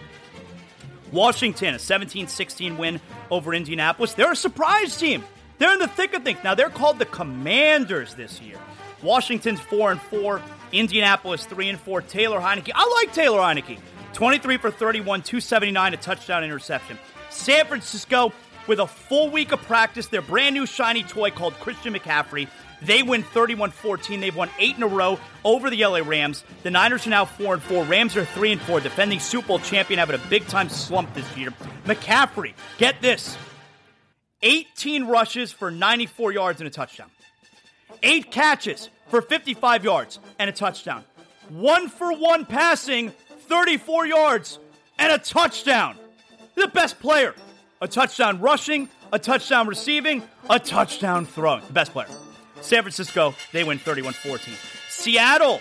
Washington, 1.12 1.75
a 1.75 1.79
17 1.79 2.27
16 2.27 2.77
win 2.77 3.01
over 3.31 3.55
Indianapolis. 3.55 4.14
They're 4.14 4.33
a 4.33 4.37
surprise 4.37 4.97
team. 4.97 5.22
They're 5.59 5.72
in 5.72 5.79
the 5.79 5.87
thick 5.87 6.12
of 6.12 6.25
things. 6.25 6.41
Now, 6.43 6.57
they're 6.57 6.70
called 6.70 6.99
the 6.99 7.07
Commanders 7.07 8.16
this 8.16 8.41
year. 8.41 8.57
Washington's 9.01 9.61
4 9.61 9.93
and 9.93 10.01
4, 10.01 10.43
Indianapolis 10.72 11.47
3 11.47 11.68
and 11.68 11.79
4. 11.79 12.03
Taylor 12.03 12.41
Heinicke. 12.41 12.72
I 12.75 13.01
like 13.01 13.14
Taylor 13.14 13.39
Heinicke. 13.39 13.79
23 14.12 14.57
for 14.57 14.72
31, 14.72 15.22
279, 15.22 15.95
a 15.95 15.97
touchdown 15.99 16.43
interception. 16.43 16.99
San 17.31 17.64
Francisco, 17.66 18.33
with 18.67 18.81
a 18.81 18.87
full 18.87 19.31
week 19.31 19.53
of 19.53 19.61
practice, 19.62 20.07
their 20.07 20.23
brand 20.23 20.55
new 20.55 20.67
shiny 20.67 21.03
toy 21.03 21.31
called 21.31 21.55
Christian 21.55 21.95
McCaffrey. 21.95 22.49
They 22.83 23.03
win 23.03 23.23
31 23.23 23.71
14. 23.71 24.21
They've 24.21 24.35
won 24.35 24.51
eight 24.59 24.77
in 24.77 24.83
a 24.83 24.87
row 24.87 25.19
over 25.45 25.71
the 25.71 25.85
LA 25.85 25.99
Rams. 25.99 26.45
The 26.62 26.71
Niners 26.71 27.07
are 27.07 27.11
now 27.11 27.25
4 27.25 27.55
and 27.55 27.62
4. 27.62 27.85
Rams 27.85 28.17
are 28.17 28.25
3 28.25 28.53
and 28.53 28.61
4, 28.61 28.81
defending 28.81 29.21
Super 29.21 29.49
Bowl 29.49 29.59
champion, 29.59 29.99
having 29.99 30.17
a 30.17 30.29
big 30.29 30.47
time 30.49 30.69
slump 30.69 31.12
this 31.15 31.37
year. 31.37 31.53
McCaffrey, 31.87 32.53
get 32.79 33.01
this 33.01 33.37
18 34.43 35.07
rushes 35.07 35.51
for 35.53 35.71
94 35.71 36.33
yards 36.33 36.61
and 36.61 36.69
a 36.69 36.71
touchdown, 36.71 37.11
eight 38.03 38.31
catches 38.31 38.91
for 39.09 39.23
55 39.23 39.85
yards 39.85 40.19
and 40.39 40.51
a 40.51 40.53
touchdown, 40.53 41.05
one 41.49 41.89
for 41.89 42.12
one 42.12 42.45
passing, 42.45 43.11
34 43.49 44.07
yards 44.07 44.59
and 44.99 45.12
a 45.12 45.19
touchdown. 45.19 45.97
The 46.55 46.69
best 46.69 47.01
player. 47.01 47.35
A 47.85 47.87
touchdown 47.87 48.41
rushing, 48.41 48.89
a 49.12 49.18
touchdown 49.18 49.68
receiving, 49.68 50.22
a 50.49 50.59
touchdown 50.59 51.26
throwing. 51.26 51.62
The 51.66 51.72
best 51.74 51.93
player. 51.93 52.09
San 52.62 52.80
Francisco, 52.80 53.35
they 53.53 53.62
win 53.62 53.78
31 53.78 54.14
14. 54.14 54.55
Seattle, 54.89 55.61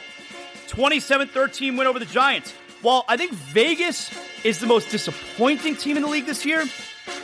27 0.69 1.28
13 1.28 1.76
win 1.76 1.86
over 1.86 1.99
the 1.99 2.05
Giants. 2.05 2.53
While 2.82 3.03
I 3.09 3.17
think 3.17 3.34
Vegas 3.34 4.09
is 4.45 4.59
the 4.59 4.67
most 4.67 4.89
disappointing 4.89 5.76
team 5.76 5.97
in 5.97 6.03
the 6.03 6.07
league 6.07 6.26
this 6.26 6.45
year, 6.45 6.65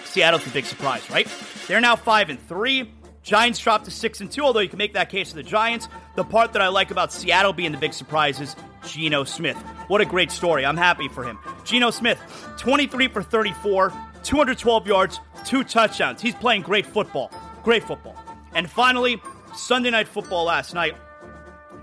Seattle's 0.03 0.43
the 0.43 0.51
big 0.51 0.65
surprise, 0.65 1.09
right? 1.09 1.29
They're 1.69 1.79
now 1.79 1.95
5 1.95 2.31
and 2.31 2.47
3. 2.49 2.91
Giants 3.23 3.59
dropped 3.59 3.85
to 3.85 3.91
6 3.91 4.19
and 4.19 4.29
2, 4.29 4.41
although 4.43 4.59
you 4.59 4.67
can 4.67 4.77
make 4.77 4.95
that 4.95 5.09
case 5.09 5.29
for 5.29 5.37
the 5.37 5.43
Giants. 5.43 5.87
The 6.17 6.25
part 6.25 6.51
that 6.51 6.61
I 6.61 6.67
like 6.67 6.91
about 6.91 7.13
Seattle 7.13 7.53
being 7.53 7.71
the 7.71 7.77
big 7.77 7.93
surprise 7.93 8.41
is 8.41 8.53
Geno 8.85 9.23
Smith. 9.23 9.55
What 9.87 10.01
a 10.01 10.05
great 10.05 10.29
story. 10.29 10.65
I'm 10.65 10.77
happy 10.77 11.07
for 11.07 11.23
him. 11.23 11.39
Geno 11.63 11.89
Smith, 11.89 12.19
23 12.57 13.07
for 13.07 13.23
34, 13.23 13.93
212 14.23 14.87
yards, 14.87 15.19
two 15.45 15.63
touchdowns. 15.63 16.21
He's 16.21 16.35
playing 16.35 16.61
great 16.61 16.85
football. 16.85 17.31
Great 17.63 17.83
football. 17.83 18.15
And 18.53 18.69
finally, 18.69 19.21
Sunday 19.55 19.89
night 19.89 20.07
football 20.07 20.45
last 20.45 20.73
night. 20.73 20.95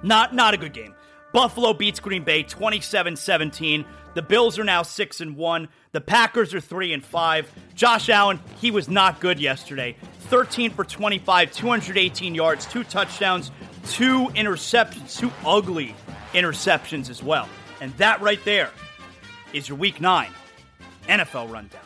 Not 0.02 0.34
not 0.34 0.54
a 0.54 0.56
good 0.56 0.72
game. 0.72 0.94
Buffalo 1.32 1.72
beats 1.74 2.00
Green 2.00 2.24
Bay 2.24 2.42
27-17. 2.44 3.84
The 4.14 4.22
Bills 4.22 4.58
are 4.58 4.64
now 4.64 4.82
6 4.82 5.20
and 5.20 5.36
1. 5.36 5.68
The 5.92 6.00
Packers 6.00 6.54
are 6.54 6.60
3 6.60 6.94
and 6.94 7.04
5. 7.04 7.52
Josh 7.74 8.08
Allen, 8.08 8.40
he 8.58 8.70
was 8.70 8.88
not 8.88 9.20
good 9.20 9.38
yesterday. 9.38 9.96
13 10.30 10.70
for 10.70 10.84
25, 10.84 11.52
218 11.52 12.34
yards, 12.34 12.64
two 12.64 12.84
touchdowns, 12.84 13.50
two 13.86 14.28
interceptions, 14.28 15.18
two 15.18 15.30
ugly 15.44 15.94
interceptions 16.32 17.10
as 17.10 17.22
well. 17.22 17.48
And 17.80 17.92
that 17.98 18.20
right 18.22 18.42
there 18.44 18.70
is 19.52 19.68
your 19.68 19.76
week 19.76 20.00
9 20.00 20.30
NFL 21.08 21.52
rundown. 21.52 21.85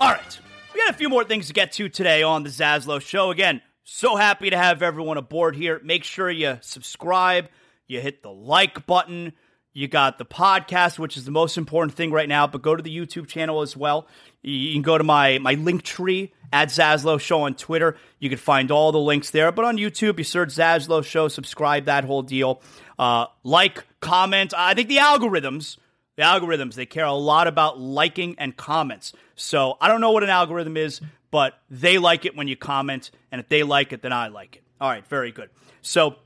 All 0.00 0.12
right. 0.12 0.40
We 0.72 0.80
got 0.80 0.90
a 0.90 0.96
few 0.96 1.08
more 1.08 1.24
things 1.24 1.48
to 1.48 1.52
get 1.52 1.72
to 1.72 1.88
today 1.88 2.22
on 2.22 2.44
the 2.44 2.50
Zaslow 2.50 3.00
show. 3.00 3.30
Again, 3.30 3.62
so 3.82 4.14
happy 4.14 4.48
to 4.50 4.56
have 4.56 4.80
everyone 4.80 5.16
aboard 5.16 5.56
here. 5.56 5.80
Make 5.82 6.04
sure 6.04 6.30
you 6.30 6.58
subscribe, 6.60 7.48
you 7.88 8.00
hit 8.00 8.22
the 8.22 8.30
like 8.30 8.86
button, 8.86 9.32
You 9.78 9.86
got 9.86 10.18
the 10.18 10.24
podcast, 10.24 10.98
which 10.98 11.16
is 11.16 11.24
the 11.24 11.30
most 11.30 11.56
important 11.56 11.94
thing 11.94 12.10
right 12.10 12.28
now, 12.28 12.48
but 12.48 12.62
go 12.62 12.74
to 12.74 12.82
the 12.82 12.96
YouTube 12.96 13.28
channel 13.28 13.60
as 13.60 13.76
well. 13.76 14.08
You 14.42 14.72
can 14.72 14.82
go 14.82 14.98
to 14.98 15.04
my, 15.04 15.38
my 15.38 15.54
link 15.54 15.82
tree 15.82 16.32
at 16.52 16.68
Zaslow 16.68 17.20
Show 17.20 17.42
on 17.42 17.54
Twitter. 17.54 17.96
You 18.18 18.28
can 18.28 18.38
find 18.38 18.72
all 18.72 18.90
the 18.90 18.98
links 18.98 19.30
there. 19.30 19.52
But 19.52 19.64
on 19.66 19.76
YouTube, 19.76 20.18
you 20.18 20.24
search 20.24 20.48
Zaslow 20.48 21.04
Show, 21.04 21.28
subscribe, 21.28 21.84
that 21.84 22.04
whole 22.04 22.22
deal. 22.22 22.60
Uh, 22.98 23.26
like, 23.44 23.86
comment. 24.00 24.52
I 24.56 24.74
think 24.74 24.88
the 24.88 24.96
algorithms, 24.96 25.76
the 26.18 26.24
algorithms, 26.24 26.74
they 26.74 26.84
care 26.84 27.04
a 27.04 27.12
lot 27.12 27.46
about 27.46 27.78
liking 27.78 28.34
and 28.38 28.56
comments. 28.56 29.12
So 29.36 29.78
I 29.80 29.86
don't 29.86 30.00
know 30.00 30.10
what 30.10 30.24
an 30.24 30.30
algorithm 30.30 30.76
is, 30.76 31.00
but 31.30 31.54
they 31.70 31.96
like 31.96 32.24
it 32.24 32.36
when 32.36 32.48
you 32.48 32.56
comment. 32.56 33.12
And 33.30 33.40
if 33.40 33.48
they 33.48 33.62
like 33.62 33.92
it, 33.92 34.02
then 34.02 34.12
I 34.12 34.26
like 34.26 34.56
it. 34.56 34.64
All 34.80 34.90
right, 34.90 35.06
very 35.06 35.30
good. 35.30 35.48
So 35.80 36.16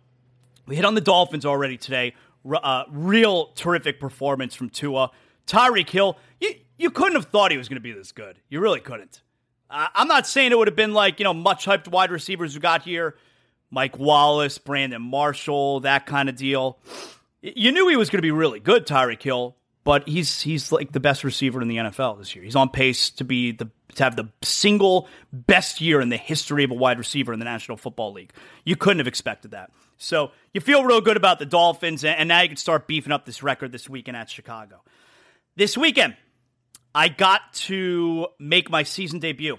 we 0.67 0.77
hit 0.77 0.87
on 0.87 0.95
the 0.95 1.03
Dolphins 1.03 1.45
already 1.45 1.77
today. 1.77 2.15
Uh, 2.51 2.85
real 2.89 3.49
terrific 3.49 4.01
performance 4.01 4.55
from 4.55 4.71
Tua. 4.71 5.11
Tyreek 5.47 5.91
Hill, 5.91 6.17
you, 6.41 6.55
you 6.79 6.91
couldn't 6.91 7.17
have 7.17 7.27
thought 7.27 7.51
he 7.51 7.59
was 7.59 7.69
going 7.69 7.77
to 7.77 7.83
be 7.83 7.93
this 7.93 8.13
good. 8.13 8.39
You 8.49 8.61
really 8.61 8.81
couldn't. 8.81 9.21
Uh, 9.69 9.89
I'm 9.95 10.09
not 10.09 10.27
saying 10.27 10.53
it 10.53 10.59
would 10.59 10.69
have 10.69 10.77
been 10.77 10.95
like, 10.95 11.21
you 11.21 11.25
know, 11.25 11.35
much 11.35 11.67
hyped 11.67 11.89
wide 11.89 12.11
receivers 12.11 12.55
who 12.55 12.61
got 12.61 12.81
here. 12.81 13.17
Mike 13.71 13.99
Wallace, 13.99 14.57
Brandon 14.57 15.03
Marshall, 15.03 15.81
that 15.81 16.07
kind 16.07 16.31
of 16.31 16.37
deal. 16.37 16.79
You 17.43 17.73
knew 17.73 17.89
he 17.89 17.97
was 17.97 18.09
going 18.09 18.19
to 18.19 18.23
be 18.23 18.31
really 18.31 18.59
good, 18.59 18.87
Tyreek 18.87 19.23
Hill, 19.23 19.57
but 19.85 20.09
he's 20.09 20.41
he's 20.41 20.71
like 20.71 20.93
the 20.93 21.01
best 21.01 21.25
receiver 21.25 21.61
in 21.61 21.69
the 21.69 21.77
NFL 21.77 22.19
this 22.19 22.35
year. 22.35 22.45
He's 22.45 22.57
on 22.57 22.69
pace 22.69 23.11
to 23.11 23.25
be 23.25 23.53
the 23.53 23.71
to 23.95 24.05
have 24.05 24.17
the 24.17 24.29
single 24.43 25.09
best 25.33 25.81
year 25.81 26.01
in 26.01 26.09
the 26.09 26.17
history 26.17 26.65
of 26.65 26.71
a 26.71 26.75
wide 26.75 26.99
receiver 26.99 27.33
in 27.33 27.39
the 27.39 27.45
National 27.45 27.77
Football 27.77 28.13
League. 28.13 28.33
You 28.65 28.77
couldn't 28.77 28.99
have 28.99 29.07
expected 29.07 29.51
that. 29.51 29.71
So 29.99 30.33
you 30.53 30.61
feel 30.61 30.85
real 30.85 31.01
good 31.01 31.17
about 31.17 31.39
the 31.39 31.47
Dolphins, 31.47 32.05
and 32.05 32.29
now 32.29 32.43
you 32.43 32.49
can 32.49 32.57
start 32.57 32.87
beefing 32.87 33.13
up 33.13 33.27
this 33.27 33.43
record 33.43 33.71
this 33.73 33.89
weekend 33.89 34.17
at 34.17 34.31
Chicago. 34.31 34.83
This 35.57 35.77
weekend, 35.77 36.17
I 36.95 37.09
got 37.09 37.53
to 37.55 38.29
make 38.39 38.71
my 38.71 38.83
season 38.83 39.19
debut 39.19 39.59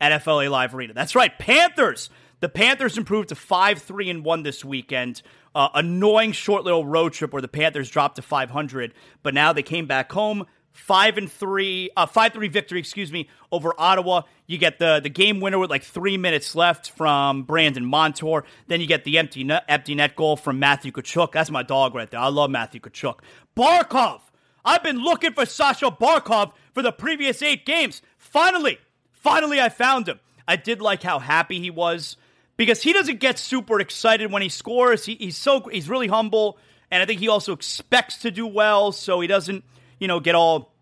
at 0.00 0.22
FLA 0.22 0.48
Live 0.48 0.74
Arena. 0.74 0.92
That's 0.92 1.14
right, 1.14 1.36
Panthers. 1.38 2.10
The 2.40 2.48
Panthers 2.48 2.98
improved 2.98 3.28
to 3.28 3.34
5 3.34 3.78
3 3.78 4.10
and 4.10 4.24
1 4.24 4.42
this 4.42 4.64
weekend. 4.64 5.22
Uh, 5.54 5.68
annoying 5.74 6.32
short 6.32 6.64
little 6.64 6.86
road 6.86 7.12
trip 7.12 7.32
where 7.32 7.42
the 7.42 7.48
Panthers 7.48 7.90
dropped 7.90 8.16
to 8.16 8.22
500, 8.22 8.94
but 9.22 9.34
now 9.34 9.52
they 9.52 9.62
came 9.62 9.86
back 9.86 10.12
home. 10.12 10.46
Five 10.72 11.18
and 11.18 11.30
three, 11.30 11.90
uh, 11.96 12.06
five 12.06 12.32
three 12.32 12.46
victory, 12.46 12.78
excuse 12.78 13.10
me, 13.10 13.28
over 13.50 13.74
Ottawa. 13.76 14.22
You 14.46 14.56
get 14.56 14.78
the 14.78 15.00
the 15.00 15.10
game 15.10 15.40
winner 15.40 15.58
with 15.58 15.68
like 15.68 15.82
three 15.82 16.16
minutes 16.16 16.54
left 16.54 16.90
from 16.90 17.42
Brandon 17.42 17.84
Montour. 17.84 18.44
Then 18.68 18.80
you 18.80 18.86
get 18.86 19.02
the 19.02 19.18
empty 19.18 19.42
net, 19.42 19.64
empty 19.68 19.96
net 19.96 20.14
goal 20.14 20.36
from 20.36 20.60
Matthew 20.60 20.92
Tkachuk. 20.92 21.32
That's 21.32 21.50
my 21.50 21.64
dog 21.64 21.96
right 21.96 22.08
there. 22.08 22.20
I 22.20 22.28
love 22.28 22.50
Matthew 22.50 22.80
Tkachuk. 22.80 23.18
Barkov. 23.56 24.20
I've 24.64 24.82
been 24.82 24.98
looking 24.98 25.32
for 25.32 25.44
Sasha 25.44 25.90
Barkov 25.90 26.52
for 26.72 26.82
the 26.82 26.92
previous 26.92 27.42
eight 27.42 27.66
games. 27.66 28.00
Finally, 28.16 28.78
finally, 29.10 29.60
I 29.60 29.70
found 29.70 30.08
him. 30.08 30.20
I 30.46 30.56
did 30.56 30.80
like 30.80 31.02
how 31.02 31.18
happy 31.18 31.60
he 31.60 31.70
was 31.70 32.16
because 32.60 32.82
he 32.82 32.92
doesn't 32.92 33.20
get 33.20 33.38
super 33.38 33.80
excited 33.80 34.30
when 34.30 34.42
he 34.42 34.50
scores. 34.50 35.06
He, 35.06 35.14
he's 35.14 35.38
so 35.38 35.60
he's 35.60 35.88
really 35.88 36.08
humble, 36.08 36.58
and 36.90 37.02
I 37.02 37.06
think 37.06 37.18
he 37.18 37.28
also 37.28 37.54
expects 37.54 38.18
to 38.18 38.30
do 38.30 38.46
well, 38.46 38.92
so 38.92 39.18
he 39.18 39.26
doesn't 39.26 39.64
you 39.98 40.06
know 40.06 40.20
get 40.20 40.34
all 40.34 40.74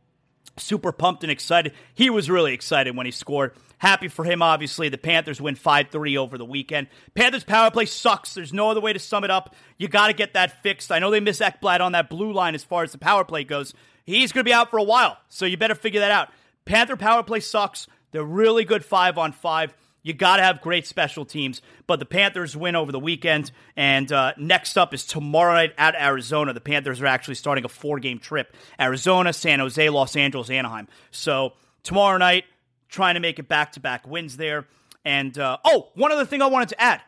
super 0.56 0.90
pumped 0.90 1.22
and 1.22 1.30
excited. 1.30 1.72
He 1.94 2.10
was 2.10 2.28
really 2.28 2.52
excited 2.52 2.96
when 2.96 3.06
he 3.06 3.12
scored. 3.12 3.52
Happy 3.78 4.08
for 4.08 4.24
him, 4.24 4.42
obviously. 4.42 4.88
The 4.88 4.98
Panthers 4.98 5.40
win 5.40 5.54
5 5.54 5.90
3 5.90 6.18
over 6.18 6.36
the 6.36 6.44
weekend. 6.44 6.88
Panthers 7.14 7.44
power 7.44 7.70
play 7.70 7.86
sucks. 7.86 8.34
There's 8.34 8.52
no 8.52 8.72
other 8.72 8.80
way 8.80 8.92
to 8.92 8.98
sum 8.98 9.22
it 9.22 9.30
up. 9.30 9.54
You 9.76 9.86
got 9.86 10.08
to 10.08 10.14
get 10.14 10.34
that 10.34 10.60
fixed. 10.64 10.90
I 10.90 10.98
know 10.98 11.12
they 11.12 11.20
miss 11.20 11.38
Ekblad 11.38 11.78
on 11.78 11.92
that 11.92 12.10
blue 12.10 12.32
line 12.32 12.56
as 12.56 12.64
far 12.64 12.82
as 12.82 12.90
the 12.90 12.98
power 12.98 13.24
play 13.24 13.44
goes. 13.44 13.72
He's 14.04 14.32
going 14.32 14.44
to 14.44 14.48
be 14.48 14.52
out 14.52 14.70
for 14.70 14.80
a 14.80 14.82
while, 14.82 15.16
so 15.28 15.46
you 15.46 15.56
better 15.56 15.76
figure 15.76 16.00
that 16.00 16.10
out. 16.10 16.30
Panther 16.64 16.96
power 16.96 17.22
play 17.22 17.38
sucks. 17.38 17.86
They're 18.10 18.24
really 18.24 18.64
good 18.64 18.84
five 18.84 19.16
on 19.16 19.30
five. 19.30 19.72
You 20.08 20.14
got 20.14 20.38
to 20.38 20.42
have 20.42 20.62
great 20.62 20.86
special 20.86 21.26
teams. 21.26 21.60
But 21.86 21.98
the 21.98 22.06
Panthers 22.06 22.56
win 22.56 22.74
over 22.74 22.90
the 22.90 22.98
weekend. 22.98 23.52
And 23.76 24.10
uh, 24.10 24.32
next 24.38 24.78
up 24.78 24.94
is 24.94 25.04
tomorrow 25.04 25.52
night 25.52 25.74
at 25.76 25.94
Arizona. 25.94 26.54
The 26.54 26.62
Panthers 26.62 27.02
are 27.02 27.06
actually 27.06 27.34
starting 27.34 27.66
a 27.66 27.68
four 27.68 27.98
game 27.98 28.18
trip 28.18 28.56
Arizona, 28.80 29.34
San 29.34 29.60
Jose, 29.60 29.86
Los 29.90 30.16
Angeles, 30.16 30.48
Anaheim. 30.48 30.88
So 31.10 31.52
tomorrow 31.82 32.16
night, 32.16 32.44
trying 32.88 33.14
to 33.14 33.20
make 33.20 33.38
it 33.38 33.48
back 33.48 33.72
to 33.72 33.80
back 33.80 34.08
wins 34.08 34.38
there. 34.38 34.66
And 35.04 35.38
uh, 35.38 35.58
oh, 35.62 35.90
one 35.94 36.10
other 36.10 36.24
thing 36.24 36.40
I 36.40 36.46
wanted 36.46 36.70
to 36.70 36.80
add. 36.80 37.02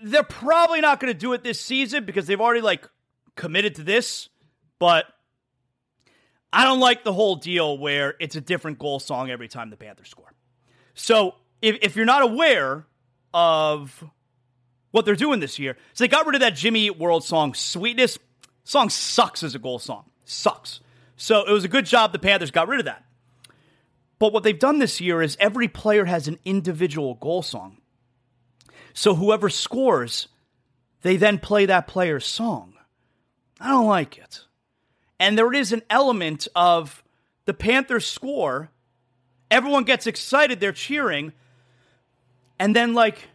They're 0.00 0.22
probably 0.22 0.80
not 0.80 1.00
going 1.00 1.12
to 1.12 1.18
do 1.18 1.32
it 1.32 1.42
this 1.42 1.60
season 1.60 2.04
because 2.04 2.28
they've 2.28 2.40
already 2.40 2.60
like 2.60 2.88
committed 3.34 3.74
to 3.74 3.82
this, 3.82 4.28
but 4.78 5.04
I 6.52 6.62
don't 6.62 6.78
like 6.78 7.02
the 7.02 7.12
whole 7.12 7.34
deal 7.36 7.76
where 7.76 8.14
it's 8.20 8.36
a 8.36 8.40
different 8.40 8.78
goal 8.78 9.00
song 9.00 9.30
every 9.30 9.48
time 9.48 9.68
the 9.70 9.76
Panthers 9.76 10.08
score. 10.08 10.32
So 10.94 11.34
if, 11.62 11.78
if 11.82 11.96
you're 11.96 12.06
not 12.06 12.22
aware 12.22 12.86
of 13.32 14.04
what 14.90 15.04
they're 15.04 15.14
doing 15.14 15.40
this 15.40 15.58
year, 15.58 15.76
so 15.92 16.04
they 16.04 16.08
got 16.08 16.26
rid 16.26 16.34
of 16.34 16.40
that 16.40 16.54
Jimmy 16.54 16.86
Eat 16.86 16.98
World 16.98 17.24
song, 17.24 17.54
Sweetness. 17.54 18.18
Song 18.64 18.88
sucks 18.88 19.42
as 19.42 19.54
a 19.54 19.58
goal 19.58 19.78
song. 19.78 20.04
Sucks. 20.24 20.80
So 21.16 21.44
it 21.44 21.52
was 21.52 21.64
a 21.64 21.68
good 21.68 21.86
job 21.86 22.12
the 22.12 22.18
Panthers 22.18 22.50
got 22.50 22.68
rid 22.68 22.80
of 22.80 22.86
that. 22.86 23.04
But 24.18 24.32
what 24.32 24.42
they've 24.42 24.58
done 24.58 24.78
this 24.78 25.00
year 25.00 25.22
is 25.22 25.36
every 25.40 25.66
player 25.66 26.04
has 26.04 26.28
an 26.28 26.38
individual 26.44 27.14
goal 27.14 27.42
song. 27.42 27.78
So 28.92 29.14
whoever 29.14 29.48
scores, 29.48 30.28
they 31.02 31.16
then 31.16 31.38
play 31.38 31.66
that 31.66 31.86
player's 31.86 32.26
song. 32.26 32.74
I 33.60 33.68
don't 33.68 33.86
like 33.86 34.18
it. 34.18 34.44
And 35.18 35.36
there 35.36 35.52
is 35.52 35.72
an 35.72 35.82
element 35.90 36.48
of 36.54 37.02
the 37.44 37.54
Panthers 37.54 38.06
score, 38.06 38.70
everyone 39.50 39.84
gets 39.84 40.06
excited, 40.06 40.60
they're 40.60 40.72
cheering, 40.72 41.32
and 42.60 42.76
then 42.76 42.92
like 42.92 43.28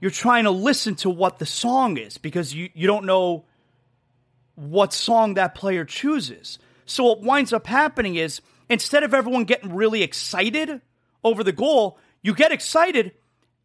you're 0.00 0.10
trying 0.10 0.44
to 0.44 0.50
listen 0.50 0.94
to 0.96 1.10
what 1.10 1.38
the 1.38 1.46
song 1.46 1.96
is 1.96 2.18
because 2.18 2.54
you, 2.54 2.68
you 2.74 2.86
don't 2.86 3.06
know 3.06 3.46
what 4.54 4.92
song 4.92 5.34
that 5.34 5.54
player 5.54 5.84
chooses. 5.84 6.58
So 6.84 7.04
what 7.04 7.22
winds 7.22 7.52
up 7.52 7.66
happening 7.66 8.16
is 8.16 8.42
instead 8.68 9.02
of 9.02 9.14
everyone 9.14 9.44
getting 9.44 9.74
really 9.74 10.02
excited 10.02 10.82
over 11.24 11.42
the 11.42 11.52
goal, 11.52 11.98
you 12.22 12.34
get 12.34 12.52
excited 12.52 13.12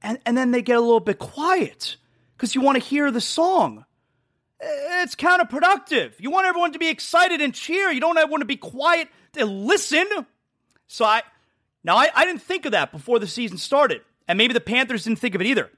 and, 0.01 0.17
and 0.25 0.37
then 0.37 0.51
they 0.51 0.61
get 0.61 0.77
a 0.77 0.81
little 0.81 1.01
bit 1.01 1.19
quiet 1.19 1.97
because 2.37 2.55
you 2.55 2.61
want 2.61 2.77
to 2.77 2.83
hear 2.83 3.11
the 3.11 3.21
song. 3.21 3.85
It's 4.61 5.15
counterproductive. 5.15 6.13
You 6.19 6.31
want 6.31 6.47
everyone 6.47 6.71
to 6.71 6.79
be 6.79 6.87
excited 6.87 7.41
and 7.41 7.53
cheer. 7.53 7.91
You 7.91 7.99
don't 7.99 8.15
want 8.29 8.41
to 8.41 8.45
be 8.45 8.57
quiet 8.57 9.09
to 9.33 9.45
listen. 9.45 10.07
So 10.87 11.03
I 11.03 11.23
now 11.83 11.97
I, 11.97 12.09
I 12.15 12.25
didn't 12.25 12.43
think 12.43 12.65
of 12.65 12.71
that 12.71 12.93
before 12.93 13.19
the 13.19 13.27
season 13.27 13.57
started. 13.57 14.01
And 14.31 14.37
maybe 14.37 14.53
the 14.53 14.61
Panthers 14.61 15.03
didn't 15.03 15.19
think 15.19 15.35
of 15.35 15.41
it 15.41 15.47
either. 15.47 15.69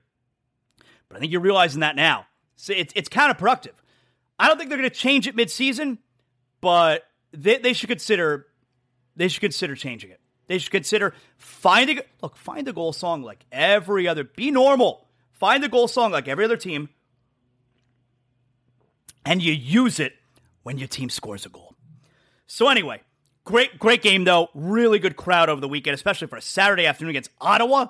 But 1.09 1.17
I 1.17 1.19
think 1.19 1.31
you're 1.31 1.41
realizing 1.41 1.79
that 1.79 1.95
now. 1.95 2.27
So 2.55 2.71
it's, 2.71 2.93
it's 2.95 3.09
counterproductive. 3.09 3.73
I 4.37 4.47
don't 4.47 4.59
think 4.59 4.69
they're 4.69 4.77
going 4.77 4.87
to 4.87 4.95
change 4.95 5.27
it 5.27 5.35
midseason, 5.35 5.97
but 6.61 7.03
they, 7.31 7.57
they 7.57 7.73
should 7.73 7.89
consider 7.89 8.45
they 9.15 9.27
should 9.27 9.41
consider 9.41 9.73
changing 9.75 10.11
it. 10.11 10.19
They 10.45 10.59
should 10.59 10.69
consider 10.69 11.15
finding 11.35 12.01
look, 12.21 12.37
find 12.37 12.67
a 12.67 12.73
goal 12.73 12.93
song 12.93 13.23
like 13.23 13.43
every 13.51 14.07
other. 14.07 14.23
Be 14.23 14.51
normal. 14.51 15.07
Find 15.31 15.63
a 15.63 15.67
goal 15.67 15.87
song 15.87 16.11
like 16.11 16.27
every 16.27 16.45
other 16.45 16.57
team, 16.57 16.89
and 19.25 19.41
you 19.41 19.51
use 19.51 19.99
it 19.99 20.13
when 20.61 20.77
your 20.77 20.87
team 20.87 21.09
scores 21.09 21.47
a 21.47 21.49
goal. 21.49 21.73
So 22.45 22.69
anyway, 22.69 23.01
great 23.45 23.79
great 23.79 24.03
game 24.03 24.25
though. 24.25 24.49
Really 24.53 24.99
good 24.99 25.15
crowd 25.15 25.49
over 25.49 25.59
the 25.59 25.67
weekend, 25.67 25.95
especially 25.95 26.27
for 26.27 26.35
a 26.35 26.41
Saturday 26.41 26.85
afternoon 26.85 27.09
against 27.09 27.31
Ottawa. 27.41 27.87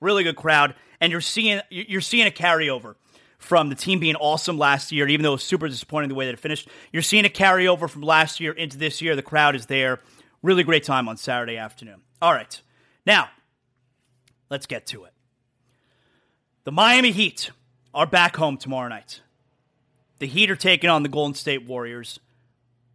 Really 0.00 0.24
good 0.24 0.36
crowd, 0.36 0.74
and 1.00 1.10
you're 1.10 1.20
seeing 1.20 1.60
you're 1.70 2.00
seeing 2.00 2.26
a 2.26 2.30
carryover 2.30 2.96
from 3.38 3.68
the 3.68 3.74
team 3.74 4.00
being 4.00 4.16
awesome 4.16 4.58
last 4.58 4.92
year, 4.92 5.08
even 5.08 5.22
though 5.22 5.30
it 5.30 5.32
was 5.32 5.42
super 5.42 5.68
disappointing 5.68 6.08
the 6.08 6.14
way 6.14 6.26
that 6.26 6.34
it 6.34 6.38
finished. 6.38 6.68
You're 6.92 7.02
seeing 7.02 7.24
a 7.24 7.30
carryover 7.30 7.88
from 7.88 8.02
last 8.02 8.40
year 8.40 8.52
into 8.52 8.76
this 8.78 9.00
year. 9.00 9.16
The 9.16 9.22
crowd 9.22 9.54
is 9.54 9.66
there. 9.66 10.00
Really 10.42 10.64
great 10.64 10.84
time 10.84 11.08
on 11.08 11.16
Saturday 11.16 11.56
afternoon. 11.56 12.02
All 12.20 12.32
right. 12.32 12.60
Now, 13.04 13.28
let's 14.50 14.66
get 14.66 14.86
to 14.88 15.04
it. 15.04 15.12
The 16.64 16.72
Miami 16.72 17.12
Heat 17.12 17.50
are 17.94 18.06
back 18.06 18.36
home 18.36 18.56
tomorrow 18.56 18.88
night. 18.88 19.20
The 20.18 20.26
Heat 20.26 20.50
are 20.50 20.56
taking 20.56 20.90
on 20.90 21.02
the 21.02 21.08
Golden 21.08 21.34
State 21.34 21.66
Warriors. 21.66 22.18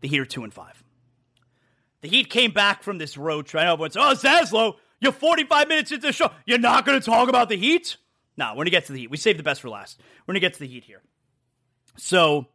The 0.02 0.08
Heat 0.08 0.20
are 0.20 0.26
2 0.26 0.44
and 0.44 0.54
5. 0.54 0.84
The 2.02 2.08
Heat 2.10 2.30
came 2.30 2.52
back 2.52 2.84
from 2.84 2.98
this 2.98 3.16
road 3.16 3.46
trip. 3.46 3.62
I 3.62 3.66
know 3.66 3.74
everyone's, 3.74 3.96
oh, 3.96 4.14
Zaslow, 4.16 4.76
you're 5.02 5.12
45 5.12 5.68
minutes 5.68 5.92
into 5.92 6.08
the 6.08 6.14
show. 6.14 6.32
You're 6.46 6.60
not 6.60 6.86
going 6.86 7.00
to 7.00 7.06
talk 7.06 7.28
about 7.28 7.50
the 7.50 7.58
Heat? 7.58 7.98
No, 8.38 8.46
nah, 8.46 8.52
we're 8.52 8.58
going 8.58 8.66
to 8.66 8.72
get 8.72 8.86
to 8.86 8.94
the 8.94 9.00
Heat. 9.00 9.12
We 9.12 9.18
saved 9.18 9.40
the 9.40 9.44
best 9.44 9.60
for 9.60 9.70
last. 9.70 10.00
We're 10.26 10.34
going 10.34 10.42
to 10.42 10.48
get 10.48 10.54
to 10.54 10.60
the 10.60 10.68
Heat 10.68 10.86
here. 10.86 11.02
So, 11.98 12.48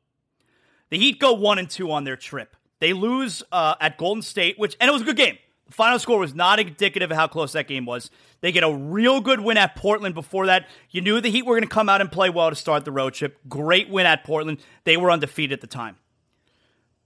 the 0.88 0.98
Heat 0.98 1.18
go 1.20 1.34
1 1.34 1.58
and 1.58 1.68
2 1.68 1.90
on 1.90 2.04
their 2.04 2.16
trip. 2.16 2.56
They 2.78 2.92
lose 2.92 3.42
uh, 3.52 3.74
at 3.80 3.98
Golden 3.98 4.22
State, 4.22 4.58
which 4.58 4.76
and 4.80 4.88
it 4.88 4.92
was 4.92 5.02
a 5.02 5.04
good 5.04 5.16
game. 5.16 5.38
The 5.66 5.72
final 5.72 5.98
score 5.98 6.18
was 6.18 6.34
not 6.34 6.60
indicative 6.60 7.10
of 7.10 7.16
how 7.16 7.26
close 7.26 7.52
that 7.52 7.66
game 7.66 7.86
was. 7.86 8.10
They 8.40 8.52
get 8.52 8.62
a 8.62 8.72
real 8.72 9.20
good 9.20 9.40
win 9.40 9.56
at 9.56 9.74
Portland 9.74 10.14
before 10.14 10.46
that. 10.46 10.68
You 10.90 11.00
knew 11.00 11.20
the 11.20 11.30
Heat 11.30 11.44
were 11.44 11.54
going 11.54 11.68
to 11.68 11.74
come 11.74 11.88
out 11.88 12.00
and 12.00 12.12
play 12.12 12.30
well 12.30 12.50
to 12.50 12.56
start 12.56 12.84
the 12.84 12.92
road 12.92 13.14
trip. 13.14 13.38
Great 13.48 13.88
win 13.88 14.06
at 14.06 14.22
Portland. 14.22 14.58
They 14.84 14.96
were 14.96 15.10
undefeated 15.10 15.54
at 15.54 15.60
the 15.60 15.66
time. 15.66 15.96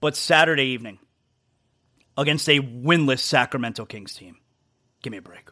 But 0.00 0.16
Saturday 0.16 0.66
evening 0.66 0.98
against 2.18 2.48
a 2.48 2.60
winless 2.60 3.20
Sacramento 3.20 3.86
Kings 3.86 4.14
team. 4.14 4.36
Give 5.02 5.10
me 5.10 5.18
a 5.18 5.22
break. 5.22 5.48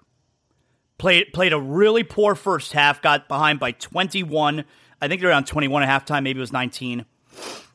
Played 0.98 1.32
played 1.32 1.52
a 1.52 1.60
really 1.60 2.02
poor 2.02 2.34
first 2.34 2.72
half, 2.72 3.00
got 3.00 3.28
behind 3.28 3.60
by 3.60 3.72
21. 3.72 4.64
I 5.00 5.08
think 5.08 5.20
they're 5.20 5.30
around 5.30 5.46
21 5.46 5.82
at 5.84 6.06
halftime, 6.06 6.24
maybe 6.24 6.38
it 6.38 6.40
was 6.40 6.52
19. 6.52 7.06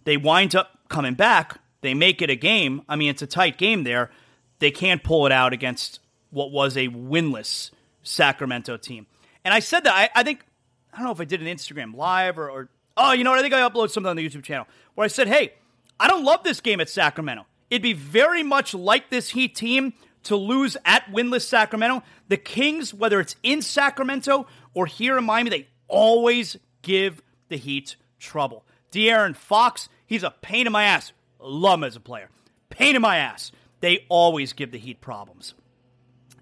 They 0.04 0.18
wind 0.18 0.56
up 0.56 0.78
coming 0.90 1.14
back. 1.14 1.60
They 1.82 1.94
make 1.94 2.22
it 2.22 2.30
a 2.30 2.36
game. 2.36 2.82
I 2.88 2.96
mean, 2.96 3.10
it's 3.10 3.22
a 3.22 3.28
tight 3.28 3.58
game 3.58 3.84
there. 3.84 4.12
They 4.60 4.72
can't 4.72 5.04
pull 5.04 5.26
it 5.26 5.32
out 5.32 5.54
against 5.54 6.00
what 6.32 6.52
was 6.52 6.76
a 6.78 6.88
winless 6.88 7.72
Sacramento 8.04 8.78
team. 8.78 9.08
And 9.46 9.54
I 9.54 9.60
said 9.60 9.84
that, 9.86 9.94
I, 9.94 10.10
I 10.20 10.24
think, 10.24 10.46
I 10.94 10.98
don't 10.98 11.06
know 11.06 11.12
if 11.12 11.22
I 11.22 11.26
did 11.26 11.42
an 11.42 11.48
Instagram 11.48 11.96
live 11.96 12.38
or, 12.38 12.50
or, 12.50 12.70
oh, 12.98 13.12
you 13.14 13.24
know 13.24 13.32
what? 13.32 13.40
I 13.40 13.42
think 13.42 13.54
I 13.54 13.68
uploaded 13.68 13.92
something 13.92 14.10
on 14.10 14.16
the 14.16 14.28
YouTube 14.28 14.44
channel 14.44 14.68
where 14.96 15.06
I 15.06 15.08
said, 15.08 15.28
hey, 15.28 15.54
I 16.00 16.08
don't 16.08 16.24
love 16.24 16.44
this 16.44 16.62
game 16.62 16.80
at 16.80 16.90
Sacramento. 16.90 17.46
It'd 17.70 17.82
be 17.82 17.94
very 17.94 18.44
much 18.44 18.74
like 18.74 19.10
this 19.10 19.30
Heat 19.30 19.56
team 19.56 19.94
to 20.24 20.36
lose 20.36 20.78
at 20.86 21.06
winless 21.12 21.46
Sacramento. 21.46 22.04
The 22.28 22.38
Kings, 22.38 22.94
whether 22.94 23.20
it's 23.20 23.36
in 23.44 23.62
Sacramento 23.62 24.48
or 24.74 24.86
here 24.86 25.18
in 25.18 25.24
Miami, 25.24 25.50
they 25.50 25.68
always 25.88 26.58
give 26.82 27.22
the 27.50 27.58
Heat 27.58 27.96
trouble. 28.20 28.66
De'Aaron 28.92 29.36
Fox, 29.36 29.90
he's 30.06 30.24
a 30.24 30.32
pain 30.32 30.68
in 30.68 30.74
my 30.74 30.84
ass. 30.84 31.12
Love 31.40 31.80
him 31.80 31.84
as 31.84 31.96
a 31.96 32.00
player. 32.00 32.30
Pain 32.70 32.96
in 32.96 33.02
my 33.02 33.18
ass. 33.18 33.52
They 33.80 34.06
always 34.10 34.54
give 34.54 34.72
the 34.72 34.78
Heat 34.78 35.02
problems. 35.02 35.54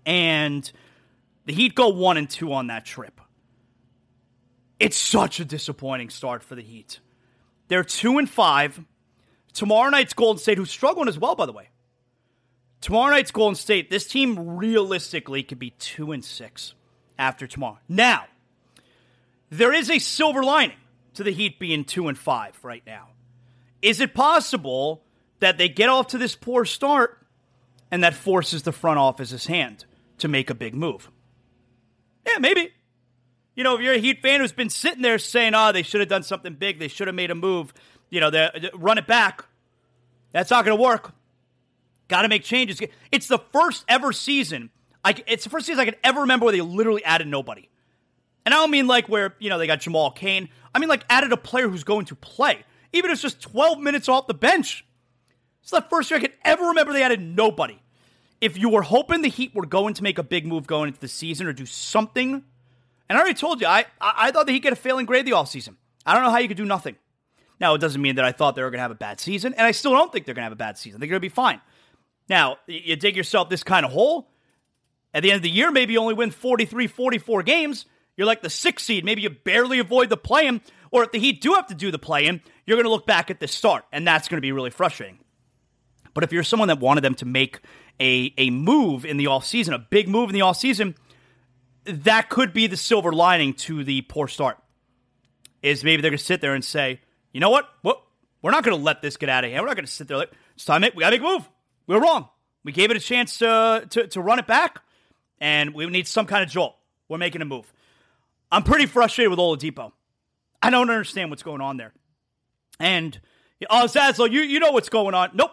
And 0.05 0.69
the 1.45 1.53
Heat 1.53 1.75
go 1.75 1.89
one 1.89 2.17
and 2.17 2.29
two 2.29 2.53
on 2.53 2.67
that 2.67 2.85
trip. 2.85 3.19
It's 4.79 4.97
such 4.97 5.39
a 5.39 5.45
disappointing 5.45 6.09
start 6.09 6.43
for 6.43 6.55
the 6.55 6.61
Heat. 6.61 6.99
They're 7.67 7.83
two 7.83 8.17
and 8.17 8.29
five. 8.29 8.83
Tomorrow 9.53 9.89
night's 9.89 10.13
Golden 10.13 10.41
State, 10.41 10.57
who's 10.57 10.71
struggling 10.71 11.07
as 11.07 11.19
well, 11.19 11.35
by 11.35 11.45
the 11.45 11.51
way. 11.51 11.69
Tomorrow 12.81 13.11
night's 13.11 13.31
Golden 13.31 13.55
State, 13.55 13.91
this 13.91 14.07
team 14.07 14.57
realistically 14.57 15.43
could 15.43 15.59
be 15.59 15.69
two 15.71 16.11
and 16.11 16.25
six 16.25 16.73
after 17.17 17.45
tomorrow. 17.45 17.77
Now, 17.87 18.25
there 19.51 19.71
is 19.71 19.89
a 19.89 19.99
silver 19.99 20.43
lining 20.43 20.77
to 21.13 21.23
the 21.23 21.31
Heat 21.31 21.59
being 21.59 21.85
two 21.85 22.07
and 22.07 22.17
five 22.17 22.57
right 22.63 22.83
now. 22.85 23.09
Is 23.83 24.01
it 24.01 24.13
possible 24.13 25.03
that 25.39 25.57
they 25.57 25.69
get 25.69 25.89
off 25.89 26.07
to 26.07 26.17
this 26.17 26.35
poor 26.35 26.65
start 26.65 27.19
and 27.91 28.03
that 28.03 28.15
forces 28.15 28.63
the 28.63 28.71
front 28.71 28.97
office's 28.97 29.45
hand 29.45 29.85
to 30.17 30.27
make 30.27 30.49
a 30.49 30.55
big 30.55 30.73
move? 30.73 31.11
Yeah, 32.25 32.39
maybe. 32.39 32.71
You 33.55 33.63
know, 33.63 33.75
if 33.75 33.81
you're 33.81 33.93
a 33.93 33.99
Heat 33.99 34.21
fan 34.21 34.39
who's 34.39 34.51
been 34.51 34.69
sitting 34.69 35.01
there 35.01 35.19
saying, 35.19 35.53
"Oh, 35.53 35.71
they 35.71 35.83
should 35.83 35.99
have 35.99 36.09
done 36.09 36.23
something 36.23 36.53
big. 36.53 36.79
They 36.79 36.87
should 36.87 37.07
have 37.07 37.15
made 37.15 37.29
a 37.29 37.35
move," 37.35 37.73
you 38.09 38.19
know, 38.19 38.29
they, 38.29 38.49
run 38.73 38.97
it 38.97 39.07
back. 39.07 39.45
That's 40.31 40.49
not 40.49 40.63
going 40.63 40.77
to 40.77 40.81
work. 40.81 41.13
Got 42.11 42.23
to 42.23 42.27
make 42.27 42.43
changes. 42.43 42.81
It's 43.09 43.27
the 43.27 43.37
first 43.53 43.85
ever 43.87 44.11
season. 44.11 44.69
I, 45.01 45.15
it's 45.27 45.45
the 45.45 45.49
first 45.49 45.65
season 45.65 45.79
I 45.79 45.85
can 45.85 45.95
ever 46.03 46.19
remember 46.19 46.43
where 46.43 46.51
they 46.51 46.59
literally 46.59 47.05
added 47.05 47.25
nobody. 47.25 47.69
And 48.45 48.53
I 48.53 48.57
don't 48.57 48.69
mean 48.69 48.85
like 48.85 49.07
where, 49.07 49.33
you 49.39 49.49
know, 49.49 49.57
they 49.57 49.65
got 49.65 49.79
Jamal 49.79 50.11
Cain. 50.11 50.49
I 50.75 50.79
mean 50.79 50.89
like 50.89 51.05
added 51.09 51.31
a 51.31 51.37
player 51.37 51.69
who's 51.69 51.85
going 51.85 52.07
to 52.07 52.15
play. 52.15 52.65
Even 52.91 53.11
if 53.11 53.13
it's 53.13 53.21
just 53.21 53.41
12 53.41 53.79
minutes 53.79 54.09
off 54.09 54.27
the 54.27 54.33
bench. 54.33 54.85
It's 55.61 55.71
the 55.71 55.79
first 55.89 56.11
year 56.11 56.19
I 56.19 56.23
can 56.23 56.33
ever 56.43 56.65
remember 56.65 56.91
they 56.91 57.01
added 57.01 57.21
nobody. 57.21 57.79
If 58.41 58.57
you 58.57 58.67
were 58.67 58.81
hoping 58.81 59.21
the 59.21 59.29
Heat 59.29 59.55
were 59.55 59.65
going 59.65 59.93
to 59.93 60.03
make 60.03 60.17
a 60.17 60.23
big 60.23 60.45
move 60.45 60.67
going 60.67 60.89
into 60.89 60.99
the 60.99 61.07
season 61.07 61.47
or 61.47 61.53
do 61.53 61.65
something, 61.65 62.33
and 62.33 63.17
I 63.17 63.21
already 63.21 63.35
told 63.35 63.61
you, 63.61 63.67
I, 63.67 63.85
I, 64.01 64.13
I 64.17 64.31
thought 64.31 64.47
the 64.47 64.51
Heat 64.51 64.63
get 64.63 64.73
a 64.73 64.75
failing 64.75 65.05
grade 65.05 65.25
the 65.25 65.31
offseason. 65.31 65.77
I 66.05 66.13
don't 66.13 66.23
know 66.23 66.31
how 66.31 66.39
you 66.39 66.49
could 66.49 66.57
do 66.57 66.65
nothing. 66.65 66.97
Now, 67.61 67.73
it 67.75 67.77
doesn't 67.79 68.01
mean 68.01 68.15
that 68.15 68.25
I 68.25 68.33
thought 68.33 68.57
they 68.57 68.63
were 68.63 68.69
going 68.69 68.79
to 68.79 68.83
have 68.83 68.91
a 68.91 68.95
bad 68.95 69.21
season, 69.21 69.53
and 69.53 69.65
I 69.65 69.71
still 69.71 69.91
don't 69.91 70.11
think 70.11 70.25
they're 70.25 70.35
going 70.35 70.41
to 70.41 70.49
have 70.49 70.51
a 70.51 70.57
bad 70.57 70.77
season. 70.77 70.99
They're 70.99 71.07
going 71.07 71.17
to 71.17 71.19
be 71.21 71.29
fine. 71.29 71.61
Now, 72.29 72.57
you 72.67 72.95
dig 72.95 73.15
yourself 73.15 73.49
this 73.49 73.63
kind 73.63 73.85
of 73.85 73.91
hole. 73.91 74.29
At 75.13 75.23
the 75.23 75.31
end 75.31 75.37
of 75.37 75.43
the 75.43 75.49
year, 75.49 75.71
maybe 75.71 75.93
you 75.93 75.99
only 75.99 76.13
win 76.13 76.31
43, 76.31 76.87
44 76.87 77.43
games. 77.43 77.85
You're 78.15 78.27
like 78.27 78.41
the 78.41 78.49
sixth 78.49 78.85
seed. 78.85 79.03
Maybe 79.03 79.21
you 79.21 79.29
barely 79.29 79.79
avoid 79.79 80.09
the 80.09 80.17
play 80.17 80.47
in. 80.47 80.61
Or 80.91 81.03
if 81.03 81.11
the 81.11 81.19
Heat 81.19 81.41
do 81.41 81.53
have 81.53 81.67
to 81.67 81.75
do 81.75 81.91
the 81.91 81.99
play 81.99 82.27
in, 82.27 82.41
you're 82.65 82.77
going 82.77 82.85
to 82.85 82.91
look 82.91 83.07
back 83.07 83.31
at 83.31 83.39
the 83.39 83.47
start, 83.47 83.85
and 83.91 84.05
that's 84.05 84.27
going 84.27 84.37
to 84.37 84.41
be 84.41 84.51
really 84.51 84.69
frustrating. 84.69 85.19
But 86.13 86.23
if 86.23 86.33
you're 86.33 86.43
someone 86.43 86.67
that 86.67 86.79
wanted 86.79 87.01
them 87.01 87.15
to 87.15 87.25
make 87.25 87.61
a, 87.99 88.33
a 88.37 88.49
move 88.49 89.05
in 89.05 89.17
the 89.17 89.25
offseason, 89.25 89.73
a 89.73 89.79
big 89.79 90.09
move 90.09 90.29
in 90.29 90.33
the 90.33 90.41
offseason, 90.41 90.95
that 91.85 92.29
could 92.29 92.53
be 92.53 92.67
the 92.67 92.77
silver 92.77 93.13
lining 93.13 93.53
to 93.53 93.83
the 93.83 94.01
poor 94.01 94.27
start. 94.27 94.57
Is 95.61 95.83
maybe 95.83 96.01
they're 96.01 96.11
going 96.11 96.17
to 96.17 96.23
sit 96.23 96.41
there 96.41 96.53
and 96.53 96.65
say, 96.65 96.99
you 97.31 97.39
know 97.39 97.49
what? 97.49 97.69
We're 98.41 98.51
not 98.51 98.63
going 98.63 98.77
to 98.77 98.83
let 98.83 99.01
this 99.01 99.17
get 99.17 99.29
out 99.29 99.45
of 99.45 99.51
hand. 99.51 99.61
We're 99.61 99.67
not 99.67 99.75
going 99.75 99.85
to 99.85 99.91
sit 99.91 100.07
there 100.07 100.17
like, 100.17 100.31
it's 100.55 100.65
time. 100.65 100.81
We 100.81 101.01
got 101.01 101.11
to 101.11 101.19
make 101.19 101.21
a 101.21 101.23
move. 101.23 101.49
We 101.87 101.95
are 101.95 102.01
wrong. 102.01 102.29
We 102.63 102.71
gave 102.71 102.91
it 102.91 102.97
a 102.97 102.99
chance 102.99 103.37
to, 103.39 103.85
to, 103.89 104.07
to 104.07 104.21
run 104.21 104.39
it 104.39 104.47
back, 104.47 104.81
and 105.39 105.73
we 105.73 105.85
need 105.87 106.07
some 106.07 106.25
kind 106.25 106.43
of 106.43 106.49
jolt. 106.49 106.75
We're 107.09 107.17
making 107.17 107.41
a 107.41 107.45
move. 107.45 107.71
I'm 108.51 108.63
pretty 108.63 108.85
frustrated 108.85 109.29
with 109.29 109.39
Oladipo. 109.39 109.91
I 110.61 110.69
don't 110.69 110.89
understand 110.89 111.29
what's 111.29 111.43
going 111.43 111.61
on 111.61 111.77
there. 111.77 111.93
And 112.79 113.19
oh, 113.69 113.85
Zaslow, 113.85 114.29
you 114.31 114.41
you 114.41 114.59
know 114.59 114.71
what's 114.71 114.89
going 114.89 115.13
on? 115.13 115.31
Nope. 115.33 115.51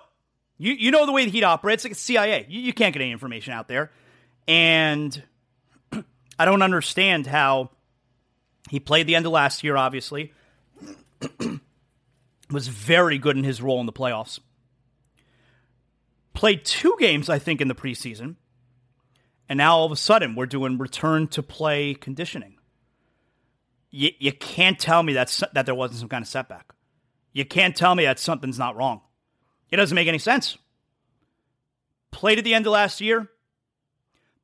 You 0.59 0.73
you 0.73 0.91
know 0.91 1.07
the 1.07 1.13
way 1.13 1.25
the 1.25 1.31
Heat 1.31 1.45
operates, 1.45 1.85
It's 1.85 1.93
like 1.93 1.93
a 1.93 2.01
CIA. 2.01 2.47
You, 2.49 2.61
you 2.61 2.73
can't 2.73 2.93
get 2.93 3.01
any 3.01 3.13
information 3.13 3.53
out 3.53 3.69
there, 3.69 3.91
and 4.47 5.23
I 6.39 6.45
don't 6.45 6.63
understand 6.63 7.27
how 7.27 7.71
he 8.69 8.81
played 8.81 9.07
the 9.07 9.15
end 9.15 9.27
of 9.27 9.33
last 9.33 9.63
year. 9.63 9.77
Obviously, 9.77 10.33
was 12.51 12.69
very 12.69 13.19
good 13.19 13.37
in 13.37 13.45
his 13.45 13.63
role 13.63 13.81
in 13.81 13.87
the 13.87 13.93
playoffs. 13.93 14.41
Played 16.39 16.65
two 16.65 16.95
games, 17.01 17.29
I 17.29 17.41
think, 17.41 17.61
in 17.61 17.67
the 17.67 17.75
preseason. 17.75 18.37
And 19.49 19.57
now 19.57 19.77
all 19.77 19.87
of 19.87 19.91
a 19.91 19.97
sudden, 19.97 20.37
we're 20.37 20.47
doing 20.47 20.79
return 20.79 21.27
to 21.27 21.43
play 21.43 21.95
conditioning. 21.95 22.59
You, 23.91 24.11
you 24.21 24.31
can't 24.31 24.79
tell 24.79 25.03
me 25.03 25.15
that's, 25.15 25.43
that 25.53 25.67
there 25.67 25.75
wasn't 25.75 25.99
some 25.99 26.09
kind 26.09 26.23
of 26.23 26.29
setback. 26.29 26.73
You 27.33 27.45
can't 27.45 27.75
tell 27.75 27.93
me 27.93 28.05
that 28.05 28.21
something's 28.21 28.57
not 28.57 28.77
wrong. 28.77 29.01
It 29.73 29.79
doesn't 29.79 29.97
make 29.97 30.07
any 30.07 30.21
sense. 30.21 30.57
Played 32.13 32.39
at 32.39 32.45
the 32.45 32.55
end 32.55 32.69
of 32.69 32.73
last 32.73 33.01
year, 33.01 33.29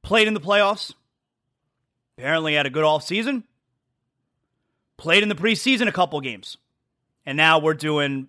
played 0.03 0.27
in 0.27 0.35
the 0.35 0.41
playoffs, 0.41 0.95
apparently 2.19 2.55
had 2.55 2.67
a 2.67 2.71
good 2.71 2.83
off 2.83 3.05
season, 3.05 3.45
played 4.97 5.23
in 5.23 5.29
the 5.29 5.37
preseason 5.37 5.87
a 5.87 5.93
couple 5.93 6.21
games, 6.21 6.57
and 7.25 7.37
now 7.37 7.61
we're 7.61 7.73
doing 7.73 8.27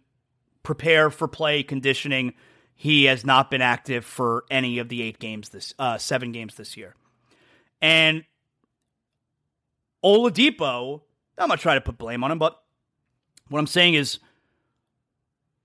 prepare 0.61 1.09
for 1.09 1.28
play 1.28 1.63
conditioning 1.63 2.36
he 2.76 3.05
has 3.05 3.26
not 3.26 3.49
been 3.49 3.61
active 3.61 4.05
for 4.05 4.43
any 4.51 4.80
of 4.80 4.89
the 4.89 5.01
eight 5.01 5.17
games 5.17 5.49
this 5.49 5.73
uh, 5.80 5.97
seven 5.97 6.32
games 6.32 6.55
this 6.55 6.76
year. 6.78 6.93
And 7.82 8.26
Oladipo, 10.03 11.01
I'm 11.38 11.49
not 11.49 11.59
trying 11.59 11.78
to 11.78 11.82
put 11.82 11.97
blame 11.97 12.23
on 12.23 12.32
him, 12.32 12.38
but 12.38 12.61
what 13.49 13.59
I'm 13.59 13.67
saying 13.67 13.95
is 13.95 14.19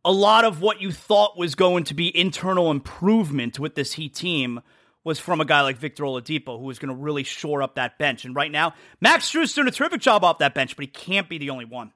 a 0.05 0.13
lot 0.13 0.45
of 0.45 0.63
what 0.63 0.81
you 0.81 0.93
thought 0.93 1.37
was 1.37 1.55
going 1.55 1.85
to 1.85 1.95
be 1.95 2.17
internal 2.17 2.71
improvement 2.71 3.59
with 3.59 3.75
this 3.75 3.93
Heat 3.93 4.15
team 4.15 4.61
was 5.03 5.19
from 5.19 5.41
a 5.41 5.45
guy 5.45 5.63
like 5.63 5.79
Victor 5.79 6.05
Oladipo, 6.05 6.59
who 6.59 6.65
was 6.65 6.79
going 6.79 6.95
to 6.95 7.03
really 7.03 7.23
shore 7.23 7.63
up 7.63 7.75
that 7.75 7.99
bench. 7.99 8.25
And 8.25 8.35
right 8.35 8.51
now, 8.51 8.75
Max 9.01 9.31
Strus 9.31 9.55
doing 9.55 9.69
a 9.69 9.71
terrific 9.71 10.01
job 10.01 10.25
off 10.25 10.39
that 10.39 10.55
bench, 10.55 10.77
but 10.77 10.83
he 10.83 10.87
can't 10.87 11.29
be 11.29 11.39
the 11.39 11.51
only 11.51 11.65
one. 11.65 11.93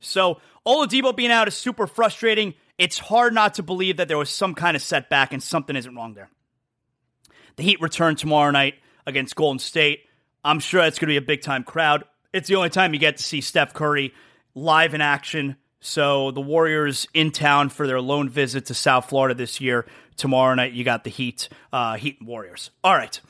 So 0.00 0.40
Oladipo 0.66 1.16
being 1.16 1.30
out 1.30 1.48
is 1.48 1.54
super 1.54 1.86
frustrating 1.86 2.54
it's 2.78 2.98
hard 2.98 3.34
not 3.34 3.54
to 3.54 3.62
believe 3.62 3.96
that 3.96 4.08
there 4.08 4.18
was 4.18 4.30
some 4.30 4.54
kind 4.54 4.76
of 4.76 4.82
setback 4.82 5.32
and 5.32 5.42
something 5.42 5.76
isn't 5.76 5.94
wrong 5.94 6.14
there. 6.14 6.30
The 7.56 7.62
Heat 7.62 7.80
return 7.80 8.16
tomorrow 8.16 8.50
night 8.50 8.74
against 9.06 9.34
Golden 9.34 9.58
State. 9.58 10.00
I'm 10.44 10.60
sure 10.60 10.82
it's 10.82 10.98
going 10.98 11.08
to 11.08 11.12
be 11.12 11.16
a 11.16 11.22
big 11.22 11.42
time 11.42 11.64
crowd. 11.64 12.04
It's 12.32 12.48
the 12.48 12.56
only 12.56 12.68
time 12.70 12.92
you 12.92 13.00
get 13.00 13.16
to 13.16 13.22
see 13.22 13.40
Steph 13.40 13.72
Curry 13.72 14.12
live 14.54 14.94
in 14.94 15.00
action. 15.00 15.56
So 15.80 16.32
the 16.32 16.40
Warriors 16.40 17.08
in 17.14 17.30
town 17.30 17.68
for 17.68 17.86
their 17.86 18.00
lone 18.00 18.28
visit 18.28 18.66
to 18.66 18.74
South 18.74 19.08
Florida 19.08 19.34
this 19.34 19.60
year. 19.60 19.86
Tomorrow 20.16 20.54
night, 20.54 20.72
you 20.72 20.84
got 20.84 21.04
the 21.04 21.10
Heat, 21.10 21.48
uh, 21.72 21.96
Heat 21.96 22.18
and 22.20 22.28
Warriors. 22.28 22.70
All 22.82 22.94
right. 22.94 23.20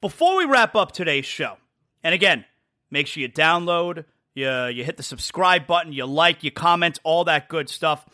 Before 0.00 0.36
we 0.36 0.44
wrap 0.44 0.74
up 0.74 0.92
today's 0.92 1.24
show, 1.24 1.56
and 2.02 2.14
again, 2.14 2.44
make 2.90 3.06
sure 3.06 3.20
you 3.20 3.28
download, 3.28 4.04
you, 4.34 4.50
you 4.66 4.84
hit 4.84 4.96
the 4.96 5.02
subscribe 5.02 5.66
button, 5.66 5.92
you 5.92 6.04
like, 6.04 6.42
you 6.42 6.50
comment, 6.50 6.98
all 7.04 7.24
that 7.24 7.48
good 7.48 7.68
stuff. 7.68 8.04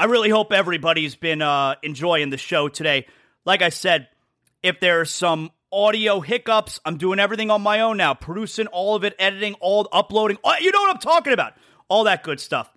I 0.00 0.04
really 0.04 0.30
hope 0.30 0.50
everybody's 0.50 1.14
been 1.14 1.42
uh, 1.42 1.74
enjoying 1.82 2.30
the 2.30 2.38
show 2.38 2.70
today. 2.70 3.06
Like 3.44 3.60
I 3.60 3.68
said, 3.68 4.08
if 4.62 4.80
there's 4.80 5.10
some 5.10 5.50
audio 5.70 6.20
hiccups, 6.20 6.80
I'm 6.86 6.96
doing 6.96 7.20
everything 7.20 7.50
on 7.50 7.60
my 7.60 7.80
own 7.80 7.98
now, 7.98 8.14
producing 8.14 8.66
all 8.68 8.94
of 8.94 9.04
it, 9.04 9.14
editing, 9.18 9.56
all 9.60 9.86
uploading. 9.92 10.38
you 10.62 10.72
know 10.72 10.80
what 10.80 10.94
I'm 10.94 11.02
talking 11.02 11.34
about. 11.34 11.52
All 11.90 12.04
that 12.04 12.22
good 12.22 12.40
stuff. 12.40 12.72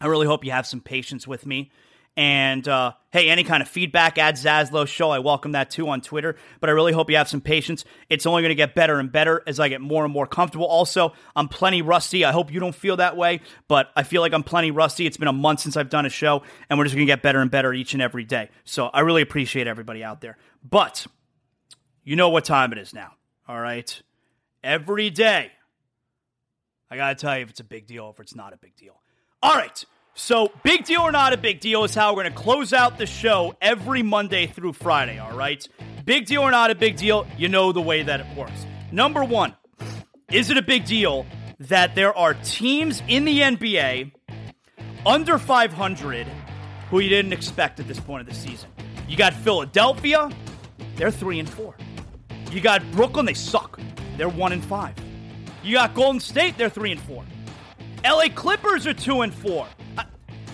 I 0.00 0.08
really 0.08 0.26
hope 0.26 0.44
you 0.44 0.50
have 0.50 0.66
some 0.66 0.80
patience 0.80 1.28
with 1.28 1.46
me. 1.46 1.70
And 2.14 2.68
uh, 2.68 2.92
hey, 3.10 3.30
any 3.30 3.42
kind 3.42 3.62
of 3.62 3.68
feedback 3.68 4.18
at 4.18 4.34
Zaslow 4.34 4.86
Show, 4.86 5.10
I 5.10 5.18
welcome 5.18 5.52
that 5.52 5.70
too 5.70 5.88
on 5.88 6.02
Twitter. 6.02 6.36
But 6.60 6.68
I 6.68 6.74
really 6.74 6.92
hope 6.92 7.08
you 7.08 7.16
have 7.16 7.28
some 7.28 7.40
patience. 7.40 7.84
It's 8.10 8.26
only 8.26 8.42
going 8.42 8.50
to 8.50 8.54
get 8.54 8.74
better 8.74 8.98
and 8.98 9.10
better 9.10 9.42
as 9.46 9.58
I 9.58 9.68
get 9.68 9.80
more 9.80 10.04
and 10.04 10.12
more 10.12 10.26
comfortable. 10.26 10.66
Also, 10.66 11.14
I'm 11.34 11.48
plenty 11.48 11.80
rusty. 11.80 12.24
I 12.24 12.32
hope 12.32 12.52
you 12.52 12.60
don't 12.60 12.74
feel 12.74 12.98
that 12.98 13.16
way, 13.16 13.40
but 13.66 13.90
I 13.96 14.02
feel 14.02 14.20
like 14.20 14.34
I'm 14.34 14.42
plenty 14.42 14.70
rusty. 14.70 15.06
It's 15.06 15.16
been 15.16 15.28
a 15.28 15.32
month 15.32 15.60
since 15.60 15.76
I've 15.76 15.88
done 15.88 16.04
a 16.04 16.10
show, 16.10 16.42
and 16.68 16.78
we're 16.78 16.84
just 16.84 16.94
going 16.94 17.06
to 17.06 17.10
get 17.10 17.22
better 17.22 17.40
and 17.40 17.50
better 17.50 17.72
each 17.72 17.94
and 17.94 18.02
every 18.02 18.24
day. 18.24 18.50
So 18.64 18.86
I 18.88 19.00
really 19.00 19.22
appreciate 19.22 19.66
everybody 19.66 20.04
out 20.04 20.20
there. 20.20 20.36
But 20.68 21.06
you 22.04 22.16
know 22.16 22.28
what 22.28 22.44
time 22.44 22.72
it 22.72 22.78
is 22.78 22.92
now, 22.92 23.12
all 23.48 23.58
right? 23.58 24.02
Every 24.62 25.08
day, 25.08 25.50
I 26.90 26.96
got 26.96 27.08
to 27.08 27.14
tell 27.14 27.36
you 27.38 27.44
if 27.44 27.50
it's 27.50 27.60
a 27.60 27.64
big 27.64 27.86
deal 27.86 28.04
or 28.04 28.10
if 28.10 28.20
it's 28.20 28.34
not 28.34 28.52
a 28.52 28.58
big 28.58 28.76
deal. 28.76 29.00
All 29.42 29.54
right. 29.54 29.82
So, 30.14 30.52
big 30.62 30.84
deal 30.84 31.00
or 31.00 31.10
not 31.10 31.32
a 31.32 31.38
big 31.38 31.60
deal 31.60 31.84
is 31.84 31.94
how 31.94 32.14
we're 32.14 32.24
going 32.24 32.34
to 32.34 32.38
close 32.38 32.74
out 32.74 32.98
the 32.98 33.06
show 33.06 33.56
every 33.62 34.02
Monday 34.02 34.46
through 34.46 34.74
Friday, 34.74 35.18
all 35.18 35.32
right? 35.32 35.66
Big 36.04 36.26
deal 36.26 36.42
or 36.42 36.50
not 36.50 36.70
a 36.70 36.74
big 36.74 36.96
deal, 36.96 37.26
you 37.38 37.48
know 37.48 37.72
the 37.72 37.80
way 37.80 38.02
that 38.02 38.20
it 38.20 38.26
works. 38.36 38.66
Number 38.90 39.24
one, 39.24 39.54
is 40.30 40.50
it 40.50 40.58
a 40.58 40.62
big 40.62 40.84
deal 40.84 41.24
that 41.60 41.94
there 41.94 42.14
are 42.16 42.34
teams 42.34 43.02
in 43.08 43.24
the 43.24 43.40
NBA 43.40 44.12
under 45.06 45.38
500 45.38 46.26
who 46.90 47.00
you 47.00 47.08
didn't 47.08 47.32
expect 47.32 47.80
at 47.80 47.88
this 47.88 47.98
point 47.98 48.20
of 48.20 48.26
the 48.28 48.34
season? 48.34 48.68
You 49.08 49.16
got 49.16 49.32
Philadelphia, 49.32 50.30
they're 50.96 51.10
3 51.10 51.38
and 51.38 51.48
4. 51.48 51.74
You 52.50 52.60
got 52.60 52.82
Brooklyn, 52.92 53.24
they 53.24 53.32
suck. 53.32 53.80
They're 54.18 54.28
1 54.28 54.52
and 54.52 54.62
5. 54.62 54.94
You 55.64 55.72
got 55.72 55.94
Golden 55.94 56.20
State, 56.20 56.58
they're 56.58 56.68
3 56.68 56.92
and 56.92 57.00
4. 57.00 57.24
LA 58.04 58.28
Clippers 58.34 58.86
are 58.86 58.92
2 58.92 59.22
and 59.22 59.32
4. 59.32 59.66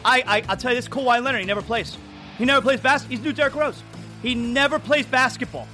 I, 0.08 0.22
I, 0.26 0.42
I'll 0.48 0.56
tell 0.56 0.72
you 0.72 0.76
this: 0.76 0.88
Kawhi 0.88 1.22
Leonard, 1.22 1.40
he 1.40 1.46
never 1.46 1.60
plays. 1.62 1.96
He 2.38 2.44
never 2.46 2.62
plays 2.62 2.80
basketball. 2.80 3.16
He's 3.16 3.24
new 3.24 3.32
Derrick 3.32 3.54
Rose. 3.54 3.82
He 4.22 4.34
never 4.34 4.78
plays 4.78 5.04
basketball. 5.04 5.68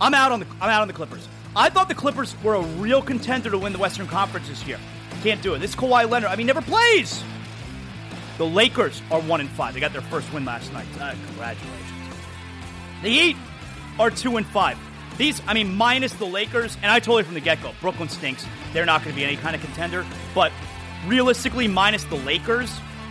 I'm 0.00 0.14
out 0.14 0.30
on 0.30 0.40
the 0.40 0.46
I'm 0.60 0.70
out 0.70 0.82
on 0.82 0.88
the 0.88 0.94
Clippers. 0.94 1.26
I 1.56 1.68
thought 1.68 1.88
the 1.88 1.94
Clippers 1.94 2.40
were 2.42 2.54
a 2.54 2.62
real 2.62 3.02
contender 3.02 3.50
to 3.50 3.58
win 3.58 3.72
the 3.72 3.78
Western 3.78 4.06
Conference 4.06 4.48
this 4.48 4.64
year. 4.66 4.78
Can't 5.22 5.42
do 5.42 5.54
it. 5.54 5.58
This 5.58 5.74
Kawhi 5.74 6.08
Leonard, 6.08 6.30
I 6.30 6.36
mean, 6.36 6.46
never 6.46 6.62
plays. 6.62 7.24
The 8.38 8.46
Lakers 8.46 9.02
are 9.10 9.20
one 9.22 9.40
in 9.40 9.48
five. 9.48 9.74
They 9.74 9.80
got 9.80 9.92
their 9.92 10.02
first 10.02 10.32
win 10.32 10.44
last 10.44 10.72
night. 10.72 10.86
Uh, 11.00 11.14
congratulations. 11.26 11.90
The 13.02 13.08
Heat 13.08 13.36
are 13.98 14.10
two 14.10 14.36
and 14.36 14.46
five. 14.46 14.78
These, 15.16 15.40
I 15.46 15.54
mean, 15.54 15.74
minus 15.74 16.12
the 16.12 16.26
Lakers, 16.26 16.76
and 16.82 16.92
I 16.92 17.00
told 17.00 17.20
you 17.20 17.24
from 17.24 17.34
the 17.34 17.40
get 17.40 17.62
go, 17.62 17.72
Brooklyn 17.80 18.10
stinks. 18.10 18.44
They're 18.74 18.84
not 18.84 19.02
going 19.02 19.14
to 19.14 19.16
be 19.16 19.24
any 19.24 19.36
kind 19.36 19.56
of 19.56 19.62
contender. 19.62 20.04
But 20.34 20.52
realistically, 21.06 21.66
minus 21.66 22.04
the 22.04 22.16
Lakers, 22.16 22.70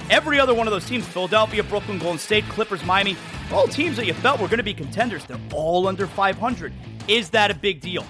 Every 0.09 0.39
other 0.39 0.53
one 0.53 0.67
of 0.67 0.71
those 0.71 0.85
teams, 0.85 1.07
Philadelphia, 1.07 1.63
Brooklyn, 1.63 1.97
Golden 1.97 2.19
State, 2.19 2.43
Clippers, 2.45 2.83
Miami, 2.83 3.17
all 3.51 3.67
teams 3.67 3.97
that 3.97 4.05
you 4.05 4.13
felt 4.13 4.39
were 4.39 4.47
going 4.47 4.57
to 4.57 4.63
be 4.63 4.73
contenders, 4.73 5.25
they're 5.25 5.39
all 5.53 5.87
under 5.87 6.05
500. 6.05 6.73
Is 7.07 7.31
that 7.31 7.49
a 7.49 7.55
big 7.55 7.81
deal? 7.81 8.05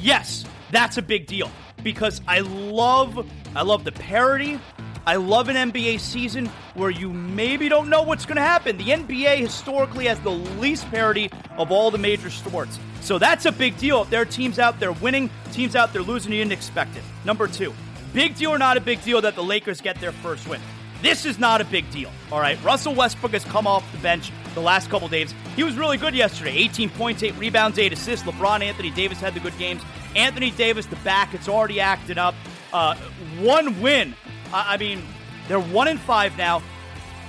Yes, 0.00 0.44
that's 0.70 0.96
a 0.96 1.02
big 1.02 1.26
deal 1.26 1.50
because 1.82 2.20
I 2.28 2.40
love 2.40 3.26
I 3.54 3.62
love 3.62 3.84
the 3.84 3.92
parity. 3.92 4.60
I 5.06 5.16
love 5.16 5.48
an 5.48 5.72
NBA 5.72 5.98
season 5.98 6.46
where 6.74 6.90
you 6.90 7.10
maybe 7.12 7.68
don't 7.68 7.88
know 7.88 8.02
what's 8.02 8.26
going 8.26 8.36
to 8.36 8.42
happen. 8.42 8.76
The 8.76 8.84
NBA 8.84 9.38
historically 9.38 10.06
has 10.06 10.20
the 10.20 10.30
least 10.30 10.88
parity 10.90 11.30
of 11.56 11.72
all 11.72 11.90
the 11.90 11.98
major 11.98 12.30
sports. 12.30 12.78
So 13.00 13.18
that's 13.18 13.46
a 13.46 13.52
big 13.52 13.76
deal. 13.78 14.02
If 14.02 14.10
there 14.10 14.20
are 14.20 14.26
teams 14.26 14.58
out 14.58 14.78
there 14.78 14.92
winning, 14.92 15.30
teams 15.52 15.74
out 15.74 15.92
there 15.92 16.02
losing, 16.02 16.32
you 16.32 16.38
didn't 16.38 16.52
expect 16.52 16.96
it. 16.96 17.02
Number 17.24 17.48
two, 17.48 17.72
big 18.12 18.36
deal 18.36 18.50
or 18.50 18.58
not 18.58 18.76
a 18.76 18.80
big 18.80 19.02
deal 19.02 19.20
that 19.22 19.34
the 19.34 19.42
Lakers 19.42 19.80
get 19.80 19.98
their 20.00 20.12
first 20.12 20.46
win. 20.46 20.60
This 21.02 21.24
is 21.24 21.38
not 21.38 21.60
a 21.60 21.64
big 21.64 21.90
deal. 21.90 22.10
All 22.30 22.40
right. 22.40 22.62
Russell 22.62 22.94
Westbrook 22.94 23.32
has 23.32 23.44
come 23.44 23.66
off 23.66 23.90
the 23.92 23.98
bench 23.98 24.30
the 24.54 24.60
last 24.60 24.90
couple 24.90 25.08
days. 25.08 25.34
He 25.56 25.62
was 25.62 25.76
really 25.76 25.96
good 25.96 26.14
yesterday 26.14 26.52
18 26.52 26.90
points, 26.90 27.22
8 27.22 27.34
rebounds, 27.36 27.78
8 27.78 27.92
assists. 27.92 28.26
LeBron 28.26 28.62
Anthony 28.62 28.90
Davis 28.90 29.18
had 29.18 29.34
the 29.34 29.40
good 29.40 29.56
games. 29.58 29.82
Anthony 30.14 30.50
Davis, 30.50 30.86
the 30.86 30.96
back, 30.96 31.32
it's 31.34 31.48
already 31.48 31.80
acted 31.80 32.18
up. 32.18 32.34
Uh, 32.72 32.96
one 33.40 33.80
win. 33.80 34.14
I, 34.52 34.74
I 34.74 34.76
mean, 34.76 35.02
they're 35.48 35.60
1 35.60 35.88
in 35.88 35.98
5 35.98 36.36
now. 36.36 36.62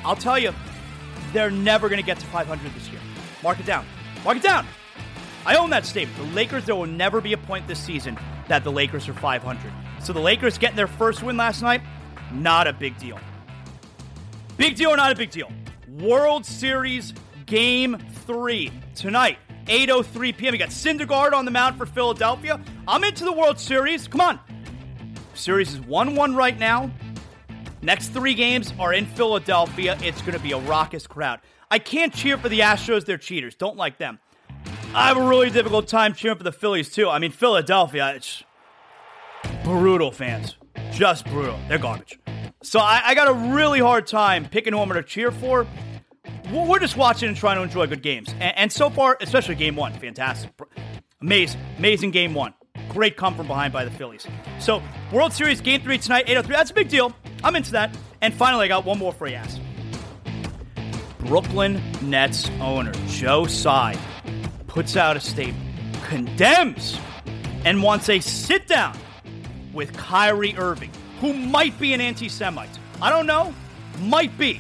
I'll 0.04 0.16
tell 0.16 0.38
you, 0.38 0.54
they're 1.32 1.52
never 1.52 1.88
going 1.88 2.02
to 2.02 2.06
get 2.06 2.20
to 2.20 2.26
500 2.28 2.74
this 2.74 2.90
year. 2.90 3.00
Mark 3.44 3.60
it 3.60 3.66
down. 3.66 3.86
Mark 4.26 4.38
it 4.38 4.44
down. 4.44 4.66
I 5.46 5.56
own 5.56 5.70
that 5.72 5.86
statement. 5.86 6.18
The 6.18 6.36
Lakers, 6.36 6.66
there 6.66 6.76
will 6.76 6.86
never 6.86 7.22
be 7.22 7.34
a 7.34 7.38
point 7.38 7.68
this 7.68 7.80
season 7.80 8.18
that 8.48 8.64
the 8.64 8.72
Lakers 8.72 9.08
are 9.08 9.14
500. 9.14 9.72
So 10.02 10.14
the 10.14 10.20
Lakers 10.20 10.58
getting 10.58 10.76
their 10.76 10.88
first 10.88 11.24
win 11.24 11.38
last 11.38 11.62
night, 11.62 11.82
not 12.32 12.68
a 12.68 12.74
big 12.74 12.98
deal. 12.98 13.20
Big 14.62 14.76
deal 14.76 14.92
or 14.92 14.96
not 14.96 15.12
a 15.12 15.16
big 15.16 15.32
deal? 15.32 15.52
World 15.90 16.46
Series 16.46 17.16
Game 17.48 17.98
3 17.98 18.72
tonight, 18.94 19.40
8.03 19.66 20.38
p.m. 20.38 20.54
You 20.54 20.60
got 20.60 20.70
Syndergaard 20.70 21.34
on 21.34 21.46
the 21.46 21.52
mound 21.52 21.80
for 21.80 21.88
Philadelphia. 21.88 22.62
I'm 22.88 23.04
into 23.04 23.26
the 23.26 23.32
World 23.32 23.60
Series. 23.60 24.08
Come 24.08 24.22
on. 24.22 24.40
Series 25.34 25.74
is 25.74 25.80
1-1 25.80 26.36
right 26.36 26.60
now. 26.60 26.92
Next 27.82 28.10
three 28.10 28.36
games 28.36 28.72
are 28.78 28.94
in 28.94 29.08
Philadelphia. 29.08 29.98
It's 30.04 30.22
going 30.22 30.38
to 30.38 30.44
be 30.44 30.52
a 30.52 30.60
raucous 30.60 31.08
crowd. 31.08 31.40
I 31.72 31.80
can't 31.80 32.14
cheer 32.14 32.38
for 32.38 32.48
the 32.48 32.60
Astros. 32.60 33.04
They're 33.04 33.18
cheaters. 33.18 33.56
Don't 33.56 33.78
like 33.78 33.98
them. 33.98 34.20
I 34.94 35.08
have 35.08 35.18
a 35.18 35.28
really 35.28 35.50
difficult 35.50 35.88
time 35.88 36.14
cheering 36.14 36.38
for 36.38 36.44
the 36.44 36.52
Phillies, 36.52 36.92
too. 36.92 37.10
I 37.10 37.18
mean, 37.18 37.32
Philadelphia, 37.32 38.14
it's 38.16 38.44
brutal 39.64 40.12
fans. 40.12 40.58
Just 40.92 41.26
brutal. 41.26 41.58
They're 41.68 41.80
garbage. 41.80 42.20
So 42.64 42.80
I, 42.80 43.02
I 43.06 43.16
got 43.16 43.28
a 43.28 43.34
really 43.54 43.80
hard 43.80 44.06
time 44.06 44.46
picking 44.46 44.74
who 44.74 44.80
I'm 44.80 44.88
going 44.88 45.02
to 45.02 45.08
cheer 45.08 45.32
for. 45.32 45.66
We're 46.52 46.80
just 46.80 46.96
watching 46.96 47.30
and 47.30 47.38
trying 47.38 47.58
to 47.58 47.64
enjoy 47.64 47.88
good 47.88 48.04
games. 48.04 48.30
And, 48.34 48.58
and 48.58 48.72
so 48.72 48.90
far, 48.90 49.18
especially 49.22 49.56
game 49.56 49.76
one, 49.76 49.94
fantastic. 49.94 50.52
Amazing, 51.22 51.62
amazing 51.78 52.12
game 52.12 52.34
one. 52.34 52.54
Great 52.90 53.18
come 53.18 53.36
from 53.36 53.48
behind 53.48 53.74
by 53.74 53.86
the 53.86 53.92
Phillies. 53.92 54.28
So, 54.60 54.84
World 55.12 55.34
Series 55.34 55.62
game 55.62 55.82
three 55.82 55.98
tonight, 55.98 56.26
803. 56.28 56.56
That's 56.56 56.72
a 56.72 56.74
big 56.74 56.90
deal. 56.90 57.16
I'm 57.44 57.56
into 57.56 57.72
that. 57.72 57.96
And 58.22 58.34
finally, 58.34 58.66
I 58.66 58.68
got 58.68 58.86
one 58.86 59.00
more 59.00 59.14
for 59.14 59.28
you. 59.28 59.36
Ask. 59.36 59.60
Brooklyn 61.20 61.82
Nets 62.02 62.50
owner 62.60 62.92
Joe 63.08 63.46
Tsai 63.46 63.98
puts 64.68 64.96
out 64.96 65.16
a 65.16 65.20
statement, 65.20 65.66
condemns, 66.04 67.00
and 67.66 67.82
wants 67.82 68.10
a 68.10 68.20
sit 68.20 68.68
down 68.68 68.98
with 69.74 69.94
Kyrie 69.94 70.56
Irving 70.58 70.92
who 71.22 71.34
might 71.34 71.80
be 71.80 71.94
an 71.94 72.02
anti 72.02 72.28
Semite. 72.28 72.78
I 73.02 73.10
don't 73.10 73.28
know. 73.28 73.54
Might 74.02 74.38
be. 74.38 74.60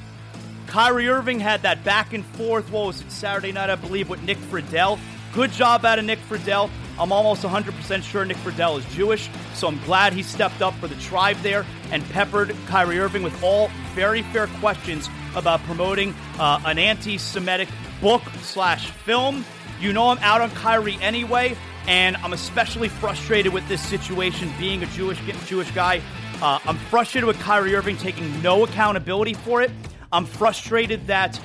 Kyrie 0.67 1.09
Irving 1.09 1.39
had 1.39 1.63
that 1.63 1.83
back 1.83 2.13
and 2.13 2.23
forth, 2.25 2.71
what 2.71 2.85
was 2.85 3.01
it, 3.01 3.11
Saturday 3.11 3.51
night, 3.51 3.69
I 3.69 3.75
believe, 3.75 4.07
with 4.09 4.21
Nick 4.23 4.37
Friedell. 4.37 4.99
Good 5.33 5.51
job 5.51 5.83
out 5.83 5.99
of 5.99 6.05
Nick 6.05 6.19
Friedell. 6.29 6.69
I'm 6.99 7.11
almost 7.11 7.41
100% 7.41 8.03
sure 8.03 8.23
Nick 8.23 8.37
Friedell 8.37 8.77
is 8.77 8.85
Jewish, 8.93 9.29
so 9.53 9.67
I'm 9.67 9.83
glad 9.83 10.13
he 10.13 10.23
stepped 10.23 10.61
up 10.61 10.73
for 10.75 10.87
the 10.87 10.95
tribe 10.95 11.37
there 11.37 11.65
and 11.91 12.07
peppered 12.11 12.55
Kyrie 12.67 12.99
Irving 12.99 13.23
with 13.23 13.43
all 13.43 13.69
very 13.95 14.21
fair 14.21 14.47
questions 14.47 15.09
about 15.35 15.61
promoting 15.63 16.13
uh, 16.37 16.61
an 16.65 16.77
anti-Semitic 16.77 17.69
book 18.01 18.21
slash 18.41 18.91
film. 18.91 19.43
You 19.79 19.93
know 19.93 20.09
I'm 20.09 20.19
out 20.19 20.41
on 20.41 20.51
Kyrie 20.51 20.99
anyway, 21.01 21.57
and 21.87 22.15
I'm 22.17 22.33
especially 22.33 22.87
frustrated 22.87 23.51
with 23.51 23.67
this 23.67 23.81
situation 23.81 24.51
being 24.59 24.83
a 24.83 24.85
Jewish 24.87 25.19
Jewish 25.47 25.71
guy 25.71 26.01
uh, 26.41 26.59
I'm 26.65 26.77
frustrated 26.77 27.27
with 27.27 27.39
Kyrie 27.39 27.75
Irving 27.75 27.97
taking 27.97 28.41
no 28.41 28.63
accountability 28.63 29.33
for 29.33 29.61
it. 29.61 29.71
I'm 30.11 30.25
frustrated 30.25 31.07
that 31.07 31.39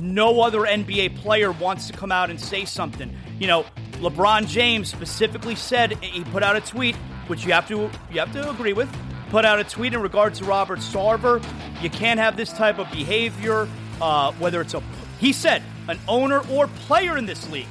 no 0.00 0.40
other 0.40 0.60
NBA 0.60 1.16
player 1.16 1.52
wants 1.52 1.86
to 1.86 1.92
come 1.92 2.10
out 2.10 2.30
and 2.30 2.40
say 2.40 2.64
something. 2.64 3.14
You 3.38 3.46
know, 3.46 3.64
LeBron 4.00 4.46
James 4.46 4.90
specifically 4.90 5.54
said 5.54 5.92
he 6.02 6.24
put 6.24 6.42
out 6.42 6.56
a 6.56 6.60
tweet, 6.60 6.96
which 7.26 7.44
you 7.44 7.52
have 7.52 7.68
to 7.68 7.90
you 8.10 8.18
have 8.18 8.32
to 8.32 8.50
agree 8.50 8.72
with. 8.72 8.90
Put 9.30 9.44
out 9.44 9.60
a 9.60 9.64
tweet 9.64 9.94
in 9.94 10.02
regards 10.02 10.40
to 10.40 10.44
Robert 10.44 10.80
Sarver. 10.80 11.44
You 11.80 11.90
can't 11.90 12.18
have 12.18 12.36
this 12.36 12.52
type 12.52 12.78
of 12.78 12.90
behavior, 12.90 13.68
uh, 14.00 14.32
whether 14.32 14.60
it's 14.60 14.74
a 14.74 14.82
he 15.20 15.32
said 15.32 15.62
an 15.88 15.98
owner 16.08 16.40
or 16.50 16.66
player 16.66 17.16
in 17.16 17.26
this 17.26 17.48
league. 17.50 17.68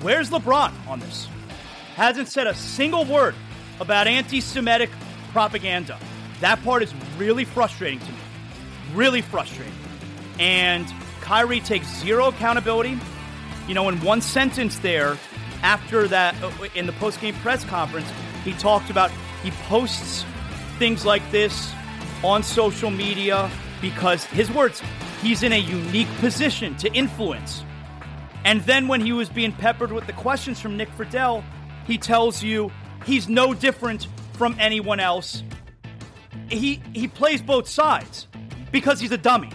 Where's 0.00 0.30
LeBron 0.30 0.72
on 0.88 1.00
this? 1.00 1.28
Hasn't 1.96 2.28
said 2.28 2.46
a 2.46 2.54
single 2.54 3.04
word 3.04 3.34
about 3.80 4.06
anti-Semitic 4.06 4.90
propaganda. 5.38 5.96
That 6.40 6.60
part 6.64 6.82
is 6.82 6.92
really 7.16 7.44
frustrating 7.44 8.00
to 8.00 8.10
me. 8.10 8.18
Really 8.92 9.22
frustrating. 9.22 9.72
And 10.40 10.84
Kyrie 11.20 11.60
takes 11.60 11.86
zero 12.00 12.26
accountability. 12.26 12.98
You 13.68 13.74
know, 13.74 13.88
in 13.88 14.00
one 14.00 14.20
sentence 14.20 14.80
there, 14.80 15.16
after 15.62 16.08
that, 16.08 16.34
uh, 16.42 16.50
in 16.74 16.86
the 16.86 16.92
post 16.94 17.20
game 17.20 17.36
press 17.36 17.64
conference, 17.64 18.08
he 18.44 18.52
talked 18.54 18.90
about 18.90 19.12
he 19.44 19.52
posts 19.68 20.24
things 20.80 21.04
like 21.04 21.22
this 21.30 21.72
on 22.24 22.42
social 22.42 22.90
media 22.90 23.48
because 23.80 24.24
his 24.24 24.50
words, 24.50 24.82
he's 25.22 25.44
in 25.44 25.52
a 25.52 25.60
unique 25.60 26.12
position 26.18 26.76
to 26.78 26.92
influence. 26.94 27.62
And 28.44 28.60
then 28.62 28.88
when 28.88 29.00
he 29.00 29.12
was 29.12 29.28
being 29.28 29.52
peppered 29.52 29.92
with 29.92 30.08
the 30.08 30.14
questions 30.14 30.58
from 30.58 30.76
Nick 30.76 30.90
Friedell, 30.96 31.44
he 31.86 31.96
tells 31.96 32.42
you 32.42 32.72
he's 33.06 33.28
no 33.28 33.54
different 33.54 34.08
from 34.38 34.56
anyone 34.58 35.00
else. 35.00 35.42
He 36.48 36.80
he 36.94 37.08
plays 37.08 37.42
both 37.42 37.68
sides 37.68 38.26
because 38.72 39.00
he's 39.00 39.12
a 39.12 39.18
dummy. 39.18 39.50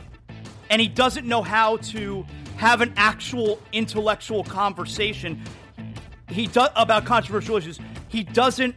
and 0.70 0.82
he 0.82 0.88
doesn't 0.88 1.28
know 1.28 1.42
how 1.42 1.78
to 1.78 2.26
have 2.58 2.82
an 2.82 2.94
actual 2.98 3.60
intellectual 3.72 4.44
conversation 4.44 5.42
he 6.30 6.48
does 6.48 6.70
about 6.76 7.06
controversial 7.06 7.58
issues. 7.58 7.80
He 8.08 8.24
doesn't 8.24 8.76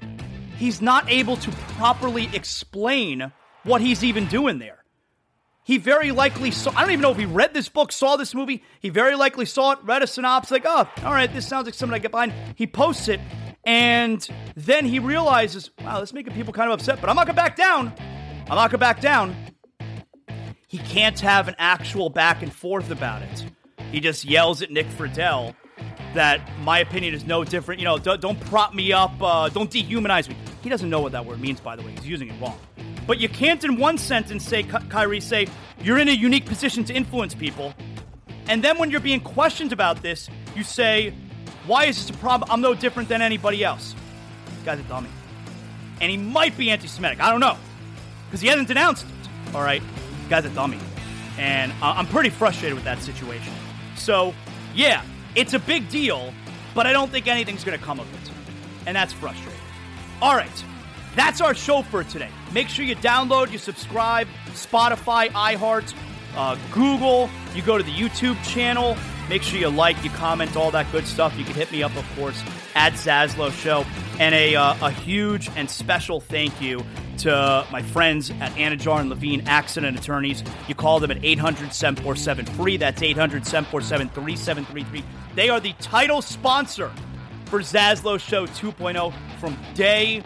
he's 0.58 0.80
not 0.82 1.10
able 1.10 1.36
to 1.38 1.50
properly 1.78 2.28
explain 2.34 3.32
what 3.64 3.80
he's 3.80 4.04
even 4.04 4.26
doing 4.26 4.58
there. 4.58 4.84
He 5.64 5.78
very 5.78 6.12
likely 6.12 6.52
saw, 6.52 6.70
I 6.76 6.82
don't 6.82 6.92
even 6.92 7.00
know 7.02 7.10
if 7.10 7.16
he 7.16 7.26
read 7.26 7.52
this 7.52 7.68
book, 7.68 7.90
saw 7.90 8.16
this 8.16 8.34
movie. 8.34 8.62
He 8.80 8.88
very 8.88 9.16
likely 9.16 9.46
saw 9.46 9.72
it, 9.72 9.80
read 9.82 10.00
a 10.02 10.06
synopsis, 10.06 10.52
like, 10.52 10.62
oh, 10.64 10.88
all 11.02 11.12
right, 11.12 11.32
this 11.32 11.48
sounds 11.48 11.64
like 11.64 11.74
something 11.74 11.94
I 11.94 11.98
get 11.98 12.12
behind. 12.12 12.32
He 12.54 12.68
posts 12.68 13.08
it, 13.08 13.20
and 13.66 14.26
then 14.54 14.86
he 14.86 15.00
realizes, 15.00 15.70
wow, 15.82 16.00
this 16.00 16.10
is 16.10 16.14
making 16.14 16.32
people 16.34 16.52
kind 16.52 16.70
of 16.70 16.78
upset, 16.78 17.00
but 17.00 17.10
I'm 17.10 17.16
not 17.16 17.26
gonna 17.26 17.36
back 17.36 17.56
down. 17.56 17.92
I'm 18.48 18.54
not 18.54 18.70
gonna 18.70 18.78
back 18.78 19.00
down. 19.00 19.34
He 20.68 20.78
can't 20.78 21.18
have 21.20 21.48
an 21.48 21.56
actual 21.58 22.08
back 22.08 22.42
and 22.42 22.52
forth 22.52 22.90
about 22.90 23.22
it. 23.22 23.46
He 23.90 24.00
just 24.00 24.24
yells 24.24 24.62
at 24.62 24.70
Nick 24.70 24.86
Friedell 24.88 25.54
that 26.14 26.40
my 26.60 26.78
opinion 26.78 27.12
is 27.12 27.24
no 27.24 27.44
different. 27.44 27.80
You 27.80 27.84
know, 27.86 27.98
don't, 27.98 28.20
don't 28.20 28.40
prop 28.40 28.72
me 28.72 28.92
up, 28.92 29.12
uh, 29.20 29.48
don't 29.48 29.70
dehumanize 29.70 30.28
me. 30.28 30.36
He 30.62 30.68
doesn't 30.68 30.88
know 30.88 31.00
what 31.00 31.12
that 31.12 31.26
word 31.26 31.40
means, 31.40 31.60
by 31.60 31.76
the 31.76 31.82
way. 31.82 31.90
He's 31.92 32.06
using 32.06 32.28
it 32.28 32.40
wrong. 32.40 32.58
But 33.06 33.18
you 33.18 33.28
can't, 33.28 33.62
in 33.64 33.76
one 33.76 33.98
sentence, 33.98 34.44
say, 34.44 34.62
Kyrie, 34.62 35.20
say, 35.20 35.46
you're 35.82 35.98
in 35.98 36.08
a 36.08 36.12
unique 36.12 36.46
position 36.46 36.84
to 36.84 36.94
influence 36.94 37.34
people. 37.34 37.74
And 38.48 38.62
then 38.62 38.78
when 38.78 38.90
you're 38.90 39.00
being 39.00 39.20
questioned 39.20 39.72
about 39.72 40.02
this, 40.02 40.28
you 40.54 40.64
say, 40.64 41.14
why 41.66 41.86
is 41.86 41.96
this 41.96 42.14
a 42.14 42.18
problem? 42.18 42.50
I'm 42.50 42.60
no 42.60 42.74
different 42.74 43.08
than 43.08 43.22
anybody 43.22 43.64
else. 43.64 43.94
This 44.46 44.64
guy's 44.64 44.80
a 44.80 44.84
dummy. 44.84 45.10
And 46.00 46.10
he 46.10 46.16
might 46.16 46.56
be 46.56 46.70
anti 46.70 46.88
Semitic. 46.88 47.20
I 47.20 47.30
don't 47.30 47.40
know. 47.40 47.56
Because 48.26 48.40
he 48.40 48.48
hasn't 48.48 48.68
denounced 48.68 49.06
it. 49.06 49.54
All 49.54 49.62
right? 49.62 49.82
This 49.82 50.28
guy's 50.28 50.44
a 50.44 50.50
dummy. 50.50 50.78
And 51.38 51.72
I'm 51.82 52.06
pretty 52.06 52.30
frustrated 52.30 52.74
with 52.74 52.84
that 52.84 53.02
situation. 53.02 53.52
So, 53.96 54.34
yeah, 54.74 55.02
it's 55.34 55.54
a 55.54 55.58
big 55.58 55.88
deal, 55.88 56.32
but 56.74 56.86
I 56.86 56.92
don't 56.92 57.10
think 57.10 57.26
anything's 57.26 57.62
going 57.62 57.78
to 57.78 57.84
come 57.84 58.00
of 58.00 58.12
it. 58.14 58.30
And 58.86 58.96
that's 58.96 59.12
frustrating. 59.12 59.60
All 60.22 60.34
right. 60.34 60.64
That's 61.14 61.40
our 61.40 61.54
show 61.54 61.82
for 61.82 62.04
today. 62.04 62.30
Make 62.52 62.68
sure 62.68 62.84
you 62.84 62.96
download, 62.96 63.50
you 63.50 63.58
subscribe, 63.58 64.28
Spotify, 64.48 65.28
iHeart, 65.30 65.94
uh, 66.36 66.56
Google. 66.72 67.30
You 67.54 67.62
go 67.62 67.78
to 67.78 67.84
the 67.84 67.92
YouTube 67.92 68.42
channel. 68.44 68.96
Make 69.28 69.42
sure 69.42 69.58
you 69.58 69.68
like, 69.68 70.02
you 70.04 70.10
comment, 70.10 70.56
all 70.56 70.70
that 70.70 70.90
good 70.92 71.06
stuff. 71.06 71.36
You 71.36 71.44
can 71.44 71.54
hit 71.54 71.72
me 71.72 71.82
up, 71.82 71.96
of 71.96 72.16
course, 72.16 72.40
at 72.74 72.92
Zaslow 72.92 73.50
Show. 73.52 73.84
And 74.18 74.34
a, 74.34 74.54
uh, 74.54 74.74
a 74.80 74.90
huge 74.90 75.50
and 75.56 75.68
special 75.68 76.20
thank 76.20 76.60
you 76.60 76.84
to 77.18 77.66
my 77.72 77.82
friends 77.82 78.30
at 78.30 78.52
Anidjar 78.52 79.00
and 79.00 79.10
Levine 79.10 79.42
Accident 79.46 79.98
Attorneys. 79.98 80.42
You 80.68 80.74
call 80.74 81.00
them 81.00 81.10
at 81.10 81.24
800 81.24 81.72
747 81.72 82.46
free. 82.54 82.76
That's 82.76 83.02
800 83.02 83.46
747 83.46 84.08
3733. 84.10 85.04
They 85.34 85.48
are 85.48 85.60
the 85.60 85.72
title 85.80 86.22
sponsor 86.22 86.90
for 87.46 87.60
Zaslow 87.60 88.20
Show 88.20 88.46
2.0 88.46 89.12
from 89.38 89.56
day 89.74 90.22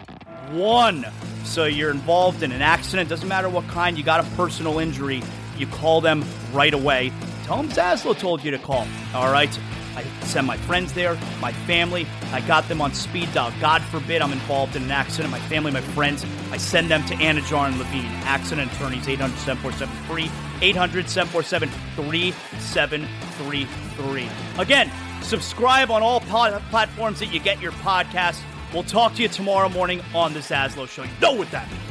one. 0.51 1.05
So 1.43 1.65
you're 1.65 1.91
involved 1.91 2.43
in 2.43 2.51
an 2.51 2.61
accident, 2.61 3.09
doesn't 3.09 3.27
matter 3.27 3.49
what 3.49 3.67
kind, 3.67 3.97
you 3.97 4.03
got 4.03 4.25
a 4.25 4.29
personal 4.35 4.79
injury, 4.79 5.23
you 5.57 5.67
call 5.67 6.01
them 6.01 6.23
right 6.53 6.73
away. 6.73 7.11
Them 7.57 7.69
Zaslow 7.69 8.17
told 8.17 8.43
you 8.43 8.51
to 8.51 8.59
call. 8.59 8.87
All 9.13 9.31
right? 9.31 9.49
I 9.95 10.03
send 10.21 10.47
my 10.47 10.55
friends 10.55 10.93
there, 10.93 11.17
my 11.41 11.51
family. 11.51 12.07
I 12.31 12.39
got 12.41 12.67
them 12.69 12.81
on 12.81 12.93
speed 12.93 13.33
dial. 13.33 13.51
God 13.59 13.81
forbid 13.83 14.21
I'm 14.21 14.31
involved 14.31 14.77
in 14.77 14.83
an 14.83 14.91
accident. 14.91 15.31
My 15.31 15.39
family, 15.41 15.71
my 15.71 15.81
friends, 15.81 16.25
I 16.51 16.57
send 16.57 16.89
them 16.89 17.03
to 17.07 17.15
Anidjar 17.15 17.67
and 17.67 17.77
Levine. 17.77 18.05
Accident 18.23 18.71
attorneys, 18.71 19.07
800 19.07 19.37
747 19.39 19.95
free, 20.07 20.31
800 20.61 21.09
747 21.09 21.69
3733. 21.95 24.29
Again, 24.57 24.89
subscribe 25.21 25.91
on 25.91 26.01
all 26.01 26.21
pod- 26.21 26.61
platforms 26.69 27.19
that 27.19 27.33
you 27.33 27.41
get 27.41 27.61
your 27.61 27.73
podcast. 27.73 28.41
We'll 28.73 28.83
talk 28.83 29.15
to 29.15 29.21
you 29.21 29.27
tomorrow 29.27 29.67
morning 29.67 30.01
on 30.15 30.33
the 30.33 30.39
Zaslow 30.39 30.87
Show. 30.87 31.03
You 31.03 31.09
know 31.21 31.33
what 31.33 31.51
that 31.51 31.69
means. 31.69 31.90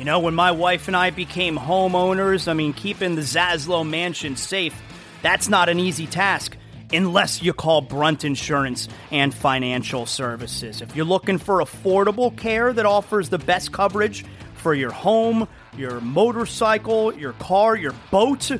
You 0.00 0.06
know, 0.06 0.20
when 0.20 0.34
my 0.34 0.52
wife 0.52 0.86
and 0.88 0.96
I 0.96 1.10
became 1.10 1.58
homeowners, 1.58 2.48
I 2.48 2.54
mean, 2.54 2.72
keeping 2.72 3.16
the 3.16 3.20
Zaslow 3.20 3.86
mansion 3.86 4.34
safe, 4.34 4.74
that's 5.20 5.46
not 5.46 5.68
an 5.68 5.78
easy 5.78 6.06
task 6.06 6.56
unless 6.90 7.42
you 7.42 7.52
call 7.52 7.82
Brunt 7.82 8.24
Insurance 8.24 8.88
and 9.10 9.34
Financial 9.34 10.06
Services. 10.06 10.80
If 10.80 10.96
you're 10.96 11.04
looking 11.04 11.36
for 11.36 11.58
affordable 11.58 12.34
care 12.34 12.72
that 12.72 12.86
offers 12.86 13.28
the 13.28 13.36
best 13.36 13.72
coverage 13.72 14.24
for 14.54 14.72
your 14.72 14.90
home, 14.90 15.46
your 15.76 16.00
motorcycle, 16.00 17.14
your 17.14 17.34
car, 17.34 17.76
your 17.76 17.94
boat, 18.10 18.50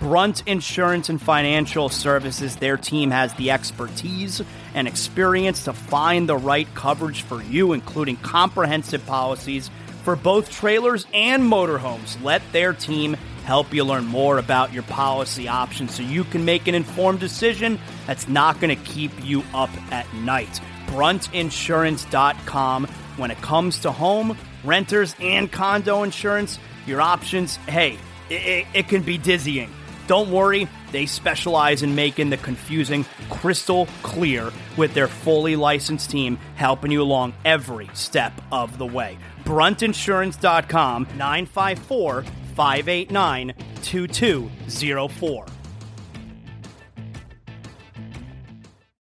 Brunt 0.00 0.42
Insurance 0.48 1.08
and 1.08 1.22
Financial 1.22 1.88
Services, 1.88 2.56
their 2.56 2.76
team 2.76 3.12
has 3.12 3.32
the 3.34 3.52
expertise 3.52 4.42
and 4.74 4.88
experience 4.88 5.62
to 5.66 5.72
find 5.72 6.28
the 6.28 6.36
right 6.36 6.66
coverage 6.74 7.22
for 7.22 7.40
you, 7.40 7.72
including 7.72 8.16
comprehensive 8.16 9.06
policies 9.06 9.70
for 10.08 10.16
both 10.16 10.50
trailers 10.50 11.06
and 11.12 11.42
motorhomes. 11.42 12.16
Let 12.22 12.40
their 12.50 12.72
team 12.72 13.12
help 13.44 13.74
you 13.74 13.84
learn 13.84 14.06
more 14.06 14.38
about 14.38 14.72
your 14.72 14.84
policy 14.84 15.48
options 15.48 15.94
so 15.94 16.02
you 16.02 16.24
can 16.24 16.46
make 16.46 16.66
an 16.66 16.74
informed 16.74 17.20
decision 17.20 17.78
that's 18.06 18.26
not 18.26 18.58
going 18.58 18.74
to 18.74 18.82
keep 18.84 19.12
you 19.22 19.42
up 19.52 19.68
at 19.92 20.10
night. 20.14 20.62
Bruntinsurance.com. 20.86 22.86
When 23.18 23.30
it 23.30 23.36
comes 23.42 23.80
to 23.80 23.92
home, 23.92 24.38
renters, 24.64 25.14
and 25.20 25.52
condo 25.52 26.04
insurance, 26.04 26.58
your 26.86 27.02
options, 27.02 27.56
hey, 27.56 27.98
it, 28.30 28.32
it, 28.32 28.66
it 28.72 28.88
can 28.88 29.02
be 29.02 29.18
dizzying. 29.18 29.70
Don't 30.06 30.30
worry, 30.30 30.68
they 30.90 31.04
specialize 31.04 31.82
in 31.82 31.94
making 31.94 32.30
the 32.30 32.38
confusing 32.38 33.04
crystal 33.28 33.86
clear 34.02 34.50
with 34.78 34.94
their 34.94 35.06
fully 35.06 35.54
licensed 35.54 36.10
team 36.10 36.38
helping 36.54 36.90
you 36.90 37.02
along 37.02 37.34
every 37.44 37.90
step 37.92 38.32
of 38.50 38.78
the 38.78 38.86
way. 38.86 39.18
Bruntinsurance.com 39.48 41.06
954 41.16 42.24
589 42.54 43.54
2204. 43.80 45.57